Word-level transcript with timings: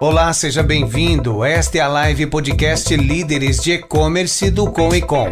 Olá, 0.00 0.32
seja 0.32 0.62
bem-vindo. 0.62 1.44
Esta 1.44 1.78
é 1.78 1.80
a 1.80 1.88
live 1.88 2.28
podcast 2.28 2.94
Líderes 2.94 3.60
de 3.60 3.72
E-Commerce 3.72 4.48
do 4.48 4.70
Com 4.70 4.94
e 4.94 5.02
Com. 5.02 5.26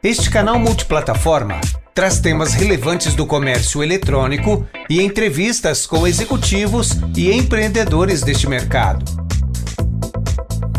Este 0.00 0.30
canal 0.30 0.56
multiplataforma 0.56 1.60
traz 1.92 2.20
temas 2.20 2.54
relevantes 2.54 3.16
do 3.16 3.26
comércio 3.26 3.82
eletrônico 3.82 4.64
e 4.88 5.02
entrevistas 5.02 5.84
com 5.84 6.06
executivos 6.06 6.90
e 7.16 7.32
empreendedores 7.32 8.22
deste 8.22 8.48
mercado. 8.48 9.04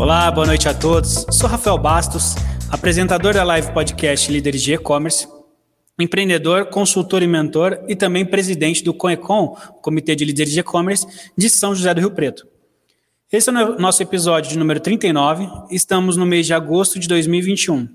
Olá, 0.00 0.30
boa 0.30 0.46
noite 0.46 0.66
a 0.66 0.72
todos. 0.72 1.26
Sou 1.30 1.46
Rafael 1.46 1.76
Bastos, 1.76 2.34
apresentador 2.70 3.34
da 3.34 3.44
live 3.44 3.70
podcast 3.72 4.32
Líderes 4.32 4.62
de 4.62 4.72
E-Commerce, 4.72 5.28
empreendedor, 5.98 6.70
consultor 6.70 7.22
e 7.22 7.26
mentor 7.26 7.84
e 7.86 7.94
também 7.94 8.24
presidente 8.24 8.82
do 8.82 8.94
CONECOM, 8.94 9.58
Comitê 9.82 10.16
de 10.16 10.24
Líderes 10.24 10.54
de 10.54 10.60
E-Commerce 10.60 11.06
de 11.36 11.50
São 11.50 11.74
José 11.74 11.92
do 11.92 12.00
Rio 12.00 12.10
Preto. 12.10 12.53
Esse 13.32 13.50
é 13.50 13.52
o 13.52 13.78
nosso 13.78 14.02
episódio 14.02 14.50
de 14.50 14.58
número 14.58 14.78
39. 14.78 15.48
Estamos 15.70 16.16
no 16.16 16.26
mês 16.26 16.46
de 16.46 16.54
agosto 16.54 16.98
de 16.98 17.08
2021. 17.08 17.88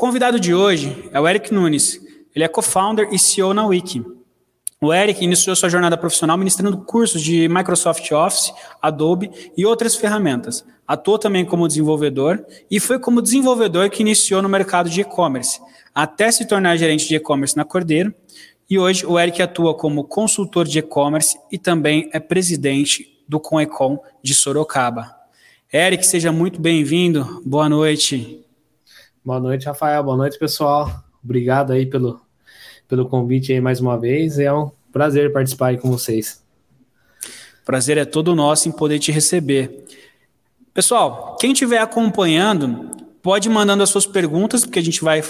Convidado 0.00 0.40
de 0.40 0.54
hoje 0.54 1.10
é 1.12 1.20
o 1.20 1.28
Eric 1.28 1.52
Nunes. 1.52 2.00
Ele 2.34 2.42
é 2.42 2.48
co-founder 2.48 3.10
e 3.12 3.18
CEO 3.18 3.52
na 3.52 3.66
Wiki. 3.66 4.02
O 4.80 4.94
Eric 4.94 5.22
iniciou 5.22 5.54
sua 5.54 5.68
jornada 5.68 5.94
profissional 5.94 6.38
ministrando 6.38 6.78
cursos 6.78 7.20
de 7.20 7.46
Microsoft 7.50 8.10
Office, 8.10 8.50
Adobe 8.80 9.30
e 9.54 9.66
outras 9.66 9.94
ferramentas. 9.94 10.64
Atuou 10.88 11.18
também 11.18 11.44
como 11.44 11.68
desenvolvedor 11.68 12.42
e 12.70 12.80
foi 12.80 12.98
como 12.98 13.20
desenvolvedor 13.20 13.90
que 13.90 14.00
iniciou 14.00 14.40
no 14.40 14.48
mercado 14.48 14.88
de 14.88 15.02
e-commerce, 15.02 15.60
até 15.94 16.32
se 16.32 16.48
tornar 16.48 16.78
gerente 16.78 17.06
de 17.06 17.16
e-commerce 17.16 17.54
na 17.54 17.66
Cordeiro. 17.66 18.14
E 18.70 18.78
hoje 18.78 19.04
o 19.04 19.18
Eric 19.18 19.42
atua 19.42 19.74
como 19.74 20.04
consultor 20.04 20.66
de 20.66 20.78
e-commerce 20.78 21.38
e 21.52 21.58
também 21.58 22.08
é 22.14 22.18
presidente 22.18 23.22
do 23.28 23.38
Conecom 23.38 23.98
de 24.22 24.32
Sorocaba. 24.32 25.14
Eric, 25.70 26.06
seja 26.06 26.32
muito 26.32 26.58
bem-vindo. 26.58 27.42
Boa 27.44 27.68
noite. 27.68 28.46
Boa 29.22 29.38
noite, 29.38 29.66
Rafael. 29.66 30.02
Boa 30.02 30.16
noite, 30.16 30.38
pessoal. 30.38 31.04
Obrigado 31.22 31.74
aí 31.74 31.84
pelo, 31.84 32.22
pelo 32.88 33.06
convite 33.06 33.52
aí 33.52 33.60
mais 33.60 33.78
uma 33.78 33.98
vez. 33.98 34.38
É 34.38 34.50
um 34.50 34.70
prazer 34.90 35.30
participar 35.30 35.68
aí 35.68 35.76
com 35.76 35.90
vocês. 35.90 36.42
Prazer 37.62 37.98
é 37.98 38.06
todo 38.06 38.34
nosso 38.34 38.66
em 38.66 38.72
poder 38.72 38.98
te 38.98 39.12
receber. 39.12 39.84
Pessoal, 40.72 41.36
quem 41.38 41.52
estiver 41.52 41.80
acompanhando, 41.82 42.90
pode 43.20 43.46
ir 43.46 43.52
mandando 43.52 43.82
as 43.82 43.90
suas 43.90 44.06
perguntas, 44.06 44.64
porque 44.64 44.78
a 44.78 44.82
gente 44.82 45.04
vai 45.04 45.22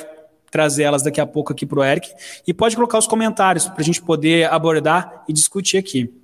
trazer 0.52 0.84
elas 0.84 1.02
daqui 1.02 1.20
a 1.20 1.26
pouco 1.26 1.52
aqui 1.52 1.66
para 1.66 1.80
o 1.80 1.84
Eric, 1.84 2.12
e 2.46 2.54
pode 2.54 2.76
colocar 2.76 2.96
os 2.96 3.08
comentários 3.08 3.66
para 3.66 3.80
a 3.80 3.84
gente 3.84 4.00
poder 4.00 4.48
abordar 4.52 5.24
e 5.28 5.32
discutir 5.32 5.78
aqui. 5.78 6.14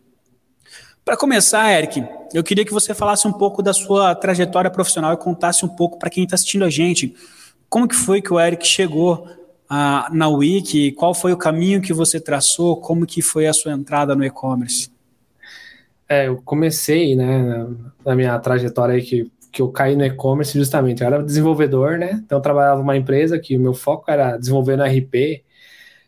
Para 1.04 1.16
começar, 1.16 1.68
Eric, 1.72 2.04
eu 2.32 2.44
queria 2.44 2.64
que 2.64 2.72
você 2.72 2.94
falasse 2.94 3.26
um 3.26 3.32
pouco 3.32 3.60
da 3.60 3.72
sua 3.72 4.14
trajetória 4.14 4.70
profissional 4.70 5.12
e 5.12 5.16
contasse 5.16 5.64
um 5.64 5.68
pouco 5.68 5.98
para 5.98 6.10
quem 6.10 6.22
está 6.22 6.36
assistindo 6.36 6.64
a 6.64 6.70
gente 6.70 7.14
como 7.68 7.88
que 7.88 7.94
foi 7.94 8.22
que 8.22 8.32
o 8.32 8.40
Eric 8.40 8.66
chegou 8.66 9.28
ah, 9.68 10.08
na 10.12 10.28
Wiki? 10.28 10.92
Qual 10.92 11.14
foi 11.14 11.32
o 11.32 11.36
caminho 11.36 11.80
que 11.80 11.92
você 11.92 12.20
traçou? 12.20 12.80
Como 12.80 13.06
que 13.06 13.20
foi 13.20 13.46
a 13.46 13.52
sua 13.52 13.72
entrada 13.72 14.14
no 14.14 14.24
e-commerce? 14.24 14.90
É, 16.08 16.28
eu 16.28 16.40
comecei, 16.44 17.16
né, 17.16 17.66
na 18.04 18.14
minha 18.14 18.38
trajetória 18.38 18.94
aí 18.94 19.02
que, 19.02 19.30
que 19.50 19.60
eu 19.60 19.68
caí 19.70 19.96
no 19.96 20.04
e-commerce 20.04 20.56
justamente. 20.56 21.02
Eu 21.02 21.08
era 21.08 21.22
desenvolvedor, 21.22 21.98
né? 21.98 22.20
Então 22.24 22.38
eu 22.38 22.42
trabalhava 22.42 22.78
numa 22.78 22.96
empresa 22.96 23.38
que 23.38 23.56
o 23.56 23.60
meu 23.60 23.74
foco 23.74 24.10
era 24.10 24.36
desenvolver 24.36 24.76
no 24.76 24.84
RP, 24.84 25.42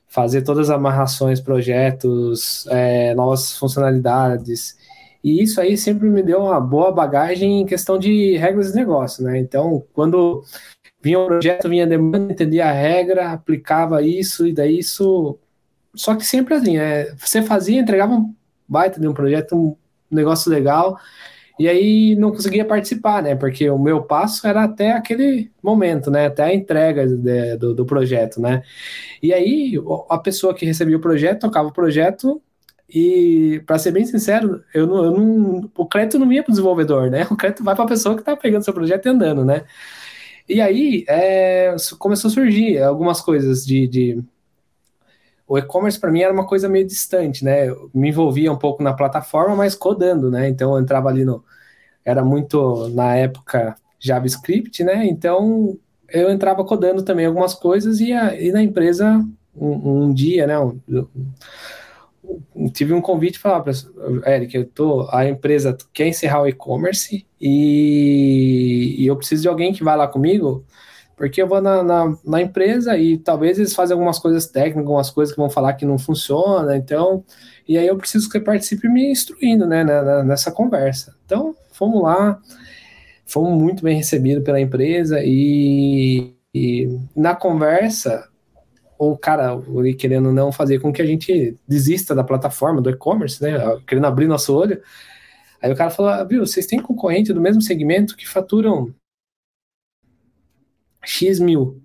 fazer 0.06 0.42
todas 0.42 0.70
as 0.70 0.76
amarrações, 0.76 1.40
projetos, 1.40 2.66
é, 2.68 3.14
novas 3.14 3.56
funcionalidades. 3.58 4.76
E 5.22 5.42
isso 5.42 5.60
aí 5.60 5.76
sempre 5.76 6.08
me 6.08 6.22
deu 6.22 6.42
uma 6.42 6.60
boa 6.60 6.92
bagagem 6.92 7.60
em 7.60 7.66
questão 7.66 7.98
de 7.98 8.36
regras 8.36 8.68
de 8.70 8.76
negócio, 8.76 9.24
né? 9.24 9.36
Então, 9.38 9.84
quando 9.92 10.44
vinha 11.00 11.18
o 11.18 11.26
projeto, 11.26 11.68
vinha 11.68 11.84
a 11.84 11.88
demanda, 11.88 12.32
entendia 12.32 12.66
a 12.66 12.72
regra, 12.72 13.32
aplicava 13.32 14.02
isso 14.02 14.46
e 14.46 14.52
daí 14.52 14.78
isso. 14.78 15.38
Só 15.94 16.14
que 16.14 16.24
sempre 16.24 16.54
assim, 16.54 16.76
né? 16.76 17.06
Você 17.16 17.42
fazia, 17.42 17.80
entregava 17.80 18.14
um 18.14 18.34
baita 18.68 19.00
de 19.00 19.08
um 19.08 19.14
projeto, 19.14 19.56
um 19.56 19.76
negócio 20.10 20.50
legal, 20.50 20.98
e 21.58 21.68
aí 21.68 22.14
não 22.16 22.30
conseguia 22.30 22.64
participar, 22.64 23.22
né? 23.22 23.34
Porque 23.34 23.68
o 23.68 23.78
meu 23.78 24.02
passo 24.02 24.46
era 24.46 24.62
até 24.64 24.92
aquele 24.92 25.50
momento, 25.62 26.10
né? 26.10 26.26
Até 26.26 26.44
a 26.44 26.54
entrega 26.54 27.06
de, 27.06 27.56
do, 27.56 27.74
do 27.74 27.86
projeto, 27.86 28.40
né? 28.40 28.62
E 29.22 29.32
aí 29.32 29.74
a 30.08 30.18
pessoa 30.18 30.54
que 30.54 30.66
recebia 30.66 30.96
o 30.96 31.00
projeto 31.00 31.40
tocava 31.40 31.68
o 31.68 31.72
projeto 31.72 32.40
e, 32.88 33.62
para 33.66 33.78
ser 33.78 33.90
bem 33.90 34.04
sincero, 34.06 34.64
eu 34.72 34.86
não, 34.86 35.04
eu 35.04 35.10
não, 35.10 35.70
o 35.76 35.86
crédito 35.86 36.18
não 36.18 36.32
ia 36.32 36.42
para 36.42 36.50
o 36.50 36.52
desenvolvedor, 36.52 37.10
né? 37.10 37.26
O 37.30 37.36
crédito 37.36 37.64
vai 37.64 37.74
para 37.74 37.84
a 37.84 37.88
pessoa 37.88 38.14
que 38.14 38.22
está 38.22 38.36
pegando 38.36 38.64
seu 38.64 38.72
projeto 38.72 39.06
e 39.06 39.08
andando, 39.10 39.44
né? 39.44 39.64
E 40.48 40.60
aí 40.60 41.04
é, 41.06 41.76
começou 41.98 42.28
a 42.30 42.32
surgir 42.32 42.78
algumas 42.82 43.20
coisas 43.20 43.64
de. 43.64 43.86
de... 43.86 44.22
O 45.46 45.56
e-commerce 45.58 45.98
para 45.98 46.10
mim 46.10 46.20
era 46.20 46.32
uma 46.32 46.46
coisa 46.46 46.68
meio 46.68 46.86
distante, 46.86 47.44
né? 47.44 47.68
Eu 47.68 47.90
me 47.94 48.08
envolvia 48.08 48.52
um 48.52 48.56
pouco 48.56 48.82
na 48.82 48.92
plataforma, 48.92 49.56
mas 49.56 49.74
codando, 49.74 50.30
né? 50.30 50.48
Então 50.48 50.72
eu 50.72 50.80
entrava 50.80 51.08
ali 51.08 51.24
no. 51.24 51.44
Era 52.04 52.24
muito, 52.24 52.88
na 52.90 53.14
época, 53.16 53.76
JavaScript, 53.98 54.82
né? 54.84 55.06
Então 55.06 55.78
eu 56.08 56.30
entrava 56.30 56.64
codando 56.64 57.02
também 57.02 57.26
algumas 57.26 57.54
coisas 57.54 58.00
e, 58.00 58.12
a, 58.12 58.34
e 58.40 58.50
na 58.50 58.62
empresa, 58.62 59.24
um, 59.54 60.04
um 60.04 60.14
dia, 60.14 60.46
né? 60.46 60.58
Um, 60.58 60.78
tive 62.72 62.92
um 62.92 63.00
convite 63.00 63.40
para 63.40 63.64
Eric, 64.26 64.56
eu 64.56 64.64
tô, 64.66 65.08
a 65.10 65.28
empresa 65.28 65.76
quer 65.92 66.08
encerrar 66.08 66.42
o 66.42 66.48
e-commerce 66.48 67.26
e, 67.40 68.96
e, 68.98 69.06
eu 69.06 69.16
preciso 69.16 69.42
de 69.42 69.48
alguém 69.48 69.72
que 69.72 69.84
vá 69.84 69.94
lá 69.94 70.08
comigo, 70.08 70.64
porque 71.16 71.40
eu 71.40 71.48
vou 71.48 71.60
na, 71.60 71.82
na, 71.82 72.16
na, 72.24 72.42
empresa 72.42 72.96
e 72.96 73.18
talvez 73.18 73.58
eles 73.58 73.74
fazem 73.74 73.94
algumas 73.94 74.18
coisas 74.18 74.46
técnicas, 74.46 74.80
algumas 74.80 75.10
coisas 75.10 75.34
que 75.34 75.40
vão 75.40 75.50
falar 75.50 75.74
que 75.74 75.86
não 75.86 75.98
funciona, 75.98 76.76
então, 76.76 77.24
e 77.66 77.76
aí 77.78 77.86
eu 77.86 77.96
preciso 77.96 78.28
que 78.28 78.40
participe 78.40 78.88
me 78.88 79.10
instruindo, 79.10 79.66
né, 79.66 79.84
nessa 80.24 80.50
conversa. 80.50 81.14
Então, 81.24 81.54
fomos 81.72 82.02
lá, 82.02 82.40
fomos 83.26 83.60
muito 83.60 83.82
bem 83.82 83.96
recebidos 83.96 84.44
pela 84.44 84.60
empresa 84.60 85.20
e, 85.22 86.34
e 86.54 86.98
na 87.14 87.34
conversa 87.34 88.28
ou 88.98 89.16
cara 89.16 89.56
querendo 89.96 90.32
não 90.32 90.50
fazer 90.50 90.80
com 90.80 90.92
que 90.92 91.00
a 91.00 91.06
gente 91.06 91.56
desista 91.66 92.14
da 92.14 92.24
plataforma 92.24 92.82
do 92.82 92.90
e-commerce, 92.90 93.40
né? 93.40 93.54
Querendo 93.86 94.06
abrir 94.06 94.26
nosso 94.26 94.54
olho. 94.54 94.82
Aí 95.62 95.72
o 95.72 95.76
cara 95.76 95.90
falou: 95.90 96.10
ah, 96.10 96.24
viu, 96.24 96.44
vocês 96.44 96.66
têm 96.66 96.82
concorrente 96.82 97.32
do 97.32 97.40
mesmo 97.40 97.62
segmento 97.62 98.16
que 98.16 98.28
faturam 98.28 98.92
X 101.04 101.38
mil. 101.38 101.80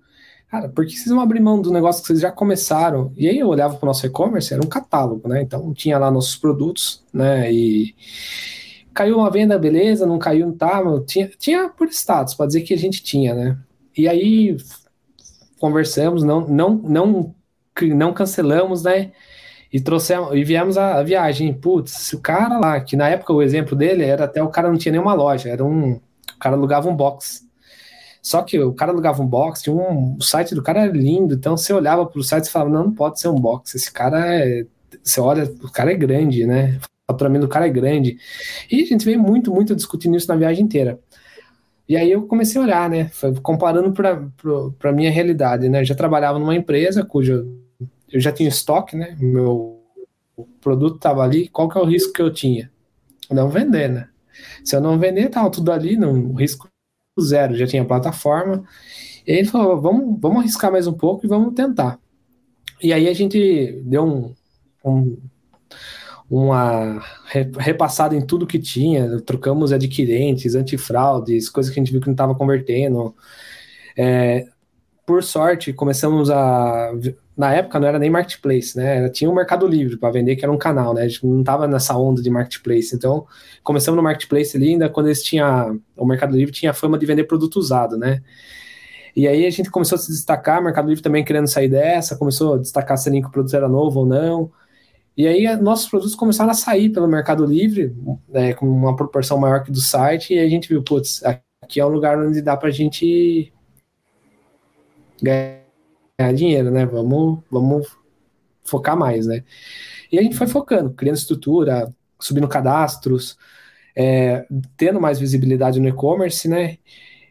Cara, 0.50 0.69
por 0.69 0.85
que 0.85 0.96
vocês 0.96 1.09
vão 1.09 1.22
abrir 1.22 1.40
mão 1.40 1.59
do 1.62 1.72
negócio 1.72 2.02
que 2.02 2.07
vocês 2.07 2.19
já 2.19 2.31
começaram? 2.31 3.12
E 3.18 3.28
aí 3.28 3.40
eu 3.40 3.47
olhava 3.47 3.75
para 3.75 3.85
o 3.85 3.88
nosso 3.88 4.06
e-commerce, 4.06 4.53
era 4.53 4.63
um 4.63 4.69
catálogo, 4.69 5.28
né? 5.28 5.41
Então 5.41 5.73
tinha 5.73 5.97
lá 5.97 6.12
nossos 6.12 6.35
produtos, 6.35 7.03
né? 7.12 7.52
E 7.52 7.96
caiu 8.93 9.17
uma 9.17 9.32
venda, 9.32 9.58
beleza, 9.58 10.05
não 10.05 10.20
caiu, 10.20 10.46
não 10.46 10.53
tá, 10.53 10.84
tinha, 11.08 11.28
tinha 11.40 11.70
por 11.70 11.87
status, 11.87 12.35
para 12.35 12.46
dizer 12.46 12.61
que 12.61 12.73
a 12.73 12.78
gente 12.78 13.02
tinha, 13.03 13.34
né? 13.34 13.58
E 13.97 14.08
aí 14.08 14.55
conversamos, 15.63 16.25
não, 16.25 16.45
não, 16.45 16.75
não, 16.75 17.35
não 17.95 18.13
cancelamos, 18.13 18.83
né? 18.83 19.13
E 19.71 19.79
trouxemos 19.79 20.35
e 20.35 20.43
viemos 20.43 20.77
a, 20.77 20.99
a 20.99 21.03
viagem. 21.03 21.53
Putz, 21.53 22.11
o 22.11 22.19
cara 22.19 22.59
lá, 22.59 22.81
que 22.81 22.97
na 22.97 23.07
época 23.07 23.31
o 23.31 23.41
exemplo 23.41 23.73
dele 23.73 24.03
era 24.03 24.25
até 24.25 24.43
o 24.43 24.49
cara 24.49 24.69
não 24.69 24.77
tinha 24.77 24.91
nenhuma 24.91 25.13
loja, 25.13 25.49
era 25.49 25.63
um. 25.63 25.93
O 25.93 26.01
cara 26.37 26.57
alugava 26.57 26.89
um 26.89 26.95
box. 26.95 27.47
Só 28.21 28.41
que 28.41 28.59
o 28.59 28.73
cara 28.73 28.91
alugava 28.91 29.23
um 29.23 29.25
box, 29.25 29.61
tinha 29.61 29.73
um, 29.73 30.17
o 30.17 30.21
site 30.21 30.53
do 30.53 30.61
cara 30.61 30.81
era 30.81 30.91
lindo, 30.91 31.33
então 31.35 31.55
você 31.55 31.71
olhava 31.71 32.05
para 32.05 32.19
o 32.19 32.23
site 32.23 32.45
e 32.45 32.49
falava, 32.49 32.71
não, 32.71 32.83
não 32.85 32.93
pode 32.93 33.21
ser 33.21 33.29
um 33.29 33.35
box, 33.35 33.75
esse 33.75 33.91
cara 33.91 34.35
é. 34.35 34.65
Você 35.01 35.21
olha, 35.21 35.45
o 35.63 35.71
cara 35.71 35.93
é 35.93 35.95
grande, 35.95 36.45
né? 36.45 36.77
O 37.07 37.13
faturamento 37.13 37.45
do 37.45 37.49
cara 37.49 37.67
é 37.67 37.69
grande. 37.69 38.17
E 38.69 38.83
a 38.83 38.85
gente 38.85 39.05
veio 39.05 39.21
muito, 39.21 39.53
muito 39.53 39.73
discutindo 39.73 40.17
isso 40.17 40.27
na 40.27 40.35
viagem 40.35 40.65
inteira. 40.65 40.99
E 41.93 41.95
aí 41.95 42.11
eu 42.11 42.25
comecei 42.25 42.59
a 42.59 42.63
olhar, 42.63 42.90
né? 42.90 43.11
Comparando 43.43 43.93
para 43.93 44.90
a 44.90 44.91
minha 44.91 45.11
realidade, 45.11 45.69
né? 45.69 45.81
Eu 45.81 45.85
já 45.85 45.93
trabalhava 45.93 46.40
numa 46.40 46.55
empresa 46.55 47.05
cuja 47.05 47.45
eu 48.11 48.19
já 48.19 48.31
tinha 48.31 48.49
estoque, 48.49 48.95
né? 48.95 49.16
Meu 49.19 49.79
produto 50.59 50.95
estava 50.95 51.22
ali. 51.22 51.47
Qual 51.49 51.69
que 51.69 51.78
é 51.78 51.81
o 51.81 51.85
risco 51.85 52.11
que 52.11 52.19
eu 52.23 52.34
tinha? 52.34 52.72
Não 53.29 53.47
vender, 53.47 53.90
né? 53.90 54.09
Se 54.63 54.75
eu 54.75 54.81
não 54.81 54.97
vender, 54.97 55.28
estava 55.28 55.51
tudo 55.51 55.72
ali, 55.72 55.95
não, 55.95 56.34
risco 56.34 56.67
zero. 57.22 57.55
Já 57.55 57.67
tinha 57.67 57.85
plataforma 57.85 58.63
E 59.28 59.31
ele 59.31 59.47
falou, 59.47 59.79
vamos, 59.79 60.19
vamos 60.19 60.39
arriscar 60.39 60.72
mais 60.72 60.87
um 60.87 60.93
pouco 60.93 61.28
e 61.28 61.29
vamos 61.29 61.53
tentar. 61.53 61.99
E 62.81 62.91
aí 62.91 63.07
a 63.07 63.13
gente 63.13 63.84
deu 63.85 64.03
um, 64.03 64.34
um 64.84 65.16
uma 66.29 67.03
repassada 67.58 68.16
em 68.16 68.25
tudo 68.25 68.47
que 68.47 68.59
tinha, 68.59 69.22
trocamos 69.22 69.72
adquirentes, 69.72 70.55
antifraudes, 70.55 71.49
coisas 71.49 71.72
que 71.72 71.79
a 71.79 71.84
gente 71.84 71.91
viu 71.91 72.02
que 72.02 72.08
não 72.08 72.14
estava 72.14 72.35
convertendo. 72.35 73.14
É, 73.97 74.47
por 75.05 75.23
sorte, 75.23 75.73
começamos 75.73 76.29
a. 76.29 76.91
Na 77.35 77.53
época 77.53 77.79
não 77.79 77.87
era 77.87 77.97
nem 77.99 78.09
marketplace, 78.09 78.78
né? 78.78 79.09
Tinha 79.09 79.29
um 79.29 79.34
Mercado 79.34 79.67
Livre 79.67 79.97
para 79.97 80.11
vender, 80.11 80.35
que 80.35 80.46
era 80.46 80.52
um 80.52 80.58
canal, 80.58 80.93
né? 80.93 81.02
A 81.03 81.08
gente 81.08 81.25
não 81.25 81.40
estava 81.40 81.67
nessa 81.67 81.97
onda 81.97 82.22
de 82.22 82.29
marketplace. 82.29 82.96
Então, 82.96 83.25
começamos 83.64 83.97
no 83.97 84.03
marketplace 84.03 84.55
ali, 84.55 84.70
ainda 84.70 84.90
quando 84.90 85.08
eles 85.08 85.23
tinham. 85.23 85.79
O 85.97 86.05
Mercado 86.05 86.35
Livre 86.35 86.53
tinha 86.53 86.72
a 86.72 86.73
fama 86.73 86.97
de 86.97 87.05
vender 87.05 87.23
produto 87.25 87.58
usado, 87.58 87.97
né? 87.97 88.22
E 89.16 89.28
aí 89.28 89.46
a 89.46 89.49
gente 89.49 89.70
começou 89.70 89.96
a 89.96 89.99
se 89.99 90.11
destacar, 90.11 90.59
o 90.59 90.64
Mercado 90.64 90.87
Livre 90.87 91.03
também 91.03 91.23
querendo 91.23 91.47
sair 91.47 91.70
dessa, 91.70 92.16
começou 92.16 92.55
a 92.55 92.58
destacar 92.58 92.97
se 92.97 93.09
o 93.09 93.31
produto 93.31 93.55
era 93.55 93.67
novo 93.67 94.02
ou 94.02 94.05
não. 94.05 94.52
E 95.15 95.27
aí 95.27 95.55
nossos 95.57 95.87
produtos 95.87 96.15
começaram 96.15 96.51
a 96.51 96.55
sair 96.55 96.89
pelo 96.89 97.07
Mercado 97.07 97.45
Livre, 97.45 97.95
né, 98.27 98.53
com 98.53 98.67
uma 98.67 98.95
proporção 98.95 99.37
maior 99.37 99.63
que 99.63 99.71
do 99.71 99.79
site, 99.79 100.33
e 100.33 100.39
a 100.39 100.49
gente 100.49 100.67
viu, 100.67 100.83
putz, 100.83 101.21
aqui 101.61 101.79
é 101.79 101.85
um 101.85 101.89
lugar 101.89 102.17
onde 102.17 102.41
dá 102.41 102.57
para 102.57 102.69
a 102.69 102.71
gente 102.71 103.53
ganhar 105.21 106.33
dinheiro, 106.35 106.71
né? 106.71 106.85
Vamos, 106.85 107.39
vamos 107.49 107.87
focar 108.63 108.97
mais, 108.97 109.27
né? 109.27 109.43
E 110.11 110.19
a 110.19 110.21
gente 110.21 110.35
foi 110.35 110.47
focando, 110.47 110.91
criando 110.93 111.17
estrutura, 111.17 111.91
subindo 112.19 112.47
cadastros, 112.47 113.37
é, 113.95 114.45
tendo 114.75 114.99
mais 114.99 115.19
visibilidade 115.19 115.79
no 115.79 115.87
e-commerce, 115.87 116.47
né? 116.47 116.77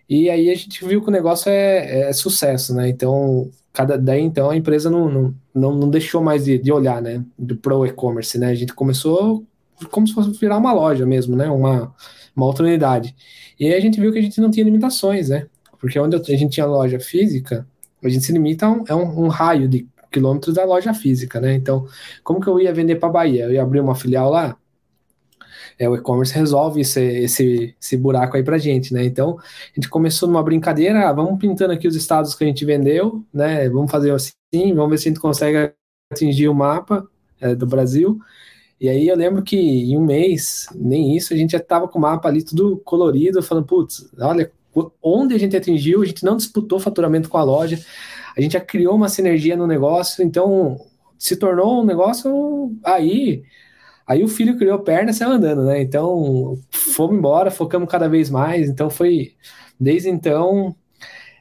E 0.09 0.31
aí 0.31 0.51
a 0.51 0.55
gente 0.55 0.85
viu 0.85 1.03
que 1.03 1.09
o 1.09 1.13
negócio 1.13 1.51
é, 1.51 2.09
é 2.09 2.13
sucesso, 2.13 2.75
né? 2.75 2.89
Então, 2.89 3.51
cada 3.73 3.97
daí 3.97 4.21
então 4.21 4.51
a 4.51 4.57
empresa 4.57 4.91
não, 4.91 5.11
não, 5.11 5.35
não, 5.55 5.75
não 5.75 5.91
deixou 5.91 6.23
mais 6.23 6.45
de, 6.45 6.59
de 6.59 6.73
olhar, 6.73 7.01
né? 7.01 7.25
Do 7.39 7.57
pro 7.57 7.87
e-commerce, 7.87 8.39
né? 8.39 8.49
A 8.49 8.55
gente 8.55 8.75
começou 8.75 9.45
como 9.91 10.07
se 10.07 10.15
fosse 10.15 10.31
virar 10.39 10.59
uma 10.59 10.73
loja 10.73 11.07
mesmo, 11.07 11.37
né? 11.37 11.49
Uma, 11.49 11.95
uma 12.37 12.47
outra 12.47 12.65
unidade. 12.65 13.15
E 13.59 13.67
aí 13.67 13.75
a 13.75 13.81
gente 13.81 14.01
viu 14.01 14.13
que 14.13 14.19
a 14.19 14.23
gente 14.23 14.41
não 14.41 14.51
tinha 14.51 14.65
limitações, 14.65 15.29
né? 15.29 15.47
Porque 15.79 15.99
onde 15.99 16.17
a 16.17 16.37
gente 16.37 16.53
tinha 16.53 16.67
loja 16.67 17.01
física, 17.01 17.67
a 18.03 18.09
gente 18.09 18.25
se 18.25 18.33
limita 18.33 18.67
a 18.67 18.71
um, 18.71 18.85
é 18.89 18.95
um, 18.95 19.25
um 19.25 19.29
raio 19.29 19.69
de 19.69 19.87
quilômetros 20.11 20.55
da 20.55 20.65
loja 20.65 20.93
física, 20.93 21.41
né? 21.41 21.55
Então, 21.55 21.87
como 22.23 22.41
que 22.41 22.49
eu 22.49 22.61
ia 22.61 22.73
vender 22.73 22.97
para 22.97 23.09
Bahia? 23.09 23.45
Eu 23.45 23.53
ia 23.53 23.63
abrir 23.63 23.81
uma 23.81 23.95
filial 23.95 24.31
lá? 24.31 24.57
É, 25.79 25.89
o 25.89 25.95
e-commerce 25.95 26.35
resolve 26.35 26.81
esse, 26.81 27.01
esse, 27.01 27.75
esse 27.81 27.97
buraco 27.97 28.37
aí 28.37 28.43
para 28.43 28.59
gente, 28.59 28.93
né? 28.93 29.05
Então, 29.05 29.39
a 29.39 29.75
gente 29.75 29.89
começou 29.89 30.29
numa 30.29 30.43
brincadeira, 30.43 31.09
ah, 31.09 31.13
vamos 31.13 31.39
pintando 31.39 31.73
aqui 31.73 31.89
os 31.89 31.97
estados 31.97 32.35
que 32.35 32.45
a 32.45 32.47
gente 32.47 32.65
vendeu, 32.65 33.25
né? 33.33 33.69
Vamos 33.69 33.91
fazer 33.91 34.13
assim, 34.13 34.75
vamos 34.75 34.91
ver 34.91 34.99
se 34.99 35.09
a 35.09 35.11
gente 35.11 35.21
consegue 35.21 35.73
atingir 36.13 36.49
o 36.49 36.55
mapa 36.55 37.07
é, 37.41 37.55
do 37.55 37.67
Brasil. 37.67 38.19
E 38.81 38.89
aí 38.89 39.07
eu 39.07 39.17
lembro 39.17 39.43
que 39.43 39.57
em 39.57 39.97
um 39.97 40.05
mês, 40.05 40.67
nem 40.75 41.17
isso, 41.17 41.33
a 41.33 41.37
gente 41.37 41.53
já 41.53 41.59
estava 41.59 41.87
com 41.87 41.99
o 41.99 42.03
mapa 42.03 42.29
ali 42.29 42.43
tudo 42.43 42.79
colorido, 42.85 43.43
falando, 43.43 43.67
putz, 43.67 44.11
olha, 44.21 44.51
onde 45.03 45.35
a 45.35 45.39
gente 45.39 45.57
atingiu, 45.57 46.03
a 46.03 46.05
gente 46.05 46.25
não 46.25 46.37
disputou 46.37 46.81
faturamento 46.81 47.29
com 47.29 47.39
a 47.39 47.45
loja, 47.45 47.79
a 48.37 48.41
gente 48.41 48.53
já 48.53 48.61
criou 48.61 48.97
uma 48.97 49.09
sinergia 49.09 49.57
no 49.57 49.67
negócio, 49.67 50.25
então 50.25 50.81
se 51.19 51.37
tornou 51.37 51.83
um 51.83 51.85
negócio 51.85 52.75
aí 52.85 53.45
Aí 54.13 54.23
o 54.23 54.29
filho 54.29 54.59
criou 54.59 54.79
perna 54.79 55.11
e 55.11 55.15
saiu 55.15 55.33
andando, 55.33 55.65
né? 55.65 55.81
Então 55.81 56.59
fomos 56.71 57.17
embora, 57.17 57.51
focamos 57.51 57.89
cada 57.89 58.11
vez 58.11 58.29
mais. 58.29 58.69
Então 58.69 58.91
foi. 58.91 59.33
Desde 59.81 60.11
então, 60.11 60.77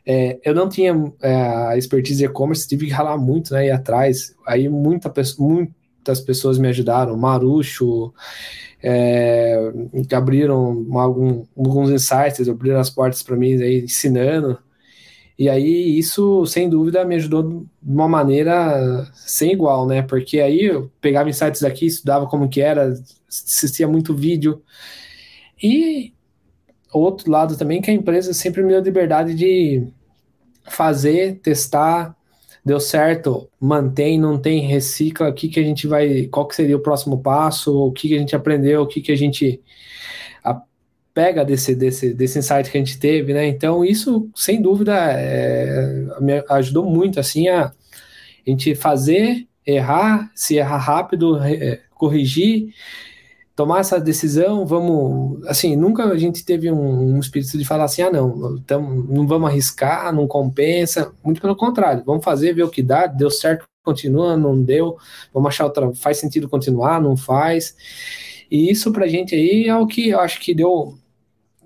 é, 0.06 0.40
eu 0.46 0.56
não 0.56 0.70
tinha 0.70 0.94
é, 1.22 1.78
expertise 1.78 2.24
e-commerce, 2.24 2.66
tive 2.66 2.86
que 2.86 2.92
ralar 2.94 3.18
muito, 3.18 3.54
né? 3.54 3.68
Ir 3.68 3.72
atrás. 3.72 4.34
Aí 4.48 4.70
muita, 4.70 5.12
muitas 5.38 6.22
pessoas 6.22 6.58
me 6.58 6.70
ajudaram. 6.70 7.18
Marucho, 7.18 8.14
é, 8.82 9.60
abriram 10.16 10.88
algum, 10.94 11.44
alguns 11.58 11.90
insights, 11.90 12.48
abriram 12.48 12.80
as 12.80 12.90
portas 12.90 13.22
para 13.22 13.36
mim 13.36 13.62
aí, 13.62 13.84
ensinando. 13.84 14.58
E 15.38 15.50
aí 15.50 15.98
isso, 15.98 16.46
sem 16.46 16.70
dúvida, 16.70 17.04
me 17.06 17.16
ajudou 17.16 17.44
de 17.44 17.68
uma 17.84 18.08
maneira 18.08 19.10
sem 19.14 19.54
igual, 19.54 19.88
né? 19.88 20.02
Porque 20.02 20.40
aí 20.40 20.66
eu 20.66 20.92
pegava 21.02 21.30
insights 21.30 21.62
daqui, 21.62 21.88
estudava 21.88 22.28
como 22.28 22.50
que 22.50 22.62
era, 22.62 22.94
assistia 23.28 23.88
muito 23.88 24.14
vídeo. 24.16 24.62
E 25.62 26.14
outro 26.94 27.32
lado 27.32 27.58
também 27.58 27.82
que 27.82 27.90
a 27.90 27.94
empresa 27.94 28.34
sempre 28.34 28.62
me 28.64 28.72
deu 28.72 28.82
liberdade 28.82 29.34
de 29.34 29.88
fazer, 30.64 31.40
testar, 31.40 32.16
deu 32.64 32.80
certo, 32.80 33.50
mantém, 33.60 34.20
não 34.20 34.38
tem, 34.38 34.62
recicla, 34.62 35.30
o 35.30 35.34
que 35.34 35.50
que 35.50 35.60
a 35.60 35.64
gente 35.64 35.88
vai, 35.88 36.28
qual 36.28 36.48
que 36.48 36.56
seria 36.56 36.78
o 36.78 36.82
próximo 36.82 37.22
passo, 37.22 37.76
o 37.76 37.92
que 37.92 38.10
que 38.10 38.16
a 38.16 38.20
gente 38.20 38.36
aprendeu, 38.36 38.82
o 38.82 38.88
que 38.88 39.02
que 39.02 39.12
a 39.12 39.18
gente 39.18 39.62
pega 41.14 41.44
desse, 41.44 41.76
desse, 41.76 42.14
desse 42.14 42.40
insight 42.40 42.70
que 42.70 42.78
a 42.78 42.80
gente 42.80 43.00
teve, 43.00 43.34
né? 43.34 43.48
Então, 43.48 43.84
isso, 43.84 44.30
sem 44.36 44.62
dúvida, 44.62 44.96
é, 44.96 46.06
me 46.20 46.44
ajudou 46.50 46.86
muito, 46.86 47.20
assim, 47.20 47.48
a, 47.48 47.66
a 47.66 48.50
gente 48.50 48.76
fazer, 48.76 49.48
errar, 49.66 50.32
se 50.36 50.56
errar 50.56 50.78
rápido, 50.78 51.38
é, 51.44 51.82
corrigir, 51.96 52.74
tomar 53.56 53.80
essa 53.82 54.00
decisão, 54.00 54.66
vamos, 54.66 55.46
assim, 55.48 55.76
nunca 55.76 56.06
a 56.06 56.18
gente 56.18 56.44
teve 56.44 56.72
um, 56.72 57.16
um 57.16 57.20
espírito 57.20 57.58
de 57.58 57.66
falar 57.66 57.84
assim, 57.84 58.02
ah, 58.02 58.12
não, 58.12 58.56
então, 58.56 58.82
não 58.82 59.28
vamos 59.28 59.50
arriscar, 59.50 60.14
não 60.14 60.28
compensa, 60.28 61.12
muito 61.24 61.42
pelo 61.42 61.56
contrário, 61.56 62.04
vamos 62.06 62.24
fazer, 62.24 62.54
ver 62.54 62.64
o 62.64 62.70
que 62.70 62.82
dá, 62.82 63.06
deu 63.06 63.30
certo, 63.30 63.66
continua, 63.84 64.38
não 64.38 64.62
deu, 64.62 64.98
vamos 65.34 65.50
achar 65.50 65.66
outra, 65.66 65.94
faz 65.94 66.18
sentido 66.18 66.50
continuar, 66.50 67.02
não 67.02 67.18
faz, 67.18 67.76
e 68.52 68.70
isso 68.70 68.92
pra 68.92 69.08
gente 69.08 69.34
aí 69.34 69.68
é 69.68 69.76
o 69.76 69.88
que 69.88 70.10
eu 70.10 70.20
acho 70.20 70.40
que 70.42 70.54
deu 70.54 70.98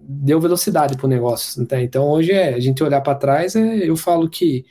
deu 0.07 0.39
velocidade 0.39 0.95
pro 0.95 1.07
negócio. 1.07 1.65
Tá? 1.65 1.81
Então 1.81 2.07
hoje 2.07 2.31
é 2.31 2.53
a 2.53 2.59
gente 2.59 2.83
olhar 2.83 3.01
para 3.01 3.15
trás, 3.15 3.55
é, 3.55 3.89
eu 3.89 3.97
falo 3.97 4.29
que 4.29 4.65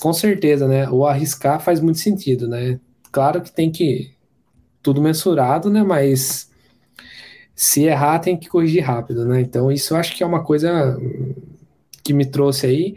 com 0.00 0.12
certeza, 0.12 0.66
né? 0.66 0.90
O 0.90 1.06
arriscar 1.06 1.60
faz 1.60 1.80
muito 1.80 2.00
sentido, 2.00 2.48
né? 2.48 2.80
Claro 3.12 3.40
que 3.40 3.52
tem 3.52 3.70
que 3.70 4.10
tudo 4.82 5.00
mensurado, 5.00 5.70
né? 5.70 5.84
Mas 5.84 6.50
se 7.54 7.84
errar 7.84 8.18
tem 8.18 8.36
que 8.36 8.48
corrigir 8.48 8.82
rápido, 8.82 9.24
né? 9.26 9.40
Então 9.40 9.70
isso 9.70 9.94
eu 9.94 9.98
acho 9.98 10.16
que 10.16 10.24
é 10.24 10.26
uma 10.26 10.42
coisa 10.42 10.98
que 12.02 12.12
me 12.12 12.26
trouxe 12.26 12.66
aí. 12.66 12.96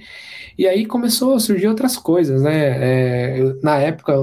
E 0.57 0.67
aí 0.67 0.85
começou 0.85 1.35
a 1.35 1.39
surgir 1.39 1.67
outras 1.67 1.97
coisas, 1.97 2.41
né? 2.41 3.33
É, 3.35 3.39
eu, 3.39 3.59
na 3.61 3.77
época 3.77 4.13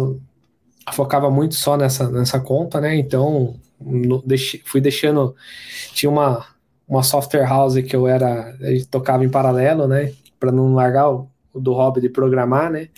focava 0.92 1.30
muito 1.30 1.54
só 1.54 1.76
nessa, 1.76 2.10
nessa 2.10 2.40
conta, 2.40 2.80
né? 2.80 2.96
Então 2.96 3.54
no, 3.80 4.22
fui 4.64 4.80
deixando. 4.80 5.34
Tinha 5.94 6.10
uma, 6.10 6.46
uma 6.86 7.02
software 7.02 7.46
house 7.46 7.80
que 7.82 7.96
eu 7.96 8.06
era, 8.06 8.54
eu 8.60 8.84
tocava 8.86 9.24
em 9.24 9.30
paralelo, 9.30 9.88
né, 9.88 10.12
para 10.38 10.52
não 10.52 10.74
largar 10.74 11.10
o, 11.10 11.30
o, 11.52 11.60
do 11.60 11.72
hobby 11.72 12.00
de 12.00 12.08
programar, 12.08 12.70
né. 12.70 12.88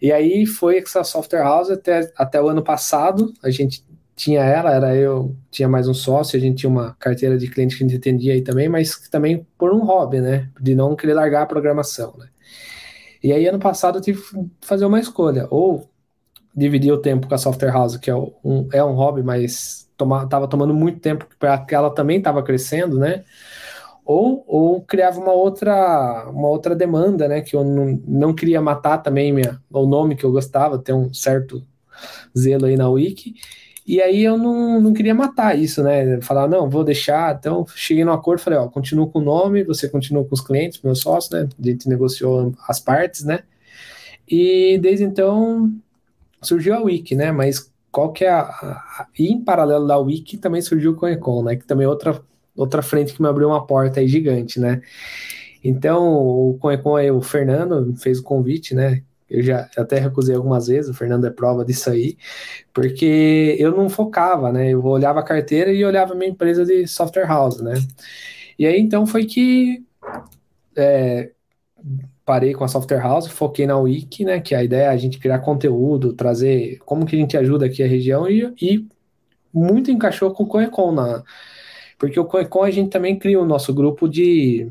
E 0.00 0.12
aí 0.12 0.46
foi 0.46 0.78
essa 0.78 1.02
software 1.02 1.42
house 1.42 1.70
até, 1.70 2.12
até 2.16 2.40
o 2.40 2.48
ano 2.48 2.62
passado, 2.62 3.32
a 3.42 3.50
gente 3.50 3.84
tinha 4.14 4.42
ela, 4.42 4.72
era 4.72 4.96
eu, 4.96 5.34
tinha 5.50 5.68
mais 5.68 5.88
um 5.88 5.94
sócio, 5.94 6.36
a 6.36 6.40
gente 6.40 6.58
tinha 6.58 6.70
uma 6.70 6.96
carteira 6.98 7.38
de 7.38 7.48
cliente 7.48 7.76
que 7.76 7.84
a 7.84 7.86
gente 7.86 7.98
atendia 7.98 8.32
aí 8.32 8.42
também, 8.42 8.68
mas 8.68 9.08
também 9.08 9.46
por 9.56 9.72
um 9.72 9.84
hobby, 9.84 10.20
né, 10.20 10.50
de 10.60 10.74
não 10.74 10.94
querer 10.94 11.14
largar 11.14 11.42
a 11.42 11.46
programação, 11.46 12.14
né. 12.18 12.26
E 13.22 13.32
aí 13.32 13.46
ano 13.46 13.58
passado 13.58 13.98
eu 13.98 14.02
tive 14.02 14.20
que 14.20 14.50
fazer 14.60 14.84
uma 14.84 15.00
escolha, 15.00 15.46
ou 15.50 15.88
dividir 16.58 16.92
o 16.92 16.98
tempo 16.98 17.28
com 17.28 17.34
a 17.34 17.38
software 17.38 17.70
house, 17.70 17.96
que 17.96 18.10
é 18.10 18.16
um, 18.16 18.68
é 18.72 18.82
um 18.82 18.92
hobby, 18.92 19.22
mas 19.22 19.88
toma, 19.96 20.26
tava 20.28 20.48
tomando 20.48 20.74
muito 20.74 21.00
tempo 21.00 21.26
para 21.38 21.56
que 21.58 21.74
ela 21.74 21.90
também 21.90 22.18
estava 22.18 22.42
crescendo, 22.42 22.98
né? 22.98 23.24
Ou, 24.04 24.42
ou 24.46 24.82
criava 24.82 25.20
uma 25.20 25.32
outra, 25.32 26.28
uma 26.30 26.48
outra 26.48 26.74
demanda, 26.74 27.28
né? 27.28 27.42
Que 27.42 27.54
eu 27.54 27.62
não, 27.62 28.00
não 28.06 28.34
queria 28.34 28.60
matar 28.60 28.98
também 28.98 29.32
minha, 29.32 29.60
o 29.70 29.86
nome 29.86 30.16
que 30.16 30.24
eu 30.24 30.32
gostava, 30.32 30.78
ter 30.78 30.92
um 30.94 31.12
certo 31.12 31.64
zelo 32.36 32.66
aí 32.66 32.76
na 32.76 32.88
Wiki. 32.88 33.34
E 33.86 34.02
aí 34.02 34.22
eu 34.22 34.36
não, 34.36 34.80
não 34.80 34.92
queria 34.92 35.14
matar 35.14 35.58
isso, 35.58 35.82
né? 35.82 36.20
Falar, 36.22 36.48
não, 36.48 36.68
vou 36.68 36.84
deixar. 36.84 37.34
Então, 37.34 37.66
cheguei 37.74 38.04
no 38.04 38.12
acordo, 38.12 38.40
falei, 38.40 38.58
ó, 38.58 38.68
continuo 38.68 39.10
com 39.10 39.20
o 39.20 39.24
nome, 39.24 39.64
você 39.64 39.88
continua 39.88 40.24
com 40.24 40.34
os 40.34 40.40
clientes, 40.40 40.82
meus 40.82 41.00
sócios, 41.00 41.30
né? 41.32 41.48
A 41.58 41.66
gente 41.66 41.88
negociou 41.88 42.52
as 42.66 42.80
partes, 42.80 43.24
né? 43.24 43.40
E 44.26 44.78
desde 44.82 45.04
então 45.04 45.72
surgiu 46.42 46.74
a 46.74 46.80
Wiki, 46.80 47.14
né? 47.14 47.32
Mas 47.32 47.70
qual 47.90 48.12
que 48.12 48.24
é 48.24 48.30
a, 48.30 48.42
a, 48.42 49.06
e 49.18 49.28
em 49.32 49.42
paralelo 49.42 49.86
da 49.86 49.98
Wiki 49.98 50.36
também 50.36 50.62
surgiu 50.62 50.92
o 50.92 50.96
CoinCon, 50.96 51.42
né, 51.42 51.56
que 51.56 51.66
também 51.66 51.84
é 51.84 51.88
outra, 51.88 52.20
outra 52.56 52.82
frente 52.82 53.12
que 53.12 53.22
me 53.22 53.28
abriu 53.28 53.48
uma 53.48 53.66
porta 53.66 54.00
aí 54.00 54.08
gigante, 54.08 54.60
né, 54.60 54.82
então 55.64 56.06
o 56.16 56.56
CoinCon 56.60 56.96
aí, 56.96 57.10
o 57.10 57.20
Fernando 57.20 57.94
fez 57.96 58.18
o 58.18 58.22
convite, 58.22 58.74
né, 58.74 59.02
eu 59.28 59.42
já 59.42 59.68
até 59.76 59.98
recusei 59.98 60.34
algumas 60.34 60.68
vezes, 60.68 60.90
o 60.90 60.94
Fernando 60.94 61.26
é 61.26 61.30
prova 61.30 61.64
disso 61.64 61.90
aí, 61.90 62.16
porque 62.72 63.56
eu 63.58 63.72
não 63.72 63.88
focava, 63.88 64.52
né, 64.52 64.70
eu 64.70 64.84
olhava 64.84 65.20
a 65.20 65.24
carteira 65.24 65.72
e 65.72 65.84
olhava 65.84 66.12
a 66.12 66.16
minha 66.16 66.30
empresa 66.30 66.64
de 66.64 66.86
software 66.86 67.26
house, 67.26 67.60
né, 67.60 67.74
e 68.58 68.66
aí 68.66 68.78
então 68.78 69.06
foi 69.06 69.24
que 69.24 69.82
é, 70.76 71.32
parei 72.28 72.52
com 72.52 72.62
a 72.62 72.68
Software 72.68 73.00
House, 73.00 73.26
foquei 73.26 73.66
na 73.66 73.78
Wiki, 73.78 74.22
né? 74.22 74.38
Que 74.38 74.54
a 74.54 74.62
ideia 74.62 74.82
é 74.82 74.88
a 74.88 74.96
gente 74.98 75.18
criar 75.18 75.38
conteúdo, 75.38 76.12
trazer 76.12 76.78
como 76.84 77.06
que 77.06 77.16
a 77.16 77.18
gente 77.18 77.38
ajuda 77.38 77.64
aqui 77.64 77.82
a 77.82 77.86
região 77.86 78.28
e, 78.28 78.52
e 78.60 78.86
muito 79.50 79.90
encaixou 79.90 80.30
com 80.34 80.42
o 80.42 80.46
Coecon 80.46 80.92
na 80.92 81.22
porque 81.98 82.20
o 82.20 82.26
Coecon 82.26 82.64
a 82.64 82.70
gente 82.70 82.90
também 82.90 83.18
cria 83.18 83.40
o 83.40 83.46
nosso 83.46 83.72
grupo 83.72 84.06
de 84.06 84.70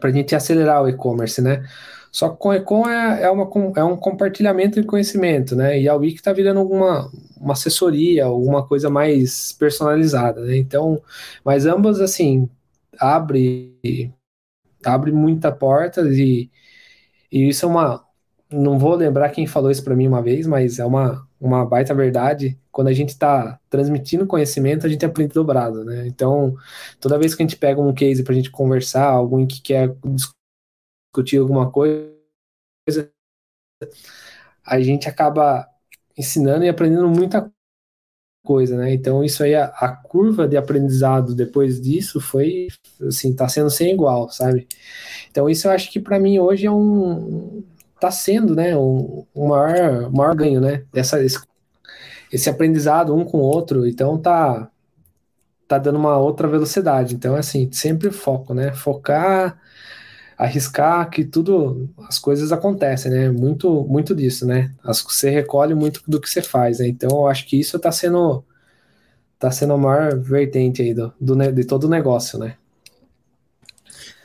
para 0.00 0.10
a 0.10 0.12
gente 0.12 0.34
acelerar 0.34 0.82
o 0.82 0.88
e-commerce, 0.88 1.40
né? 1.40 1.64
Só 2.10 2.28
que 2.28 2.34
o 2.34 2.38
Coecon 2.38 2.88
é, 2.88 3.22
é, 3.22 3.30
uma, 3.30 3.48
é 3.76 3.84
um 3.84 3.96
compartilhamento 3.96 4.80
de 4.80 4.86
conhecimento, 4.86 5.54
né? 5.54 5.80
E 5.80 5.88
a 5.88 5.94
Wiki 5.94 6.16
está 6.16 6.32
virando 6.32 6.58
alguma 6.58 7.08
uma 7.40 7.52
assessoria, 7.52 8.24
alguma 8.24 8.66
coisa 8.66 8.90
mais 8.90 9.52
personalizada, 9.52 10.40
né? 10.40 10.56
Então, 10.56 11.00
mas 11.44 11.66
ambas 11.66 12.00
assim 12.00 12.48
abre 12.98 14.12
abre 14.84 15.12
muita 15.12 15.52
porta 15.52 16.02
e, 16.02 16.50
e 17.34 17.48
isso 17.48 17.66
é 17.66 17.68
uma 17.68 18.04
não 18.52 18.78
vou 18.78 18.94
lembrar 18.94 19.30
quem 19.30 19.46
falou 19.46 19.70
isso 19.70 19.82
para 19.82 19.96
mim 19.96 20.06
uma 20.06 20.22
vez, 20.22 20.46
mas 20.46 20.78
é 20.78 20.84
uma, 20.84 21.26
uma 21.40 21.64
baita 21.66 21.94
verdade. 21.94 22.58
Quando 22.70 22.88
a 22.88 22.92
gente 22.92 23.08
está 23.10 23.58
transmitindo 23.68 24.26
conhecimento, 24.26 24.86
a 24.86 24.88
gente 24.88 25.04
aprende 25.04 25.34
dobrado, 25.34 25.84
né? 25.84 26.06
Então, 26.06 26.54
toda 27.00 27.18
vez 27.18 27.34
que 27.34 27.42
a 27.42 27.46
gente 27.46 27.56
pega 27.56 27.80
um 27.80 27.92
case 27.94 28.22
para 28.22 28.32
a 28.32 28.36
gente 28.36 28.50
conversar, 28.50 29.06
alguém 29.08 29.46
que 29.46 29.60
quer 29.60 29.96
discutir 30.04 31.38
alguma 31.38 31.70
coisa, 31.70 32.14
a 34.64 34.80
gente 34.80 35.08
acaba 35.08 35.68
ensinando 36.16 36.64
e 36.64 36.68
aprendendo 36.68 37.08
muita 37.08 37.50
coisa, 38.44 38.76
né? 38.76 38.92
Então 38.92 39.24
isso 39.24 39.42
aí 39.42 39.54
a, 39.54 39.64
a, 39.64 39.88
curva 39.88 40.46
de 40.46 40.56
aprendizado 40.56 41.34
depois 41.34 41.80
disso 41.80 42.20
foi 42.20 42.68
assim, 43.00 43.34
tá 43.34 43.48
sendo 43.48 43.70
sem 43.70 43.92
igual, 43.92 44.30
sabe? 44.30 44.68
Então 45.30 45.48
isso 45.48 45.66
eu 45.66 45.72
acho 45.72 45.90
que 45.90 45.98
para 45.98 46.20
mim 46.20 46.38
hoje 46.38 46.66
é 46.66 46.70
um 46.70 47.64
tá 47.98 48.10
sendo, 48.10 48.54
né, 48.54 48.76
um, 48.76 49.24
um 49.34 49.48
maior, 49.48 50.12
maior 50.12 50.34
ganho, 50.36 50.60
né? 50.60 50.84
Essa 50.94 51.22
esse, 51.22 51.40
esse 52.32 52.50
aprendizado 52.50 53.14
um 53.14 53.24
com 53.24 53.38
o 53.38 53.42
outro, 53.42 53.86
então 53.86 54.18
tá 54.18 54.70
tá 55.66 55.78
dando 55.78 55.98
uma 55.98 56.18
outra 56.18 56.46
velocidade. 56.46 57.14
Então 57.14 57.34
assim, 57.34 57.70
sempre 57.72 58.10
foco, 58.10 58.54
né? 58.54 58.72
Focar 58.74 59.58
arriscar 60.36 61.08
que 61.10 61.24
tudo, 61.24 61.88
as 62.08 62.18
coisas 62.18 62.52
acontecem, 62.52 63.10
né? 63.10 63.30
Muito, 63.30 63.84
muito 63.88 64.14
disso, 64.14 64.46
né? 64.46 64.72
As, 64.82 65.00
você 65.00 65.30
recolhe 65.30 65.74
muito 65.74 66.02
do 66.06 66.20
que 66.20 66.28
você 66.28 66.42
faz, 66.42 66.78
né? 66.78 66.88
Então, 66.88 67.10
eu 67.10 67.26
acho 67.26 67.46
que 67.46 67.58
isso 67.58 67.76
está 67.76 67.92
sendo, 67.92 68.44
tá 69.38 69.50
sendo 69.50 69.72
a 69.74 69.78
maior 69.78 70.16
vertente 70.18 70.82
aí 70.82 70.92
do, 70.92 71.12
do, 71.20 71.52
de 71.52 71.64
todo 71.64 71.84
o 71.84 71.90
negócio, 71.90 72.38
né? 72.38 72.56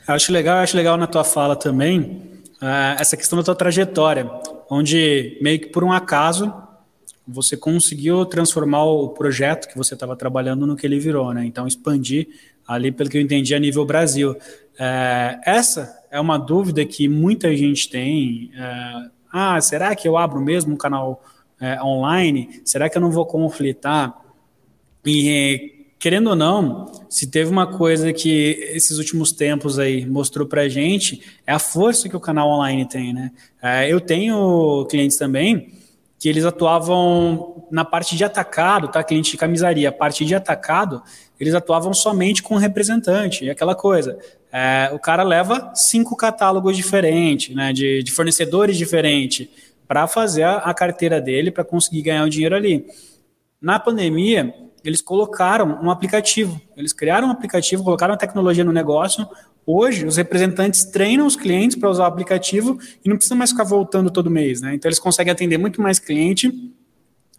acho 0.07 0.31
legal, 0.31 0.57
acho 0.57 0.75
legal 0.75 0.97
na 0.97 1.05
tua 1.05 1.23
fala 1.23 1.55
também 1.55 2.01
uh, 2.61 2.97
essa 2.99 3.15
questão 3.15 3.37
da 3.37 3.43
tua 3.43 3.55
trajetória, 3.55 4.29
onde 4.69 5.37
meio 5.41 5.59
que 5.59 5.67
por 5.67 5.83
um 5.83 5.91
acaso 5.91 6.51
você 7.27 7.55
conseguiu 7.55 8.25
transformar 8.25 8.85
o 8.85 9.09
projeto 9.09 9.67
que 9.67 9.77
você 9.77 9.93
estava 9.93 10.15
trabalhando 10.15 10.65
no 10.65 10.75
que 10.75 10.87
ele 10.87 10.99
virou, 10.99 11.31
né? 11.31 11.45
Então 11.45 11.67
expandir 11.67 12.27
ali, 12.67 12.91
pelo 12.91 13.09
que 13.09 13.17
eu 13.17 13.21
entendi, 13.21 13.53
a 13.53 13.59
nível 13.59 13.85
Brasil. 13.85 14.35
É, 14.79 15.39
essa 15.45 15.98
é 16.11 16.19
uma 16.19 16.37
dúvida 16.37 16.85
que 16.85 17.07
muita 17.07 17.55
gente 17.55 17.89
tem. 17.89 18.51
É, 18.55 19.09
ah, 19.31 19.61
será 19.61 19.95
que 19.95 20.07
eu 20.07 20.17
abro 20.17 20.41
mesmo 20.41 20.73
um 20.73 20.77
canal 20.77 21.23
é, 21.59 21.81
online? 21.81 22.61
Será 22.65 22.89
que 22.89 22.97
eu 22.97 23.01
não 23.01 23.11
vou 23.11 23.25
conflitar? 23.25 24.15
E 25.05 25.85
querendo 25.99 26.29
ou 26.29 26.35
não, 26.35 26.91
se 27.09 27.27
teve 27.27 27.51
uma 27.51 27.67
coisa 27.67 28.13
que 28.13 28.69
esses 28.71 28.97
últimos 28.97 29.31
tempos 29.31 29.77
aí 29.77 30.05
mostrou 30.05 30.47
pra 30.47 30.69
gente, 30.69 31.21
é 31.45 31.51
a 31.51 31.59
força 31.59 32.07
que 32.07 32.15
o 32.15 32.19
canal 32.19 32.49
online 32.49 32.87
tem, 32.87 33.13
né? 33.13 33.31
É, 33.61 33.91
eu 33.91 33.99
tenho 33.99 34.85
clientes 34.89 35.17
também 35.17 35.78
que 36.19 36.27
eles 36.27 36.43
atuavam 36.43 37.65
na 37.71 37.85
parte 37.85 38.17
de 38.17 38.25
atacado, 38.25 38.89
tá? 38.89 39.01
Cliente 39.01 39.31
de 39.31 39.37
camisaria, 39.37 39.89
parte 39.89 40.25
de 40.25 40.35
atacado, 40.35 41.01
eles 41.39 41.55
atuavam 41.55 41.93
somente 41.93 42.43
com 42.43 42.57
representante, 42.57 43.45
e 43.45 43.49
aquela 43.49 43.73
coisa. 43.73 44.19
É, 44.51 44.91
o 44.93 44.99
cara 44.99 45.23
leva 45.23 45.71
cinco 45.73 46.17
catálogos 46.17 46.75
diferentes, 46.75 47.55
né, 47.55 47.71
de, 47.71 48.03
de 48.03 48.11
fornecedores 48.11 48.77
diferentes, 48.77 49.47
para 49.87 50.05
fazer 50.07 50.43
a, 50.43 50.57
a, 50.57 50.73
carteira 50.73 51.21
dele, 51.21 51.51
para 51.51 51.63
conseguir 51.63 52.01
ganhar 52.01 52.25
o 52.25 52.29
dinheiro 52.29 52.55
ali. 52.55 52.85
Na 53.61 53.79
pandemia, 53.79 54.53
eles 54.83 55.01
colocaram 55.01 55.79
um 55.81 55.89
aplicativo, 55.89 56.59
eles 56.75 56.91
criaram 56.91 57.29
um 57.29 57.31
aplicativo, 57.31 57.83
colocaram 57.83 58.13
a 58.13 58.17
tecnologia 58.17 58.63
no 58.63 58.73
negócio. 58.73 59.27
Hoje, 59.65 60.05
os 60.05 60.17
representantes 60.17 60.85
treinam 60.85 61.27
os 61.27 61.35
clientes 61.35 61.77
para 61.77 61.89
usar 61.89 62.03
o 62.03 62.07
aplicativo 62.07 62.79
e 63.03 63.09
não 63.09 63.15
precisa 63.15 63.35
mais 63.35 63.51
ficar 63.51 63.63
voltando 63.63 64.09
todo 64.09 64.29
mês, 64.29 64.61
né? 64.61 64.73
Então, 64.73 64.89
eles 64.89 64.99
conseguem 64.99 65.31
atender 65.31 65.57
muito 65.57 65.81
mais 65.81 65.99
cliente. 65.99 66.51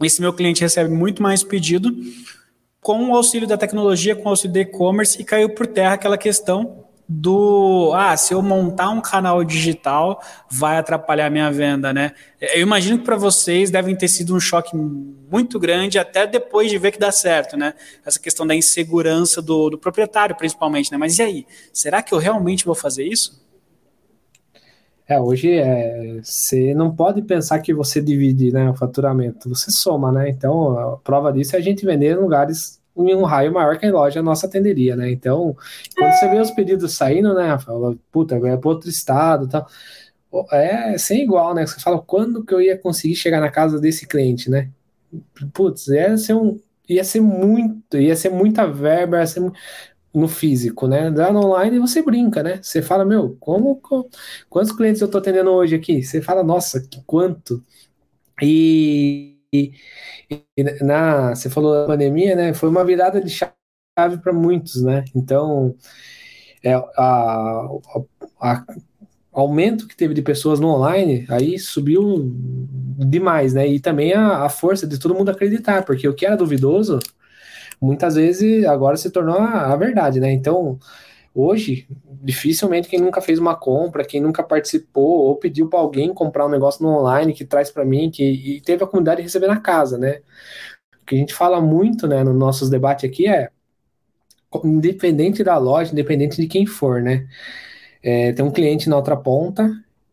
Esse 0.01 0.21
meu 0.21 0.33
cliente 0.33 0.61
recebe 0.61 0.89
muito 0.89 1.21
mais 1.21 1.43
pedido 1.43 1.93
com 2.79 3.09
o 3.09 3.15
auxílio 3.15 3.47
da 3.47 3.57
tecnologia, 3.57 4.15
com 4.15 4.25
o 4.25 4.29
auxílio 4.29 4.53
do 4.53 4.59
e-commerce, 4.59 5.21
e 5.21 5.25
caiu 5.25 5.49
por 5.49 5.67
terra 5.67 5.93
aquela 5.93 6.17
questão 6.17 6.85
do 7.13 7.91
ah, 7.93 8.15
se 8.15 8.33
eu 8.33 8.41
montar 8.41 8.89
um 8.89 9.01
canal 9.01 9.43
digital 9.43 10.21
vai 10.49 10.77
atrapalhar 10.77 11.29
minha 11.29 11.51
venda, 11.51 11.91
né? 11.91 12.13
Eu 12.39 12.61
imagino 12.61 12.97
que 12.97 13.03
para 13.03 13.17
vocês 13.17 13.69
devem 13.69 13.95
ter 13.95 14.07
sido 14.07 14.33
um 14.33 14.39
choque 14.39 14.75
muito 14.75 15.59
grande 15.59 15.99
até 15.99 16.25
depois 16.25 16.71
de 16.71 16.77
ver 16.77 16.91
que 16.91 16.99
dá 16.99 17.11
certo, 17.11 17.57
né? 17.57 17.73
Essa 18.05 18.17
questão 18.17 18.47
da 18.47 18.55
insegurança 18.55 19.41
do, 19.41 19.71
do 19.71 19.77
proprietário, 19.77 20.35
principalmente, 20.37 20.89
né? 20.89 20.97
Mas 20.97 21.19
e 21.19 21.21
aí? 21.21 21.45
Será 21.73 22.01
que 22.01 22.13
eu 22.13 22.17
realmente 22.17 22.65
vou 22.65 22.75
fazer 22.75 23.03
isso? 23.03 23.41
É, 25.05 25.19
hoje 25.19 25.51
é, 25.51 26.21
você 26.23 26.73
não 26.73 26.95
pode 26.95 27.21
pensar 27.23 27.59
que 27.59 27.73
você 27.73 27.99
divide 28.01 28.51
né, 28.53 28.69
o 28.69 28.73
faturamento, 28.73 29.49
você 29.49 29.69
soma, 29.69 30.09
né? 30.11 30.29
Então, 30.29 30.79
a 30.93 30.97
prova 30.97 31.33
disso 31.33 31.57
é 31.57 31.59
a 31.59 31.61
gente 31.61 31.85
vender 31.85 32.13
em 32.13 32.21
lugares 32.21 32.80
em 33.09 33.15
um 33.15 33.23
raio 33.23 33.53
maior 33.53 33.77
que 33.77 33.85
a 33.85 33.91
loja 33.91 34.21
nossa 34.21 34.47
atenderia, 34.47 34.95
né? 34.95 35.11
Então, 35.11 35.55
quando 35.97 36.13
você 36.13 36.29
vê 36.29 36.39
os 36.39 36.51
pedidos 36.51 36.93
saindo, 36.93 37.33
né, 37.33 37.57
fala, 37.59 37.95
puta, 38.11 38.35
é 38.35 38.57
para 38.57 38.69
outro 38.69 38.89
estado 38.89 39.47
tal. 39.47 39.67
É 40.51 40.97
sem 40.97 41.23
igual, 41.23 41.53
né? 41.53 41.65
Você 41.65 41.79
fala, 41.79 42.01
quando 42.01 42.43
que 42.45 42.53
eu 42.53 42.61
ia 42.61 42.77
conseguir 42.77 43.15
chegar 43.15 43.41
na 43.41 43.51
casa 43.51 43.79
desse 43.79 44.07
cliente, 44.07 44.49
né? 44.49 44.69
Putz, 45.53 45.87
ia 45.87 46.17
ser 46.17 46.33
um. 46.35 46.59
Ia 46.89 47.03
ser 47.03 47.21
muito, 47.21 47.97
ia 47.97 48.15
ser 48.15 48.29
muita 48.29 48.67
verba, 48.67 49.19
ia 49.19 49.27
ser 49.27 49.41
no 50.13 50.27
físico, 50.27 50.87
né? 50.87 51.09
Lá 51.09 51.31
no 51.31 51.45
online 51.45 51.79
você 51.79 52.01
brinca, 52.01 52.43
né? 52.43 52.59
Você 52.61 52.81
fala, 52.81 53.05
meu, 53.05 53.35
como, 53.39 53.77
como 53.77 54.09
quantos 54.49 54.71
clientes 54.73 55.01
eu 55.01 55.07
tô 55.09 55.17
atendendo 55.17 55.51
hoje 55.51 55.75
aqui? 55.75 56.03
Você 56.03 56.21
fala, 56.21 56.43
nossa, 56.43 56.81
que 56.81 57.01
quanto? 57.05 57.63
E, 58.41 59.30
e, 59.53 59.73
na, 60.81 61.35
você 61.35 61.49
falou 61.49 61.73
da 61.73 61.85
pandemia, 61.87 62.35
né? 62.35 62.53
Foi 62.53 62.69
uma 62.69 62.85
virada 62.85 63.21
de 63.21 63.29
chave 63.29 64.17
para 64.21 64.31
muitos, 64.33 64.81
né? 64.81 65.03
Então, 65.15 65.75
é, 66.63 66.73
a, 66.73 67.67
a, 68.41 68.65
aumento 69.33 69.87
que 69.87 69.95
teve 69.95 70.13
de 70.13 70.21
pessoas 70.21 70.59
no 70.59 70.69
online, 70.69 71.25
aí 71.29 71.59
subiu 71.59 72.31
demais, 72.33 73.53
né? 73.53 73.67
E 73.67 73.79
também 73.79 74.13
a, 74.13 74.45
a 74.45 74.49
força 74.49 74.87
de 74.87 74.99
todo 74.99 75.15
mundo 75.15 75.29
acreditar, 75.31 75.83
porque 75.85 76.07
o 76.07 76.13
que 76.13 76.25
era 76.25 76.37
duvidoso, 76.37 76.99
muitas 77.81 78.15
vezes 78.15 78.65
agora 78.65 78.97
se 78.97 79.09
tornou 79.11 79.37
a, 79.37 79.73
a 79.73 79.75
verdade, 79.75 80.19
né? 80.19 80.31
Então, 80.31 80.79
Hoje, 81.33 81.87
dificilmente 82.21 82.89
quem 82.89 82.99
nunca 82.99 83.21
fez 83.21 83.39
uma 83.39 83.55
compra, 83.55 84.03
quem 84.03 84.19
nunca 84.19 84.43
participou 84.43 85.25
ou 85.25 85.35
pediu 85.37 85.69
para 85.69 85.79
alguém 85.79 86.13
comprar 86.13 86.45
um 86.45 86.49
negócio 86.49 86.83
no 86.83 86.89
online 86.89 87.33
que 87.33 87.45
traz 87.45 87.71
para 87.71 87.85
mim, 87.85 88.11
que 88.11 88.23
e 88.23 88.61
teve 88.61 88.83
a 88.83 88.87
comunidade 88.87 89.21
receber 89.21 89.47
na 89.47 89.59
casa, 89.59 89.97
né? 89.97 90.19
O 91.01 91.05
que 91.05 91.15
a 91.15 91.17
gente 91.17 91.33
fala 91.33 91.61
muito, 91.61 92.07
né, 92.07 92.23
nos 92.23 92.35
nossos 92.35 92.69
debates 92.69 93.09
aqui 93.09 93.27
é 93.27 93.49
independente 94.65 95.43
da 95.43 95.57
loja, 95.57 95.93
independente 95.93 96.35
de 96.41 96.47
quem 96.47 96.65
for, 96.65 97.01
né? 97.01 97.27
É, 98.03 98.33
tem 98.33 98.43
um 98.43 98.51
cliente 98.51 98.89
na 98.89 98.97
outra 98.97 99.15
ponta, 99.15 99.71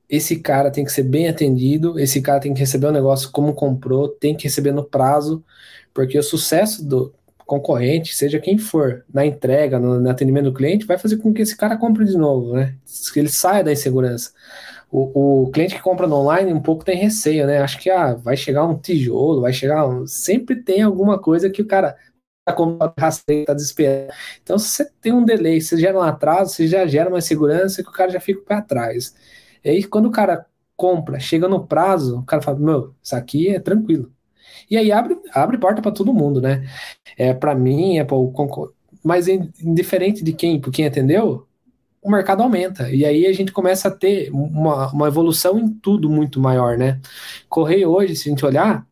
esse 0.08 0.40
cara 0.40 0.70
tem 0.70 0.84
que 0.84 0.92
ser 0.92 1.02
bem 1.02 1.28
atendido, 1.28 1.98
esse 1.98 2.22
cara 2.22 2.40
tem 2.40 2.54
que 2.54 2.60
receber 2.60 2.86
o 2.86 2.92
negócio 2.92 3.30
como 3.30 3.54
comprou, 3.54 4.08
tem 4.08 4.36
que 4.36 4.44
receber 4.44 4.72
no 4.72 4.84
prazo, 4.84 5.44
porque 5.92 6.18
o 6.18 6.22
sucesso 6.22 6.84
do, 6.86 7.14
concorrente, 7.48 8.14
seja 8.14 8.38
quem 8.38 8.58
for, 8.58 9.06
na 9.12 9.24
entrega, 9.24 9.78
no, 9.80 9.98
no, 9.98 10.10
atendimento 10.10 10.44
do 10.44 10.54
cliente, 10.54 10.84
vai 10.84 10.98
fazer 10.98 11.16
com 11.16 11.32
que 11.32 11.40
esse 11.40 11.56
cara 11.56 11.78
compre 11.78 12.04
de 12.04 12.16
novo, 12.16 12.52
né? 12.52 12.76
Que 13.12 13.18
ele 13.18 13.30
saia 13.30 13.64
da 13.64 13.72
insegurança. 13.72 14.32
O, 14.90 15.44
o 15.46 15.50
cliente 15.50 15.74
que 15.74 15.82
compra 15.82 16.06
no 16.06 16.16
online 16.16 16.52
um 16.52 16.60
pouco 16.60 16.84
tem 16.84 16.98
receio, 16.98 17.46
né? 17.46 17.58
Acho 17.62 17.78
que 17.80 17.90
ah, 17.90 18.14
vai 18.14 18.36
chegar 18.36 18.66
um 18.66 18.78
tijolo, 18.78 19.40
vai 19.40 19.52
chegar 19.52 19.88
um... 19.88 20.06
Sempre 20.06 20.56
tem 20.56 20.82
alguma 20.82 21.18
coisa 21.18 21.48
que 21.48 21.62
o 21.62 21.66
cara 21.66 21.96
tá 22.44 22.52
comprando 22.52 22.92
rastreio, 22.98 23.46
tá 23.46 23.54
desesperado. 23.54 24.12
Então, 24.42 24.58
se 24.58 24.68
você 24.68 24.90
tem 25.00 25.12
um 25.12 25.24
delay, 25.24 25.60
você 25.60 25.78
gera 25.78 25.98
um 25.98 26.02
atraso, 26.02 26.52
você 26.52 26.68
já 26.68 26.86
gera 26.86 27.08
uma 27.08 27.18
insegurança 27.18 27.82
que 27.82 27.88
o 27.88 27.92
cara 27.92 28.10
já 28.10 28.20
fica 28.20 28.42
para 28.42 28.62
trás. 28.62 29.14
E 29.64 29.70
aí, 29.70 29.84
quando 29.84 30.06
o 30.06 30.10
cara 30.12 30.46
compra, 30.76 31.18
chega 31.18 31.48
no 31.48 31.66
prazo, 31.66 32.18
o 32.20 32.24
cara 32.24 32.42
fala, 32.42 32.58
meu, 32.58 32.94
isso 33.02 33.16
aqui 33.16 33.48
é 33.48 33.60
tranquilo. 33.60 34.12
E 34.70 34.76
aí 34.76 34.92
abre, 34.92 35.16
abre 35.32 35.58
porta 35.58 35.80
para 35.80 35.92
todo 35.92 36.12
mundo, 36.12 36.40
né? 36.40 36.66
É 37.16 37.32
para 37.32 37.54
mim, 37.54 37.98
é 37.98 38.04
para 38.04 38.16
o 38.16 38.32
mas 39.02 39.28
indiferente 39.28 40.22
de 40.24 40.32
quem, 40.32 40.60
por 40.60 40.72
quem 40.72 40.86
atendeu, 40.86 41.46
o 42.02 42.10
mercado 42.10 42.42
aumenta. 42.42 42.90
E 42.90 43.04
aí 43.04 43.26
a 43.26 43.32
gente 43.32 43.52
começa 43.52 43.88
a 43.88 43.90
ter 43.90 44.30
uma, 44.32 44.92
uma 44.92 45.08
evolução 45.08 45.58
em 45.58 45.68
tudo 45.68 46.10
muito 46.10 46.40
maior, 46.40 46.76
né? 46.76 47.00
Correio 47.48 47.90
hoje, 47.90 48.16
se 48.16 48.28
a 48.28 48.30
gente 48.30 48.44
olhar, 48.44 48.86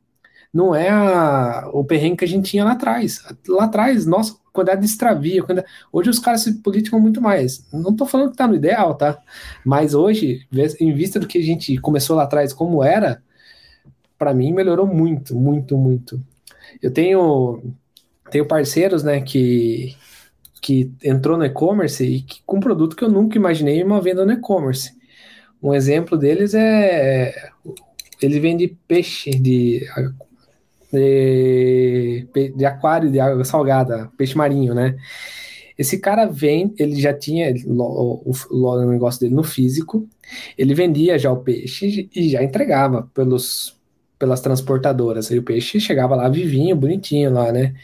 não 0.52 0.75
é 0.75 0.88
a, 0.88 1.68
o 1.73 1.85
perrengue 1.85 2.18
que 2.18 2.25
a 2.25 2.28
gente 2.28 2.50
tinha 2.50 2.64
lá 2.64 2.73
atrás. 2.73 3.23
Lá 3.49 3.64
atrás, 3.64 4.06
nossa, 4.06 4.37
quantidade 4.52 4.80
de 4.80 4.87
extravia. 4.87 5.45
Hoje 5.92 6.11
os 6.11 6.18
caras 6.18 6.42
se 6.42 6.54
politicam 6.62 6.99
muito 6.99 7.21
mais. 7.21 7.66
Não 7.73 7.90
estou 7.90 8.06
falando 8.06 8.28
que 8.28 8.35
está 8.35 8.49
no 8.49 8.54
ideal, 8.54 8.95
tá? 8.95 9.18
Mas 9.64 9.95
hoje, 9.95 10.47
em 10.80 10.95
vista 10.95 11.21
do 11.21 11.26
que 11.26 11.38
a 11.38 11.42
gente 11.42 11.76
começou 11.78 12.16
lá 12.16 12.25
atrás, 12.25 12.52
como 12.52 12.83
era, 12.83 13.23
para 14.18 14.35
mim 14.35 14.52
melhorou 14.52 14.87
muito, 14.87 15.35
muito, 15.35 15.76
muito. 15.76 16.20
Eu 16.82 16.90
tenho, 16.90 17.62
tenho 18.30 18.46
parceiros, 18.46 19.02
né, 19.02 19.20
que, 19.20 19.94
que 20.61 20.92
entrou 21.02 21.37
no 21.37 21.44
e-commerce 21.44 22.04
e 22.04 22.23
que, 22.23 22.40
com 22.44 22.56
um 22.56 22.61
produto 22.61 22.96
que 22.96 23.04
eu 23.04 23.11
nunca 23.11 23.37
imaginei 23.37 23.82
uma 23.82 24.00
venda 24.00 24.25
no 24.25 24.32
e-commerce. 24.32 24.92
Um 25.62 25.75
exemplo 25.75 26.16
deles 26.18 26.54
é 26.54 27.50
ele 28.20 28.40
vende 28.40 28.76
peixe 28.88 29.30
de 29.30 29.87
de, 30.92 32.26
de 32.56 32.64
aquário 32.64 33.11
de 33.11 33.20
água 33.20 33.44
salgada, 33.44 34.11
peixe 34.16 34.37
marinho, 34.37 34.75
né? 34.75 34.96
Esse 35.76 35.99
cara 35.99 36.25
vem, 36.26 36.75
ele 36.78 36.99
já 36.99 37.12
tinha 37.12 37.52
o, 37.66 38.32
o, 38.32 38.32
o, 38.50 38.90
negócio 38.90 39.20
dele 39.20 39.35
no 39.35 39.42
físico, 39.42 40.08
ele 40.56 40.75
vendia 40.75 41.18
já 41.18 41.30
o 41.30 41.42
peixe 41.42 42.08
e 42.14 42.30
já 42.30 42.42
entregava 42.42 43.11
pelos, 43.12 43.76
pelas 44.18 44.40
transportadoras. 44.40 45.30
Aí 45.30 45.38
o 45.38 45.42
peixe 45.42 45.80
chegava 45.80 46.14
lá 46.16 46.28
vivinho, 46.28 46.76
bonitinho 46.76 47.32
lá, 47.32 47.52
né? 47.52 47.75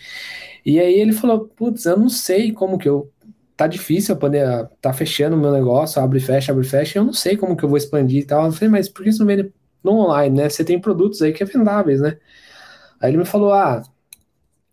E 0.65 0.79
aí 0.81 0.95
ele 0.95 1.13
falou: 1.13 1.49
Putz, 1.57 1.87
eu 1.87 1.97
não 1.97 2.09
sei 2.09 2.53
como 2.53 2.79
que 2.79 2.89
eu. 2.89 3.11
Tá 3.57 3.67
difícil 3.67 4.15
eu 4.15 4.19
poder. 4.19 4.69
Tá 4.81 4.93
fechando 4.93 5.37
o 5.37 5.39
meu 5.41 5.53
negócio, 5.53 6.01
abre 6.03 6.19
e 6.19 6.21
fecha, 6.23 6.53
abre 6.53 6.65
e 6.67 6.69
fecha, 6.69 6.99
eu 6.99 7.05
não 7.05 7.13
sei 7.13 7.37
como 7.37 7.57
que 7.57 7.65
eu 7.65 7.69
vou 7.69 7.79
expandir 7.79 8.23
e 8.23 8.27
tal. 8.27 8.47
Eu 8.47 8.53
falei, 8.53 8.69
mas 8.71 8.89
por 8.89 9.05
que 9.05 9.13
você 9.13 9.19
não 9.21 9.27
vende 9.27 9.53
no 9.83 9.93
online, 9.93 10.37
né? 10.37 10.49
Você 10.49 10.65
tem 10.65 10.81
produtos 10.81 11.23
aí 11.23 11.33
que 11.33 11.43
é 11.43 11.47
vendáveis, 11.47 12.01
né? 12.01 12.19
Aí 13.01 13.11
ele 13.11 13.19
me 13.19 13.25
falou: 13.25 13.53
Ah, 13.53 13.83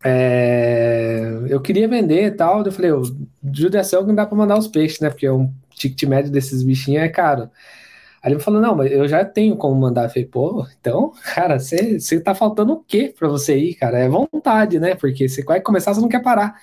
é, 0.03 1.29
eu 1.49 1.61
queria 1.61 1.87
vender 1.87 2.25
e 2.27 2.31
tal. 2.31 2.63
Eu 2.65 2.71
falei: 2.71 2.91
Judiação 3.53 4.01
que 4.01 4.07
não 4.07 4.15
dá 4.15 4.25
para 4.25 4.37
mandar 4.37 4.57
os 4.57 4.67
peixes, 4.67 4.99
né? 4.99 5.09
Porque 5.09 5.29
um 5.29 5.53
ticket 5.71 6.03
médio 6.09 6.31
desses 6.31 6.63
bichinhos 6.63 7.03
é 7.03 7.09
caro. 7.09 7.49
Aí 8.21 8.29
ele 8.31 8.35
me 8.35 8.41
falou: 8.41 8.61
Não, 8.61 8.75
mas 8.75 8.91
eu 8.91 9.07
já 9.07 9.23
tenho 9.25 9.55
como 9.57 9.75
mandar. 9.79 10.05
Eu 10.05 10.09
falei: 10.09 10.25
Pô, 10.25 10.67
então, 10.79 11.11
cara, 11.35 11.59
você 11.59 12.19
tá 12.21 12.35
faltando 12.35 12.73
o 12.73 12.83
quê 12.83 13.13
para 13.17 13.27
você 13.27 13.57
ir, 13.57 13.75
cara? 13.75 13.99
É 13.99 14.09
vontade, 14.09 14.79
né? 14.79 14.95
Porque 14.95 15.27
você 15.29 15.43
vai 15.43 15.61
começar, 15.61 15.93
você 15.93 16.01
não 16.01 16.09
quer 16.09 16.21
parar. 16.23 16.61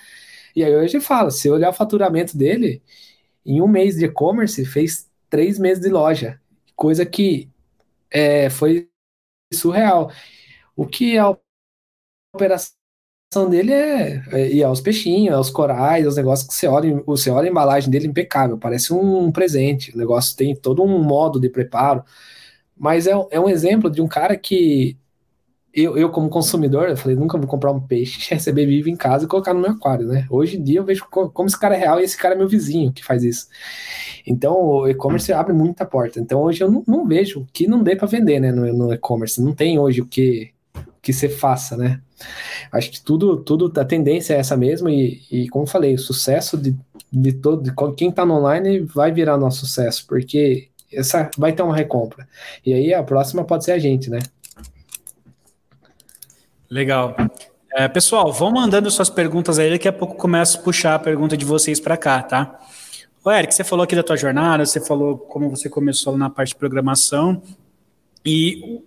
E 0.55 0.63
aí 0.63 0.75
hoje 0.75 0.99
fala: 0.99 1.31
se 1.31 1.49
olhar 1.49 1.69
o 1.69 1.73
faturamento 1.73 2.37
dele, 2.37 2.81
em 3.45 3.61
um 3.61 3.67
mês 3.67 3.95
de 3.97 4.05
e-commerce, 4.05 4.65
fez 4.65 5.09
três 5.29 5.59
meses 5.59 5.83
de 5.83 5.89
loja. 5.89 6.39
Coisa 6.75 7.05
que 7.05 7.49
é, 8.11 8.49
foi 8.49 8.89
surreal. 9.53 10.11
O 10.75 10.87
que 10.87 11.17
é 11.17 11.25
o 11.25 11.37
operação 12.33 12.76
dele 13.49 13.73
é, 13.73 14.23
é 14.31 14.49
ir 14.49 14.63
aos 14.63 14.81
peixinhos, 14.81 15.35
aos 15.35 15.49
corais, 15.49 16.05
aos 16.05 16.15
negócios 16.15 16.47
que 16.47 16.53
você 16.53 16.67
olha, 16.67 17.01
você 17.05 17.29
olha 17.29 17.47
a 17.47 17.51
embalagem 17.51 17.89
dele 17.89 18.07
impecável, 18.07 18.57
parece 18.57 18.93
um 18.93 19.31
presente. 19.31 19.93
O 19.93 19.97
negócio 19.97 20.35
tem 20.35 20.55
todo 20.55 20.83
um 20.83 21.03
modo 21.03 21.39
de 21.39 21.49
preparo. 21.49 22.03
Mas 22.75 23.07
é, 23.07 23.11
é 23.31 23.39
um 23.39 23.49
exemplo 23.49 23.89
de 23.89 24.01
um 24.01 24.07
cara 24.07 24.37
que 24.37 24.97
eu, 25.73 25.97
eu, 25.97 26.09
como 26.09 26.29
consumidor, 26.29 26.89
eu 26.89 26.97
falei, 26.97 27.15
nunca 27.15 27.37
vou 27.37 27.47
comprar 27.47 27.71
um 27.71 27.79
peixe, 27.79 28.29
receber 28.33 28.65
vivo 28.65 28.89
em 28.89 28.95
casa 28.95 29.25
e 29.25 29.27
colocar 29.27 29.53
no 29.53 29.59
meu 29.59 29.71
aquário, 29.71 30.07
né? 30.07 30.25
Hoje 30.29 30.57
em 30.57 30.63
dia 30.63 30.79
eu 30.79 30.85
vejo 30.85 31.05
como 31.09 31.47
esse 31.47 31.59
cara 31.59 31.75
é 31.75 31.79
real 31.79 31.99
e 31.99 32.03
esse 32.03 32.17
cara 32.17 32.33
é 32.33 32.37
meu 32.37 32.47
vizinho 32.47 32.91
que 32.91 33.05
faz 33.05 33.23
isso. 33.23 33.47
Então 34.25 34.55
o 34.55 34.87
e-commerce 34.87 35.31
abre 35.33 35.53
muita 35.53 35.85
porta. 35.85 36.19
Então 36.19 36.41
hoje 36.41 36.63
eu 36.63 36.71
não, 36.71 36.83
não 36.87 37.07
vejo 37.07 37.45
que 37.53 37.67
não 37.67 37.83
dê 37.83 37.95
para 37.95 38.07
vender, 38.07 38.39
né, 38.39 38.51
no, 38.51 38.73
no 38.73 38.93
e-commerce. 38.93 39.41
Não 39.41 39.53
tem 39.53 39.77
hoje 39.77 40.01
o 40.01 40.05
que 40.07 40.51
que 41.07 41.13
você 41.13 41.29
faça, 41.29 41.77
né? 41.77 42.01
Acho 42.69 42.91
que 42.91 43.01
tudo, 43.01 43.37
tudo, 43.37 43.71
a 43.79 43.85
tendência 43.85 44.33
é 44.33 44.39
essa 44.39 44.57
mesmo, 44.57 44.89
e, 44.89 45.21
e 45.31 45.47
como 45.47 45.65
falei, 45.65 45.95
o 45.95 45.97
sucesso 45.97 46.57
de, 46.57 46.75
de 47.09 47.31
todo, 47.31 47.63
de 47.63 47.73
quem 47.95 48.09
está 48.09 48.25
no 48.25 48.33
online 48.33 48.81
vai 48.81 49.09
virar 49.09 49.37
nosso 49.37 49.65
sucesso, 49.65 50.05
porque 50.05 50.67
essa 50.91 51.31
vai 51.37 51.53
ter 51.53 51.63
uma 51.63 51.73
recompra. 51.73 52.27
E 52.65 52.73
aí 52.73 52.93
a 52.93 53.01
próxima 53.01 53.45
pode 53.45 53.63
ser 53.63 53.71
a 53.71 53.79
gente, 53.79 54.09
né? 54.09 54.19
Legal. 56.69 57.15
É, 57.73 57.87
pessoal, 57.87 58.33
vão 58.33 58.51
mandando 58.51 58.91
suas 58.91 59.09
perguntas 59.09 59.57
aí, 59.57 59.69
daqui 59.69 59.87
a 59.87 59.93
pouco 59.93 60.15
começo 60.15 60.59
a 60.59 60.61
puxar 60.61 60.95
a 60.95 60.99
pergunta 60.99 61.37
de 61.37 61.45
vocês 61.45 61.79
para 61.79 61.95
cá, 61.95 62.21
tá? 62.21 62.59
O 63.23 63.31
Eric, 63.31 63.55
você 63.55 63.63
falou 63.63 63.85
aqui 63.85 63.95
da 63.95 64.03
tua 64.03 64.17
jornada, 64.17 64.65
você 64.65 64.81
falou 64.81 65.17
como 65.17 65.49
você 65.49 65.69
começou 65.69 66.17
na 66.17 66.29
parte 66.29 66.49
de 66.49 66.55
programação, 66.55 67.41
e 68.25 68.81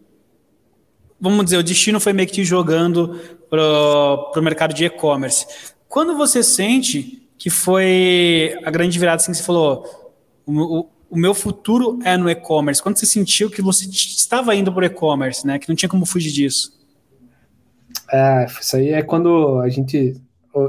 vamos 1.20 1.44
dizer, 1.44 1.58
o 1.58 1.62
destino 1.62 2.00
foi 2.00 2.12
meio 2.12 2.26
que 2.26 2.34
te 2.34 2.44
jogando 2.44 3.20
para 3.48 3.60
o 3.60 4.42
mercado 4.42 4.72
de 4.72 4.84
e-commerce. 4.84 5.46
Quando 5.88 6.16
você 6.16 6.42
sente 6.42 7.28
que 7.36 7.50
foi 7.50 8.58
a 8.64 8.70
grande 8.70 8.98
virada, 8.98 9.16
assim 9.16 9.32
que 9.32 9.38
você 9.38 9.44
falou, 9.44 10.12
o, 10.46 10.80
o, 10.80 10.88
o 11.10 11.18
meu 11.18 11.34
futuro 11.34 11.98
é 12.04 12.16
no 12.16 12.30
e-commerce, 12.30 12.82
quando 12.82 12.98
você 12.98 13.06
sentiu 13.06 13.50
que 13.50 13.62
você 13.62 13.86
estava 13.86 14.54
indo 14.54 14.72
para 14.72 14.82
o 14.82 14.86
e-commerce, 14.86 15.46
né, 15.46 15.58
que 15.58 15.68
não 15.68 15.76
tinha 15.76 15.88
como 15.88 16.06
fugir 16.06 16.32
disso? 16.32 16.78
É, 18.12 18.46
isso 18.60 18.76
aí 18.76 18.90
é 18.90 19.02
quando 19.02 19.60
a 19.60 19.68
gente 19.68 20.20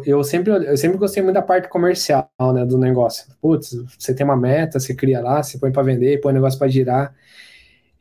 eu 0.05 0.23
sempre, 0.23 0.51
eu 0.51 0.77
sempre 0.77 0.97
gostei 0.97 1.23
muito 1.23 1.33
da 1.33 1.41
parte 1.41 1.67
comercial, 1.67 2.29
né, 2.53 2.63
do 2.65 2.77
negócio. 2.77 3.25
Putz, 3.41 3.75
você 3.97 4.13
tem 4.13 4.23
uma 4.23 4.37
meta, 4.37 4.79
você 4.79 4.93
cria 4.93 5.19
lá, 5.19 5.41
você 5.41 5.57
põe 5.57 5.71
para 5.71 5.81
vender, 5.81 6.21
põe 6.21 6.31
o 6.31 6.35
negócio 6.35 6.59
para 6.59 6.67
girar. 6.67 7.15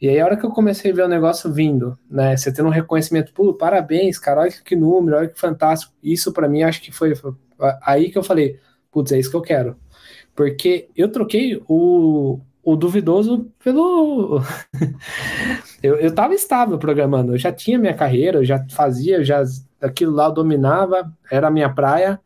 E 0.01 0.09
aí, 0.09 0.19
a 0.19 0.25
hora 0.25 0.37
que 0.37 0.47
eu 0.47 0.51
comecei 0.51 0.91
a 0.93 0.95
ver 0.95 1.03
o 1.05 1.09
negócio 1.09 1.53
vindo, 1.53 1.99
né? 2.11 2.35
Você 2.37 2.53
tendo 2.53 2.69
um 2.69 2.73
reconhecimento, 2.73 3.35
pô, 3.35 3.53
parabéns, 3.53 4.19
cara, 4.19 4.41
olha 4.41 4.51
que 4.51 4.75
número, 4.75 5.19
olha 5.19 5.29
que 5.29 5.39
fantástico. 5.39 5.93
Isso 6.03 6.33
para 6.33 6.49
mim, 6.49 6.63
acho 6.63 6.81
que 6.81 6.91
foi, 6.91 7.13
aí 7.83 8.11
que 8.11 8.17
eu 8.17 8.23
falei, 8.23 8.59
putz, 8.91 9.13
é 9.13 9.19
isso 9.19 9.31
que 9.31 9.37
eu 9.37 9.43
quero. 9.43 9.77
Porque 10.35 10.89
eu 10.97 11.13
troquei 11.13 11.63
o, 11.69 12.41
o 12.63 12.77
duvidoso 12.77 13.53
pelo. 13.63 14.41
eu, 15.83 15.97
eu 15.97 16.15
tava 16.15 16.35
estável 16.35 16.79
programando, 16.79 17.35
eu 17.35 17.39
já 17.39 17.53
tinha 17.53 17.79
minha 17.79 17.95
carreira, 17.95 18.39
eu 18.39 18.45
já 18.45 18.65
fazia, 18.71 19.23
já 19.23 19.43
aquilo 19.83 20.13
lá 20.13 20.27
eu 20.27 20.33
dominava, 20.33 21.13
era 21.31 21.49
a 21.49 21.51
minha 21.51 21.69
praia. 21.69 22.19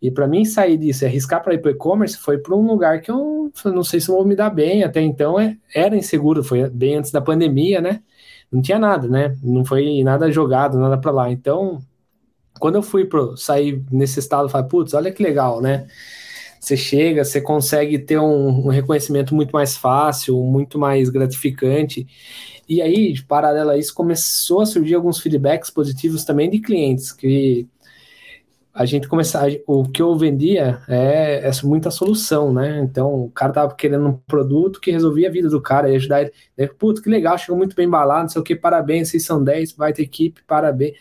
E 0.00 0.10
para 0.10 0.26
mim 0.26 0.44
sair 0.44 0.78
disso, 0.78 1.04
arriscar 1.04 1.42
para 1.42 1.54
ir 1.54 1.58
para 1.58 1.72
e-commerce, 1.72 2.16
foi 2.16 2.38
para 2.38 2.56
um 2.56 2.66
lugar 2.66 3.00
que 3.02 3.10
eu 3.10 3.52
não 3.66 3.84
sei 3.84 4.00
se 4.00 4.08
vou 4.08 4.24
me 4.24 4.34
dar 4.34 4.50
bem. 4.50 4.82
Até 4.82 5.00
então 5.02 5.38
é, 5.38 5.56
era 5.74 5.96
inseguro, 5.96 6.42
foi 6.42 6.68
bem 6.70 6.96
antes 6.96 7.10
da 7.10 7.20
pandemia, 7.20 7.80
né? 7.80 8.02
Não 8.50 8.62
tinha 8.62 8.78
nada, 8.78 9.06
né? 9.08 9.36
Não 9.42 9.64
foi 9.64 10.02
nada 10.02 10.30
jogado, 10.30 10.78
nada 10.78 10.98
para 10.98 11.10
lá. 11.10 11.30
Então, 11.30 11.80
quando 12.58 12.76
eu 12.76 12.82
fui 12.82 13.04
pro 13.04 13.36
sair 13.36 13.84
nesse 13.90 14.18
estado, 14.18 14.44
eu 14.44 14.48
falei, 14.48 14.68
putz, 14.68 14.94
olha 14.94 15.12
que 15.12 15.22
legal, 15.22 15.60
né? 15.60 15.86
Você 16.60 16.76
chega, 16.76 17.24
você 17.24 17.40
consegue 17.40 17.98
ter 17.98 18.18
um, 18.18 18.66
um 18.66 18.68
reconhecimento 18.68 19.34
muito 19.34 19.50
mais 19.52 19.76
fácil, 19.76 20.36
muito 20.42 20.78
mais 20.78 21.08
gratificante. 21.08 22.06
E 22.68 22.82
aí, 22.82 23.14
paralelo 23.26 23.70
a 23.70 23.78
isso, 23.78 23.94
começou 23.94 24.60
a 24.60 24.66
surgir 24.66 24.94
alguns 24.94 25.18
feedbacks 25.20 25.70
positivos 25.70 26.24
também 26.24 26.50
de 26.50 26.60
clientes 26.60 27.12
que 27.12 27.66
a 28.72 28.84
gente 28.84 29.08
começar, 29.08 29.48
o 29.66 29.84
que 29.84 30.00
eu 30.00 30.16
vendia 30.16 30.80
é, 30.88 31.48
é 31.48 31.50
muita 31.64 31.90
solução, 31.90 32.52
né? 32.52 32.80
Então, 32.80 33.24
o 33.24 33.30
cara 33.30 33.52
tava 33.52 33.74
querendo 33.74 34.06
um 34.06 34.12
produto 34.12 34.80
que 34.80 34.92
resolvia 34.92 35.28
a 35.28 35.32
vida 35.32 35.48
do 35.48 35.60
cara 35.60 35.90
e 35.90 35.96
ajudar 35.96 36.22
ele. 36.22 36.32
Né? 36.56 36.68
Putz, 36.78 37.00
que 37.00 37.10
legal, 37.10 37.36
chegou 37.36 37.56
muito 37.56 37.74
bem 37.74 37.86
embalado, 37.86 38.22
não 38.22 38.28
sei 38.28 38.40
o 38.40 38.44
que, 38.44 38.54
parabéns, 38.54 39.08
vocês 39.08 39.24
são 39.24 39.42
10, 39.42 39.72
vai 39.72 39.92
ter 39.92 40.02
equipe, 40.02 40.42
parabéns, 40.46 40.94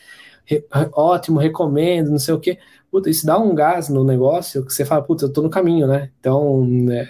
Re, 0.45 0.65
ótimo, 0.93 1.39
recomendo, 1.39 2.09
não 2.09 2.17
sei 2.17 2.33
o 2.33 2.39
que. 2.39 2.57
Putz, 2.89 3.07
isso 3.07 3.25
dá 3.25 3.37
um 3.37 3.53
gás 3.53 3.87
no 3.87 4.03
negócio 4.03 4.65
que 4.65 4.73
você 4.73 4.83
fala, 4.83 5.03
putz, 5.03 5.21
eu 5.21 5.31
tô 5.31 5.43
no 5.43 5.49
caminho, 5.49 5.85
né? 5.87 6.09
Então, 6.19 6.65
né, 6.65 7.09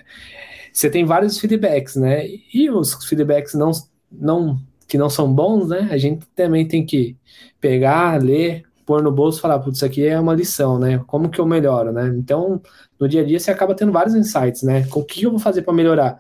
você 0.74 0.90
tem 0.90 1.06
vários 1.06 1.40
feedbacks, 1.40 1.96
né? 1.96 2.26
E 2.54 2.70
os 2.70 2.94
feedbacks 3.06 3.54
não, 3.54 3.72
não, 4.12 4.60
que 4.88 4.98
não 4.98 5.10
são 5.10 5.34
bons, 5.34 5.70
né? 5.70 5.88
A 5.90 5.98
gente 5.98 6.26
também 6.36 6.68
tem 6.68 6.86
que 6.86 7.16
pegar, 7.62 8.22
ler, 8.22 8.64
pôr 8.90 9.04
no 9.04 9.12
bolso 9.12 9.38
e 9.38 9.42
falar, 9.42 9.60
putz, 9.60 9.78
isso 9.78 9.86
aqui 9.86 10.04
é 10.08 10.20
uma 10.20 10.34
lição, 10.34 10.80
né? 10.80 10.98
Como 11.06 11.30
que 11.30 11.40
eu 11.40 11.46
melhoro, 11.46 11.92
né? 11.92 12.08
Então, 12.18 12.60
no 13.00 13.08
dia 13.08 13.22
a 13.22 13.24
dia 13.24 13.40
você 13.40 13.52
acaba 13.52 13.76
tendo 13.76 13.92
vários 13.92 14.16
insights, 14.16 14.64
né? 14.64 14.88
O 14.96 15.04
que 15.04 15.22
eu 15.22 15.30
vou 15.30 15.40
fazer 15.40 15.62
para 15.62 15.72
melhorar? 15.72 16.20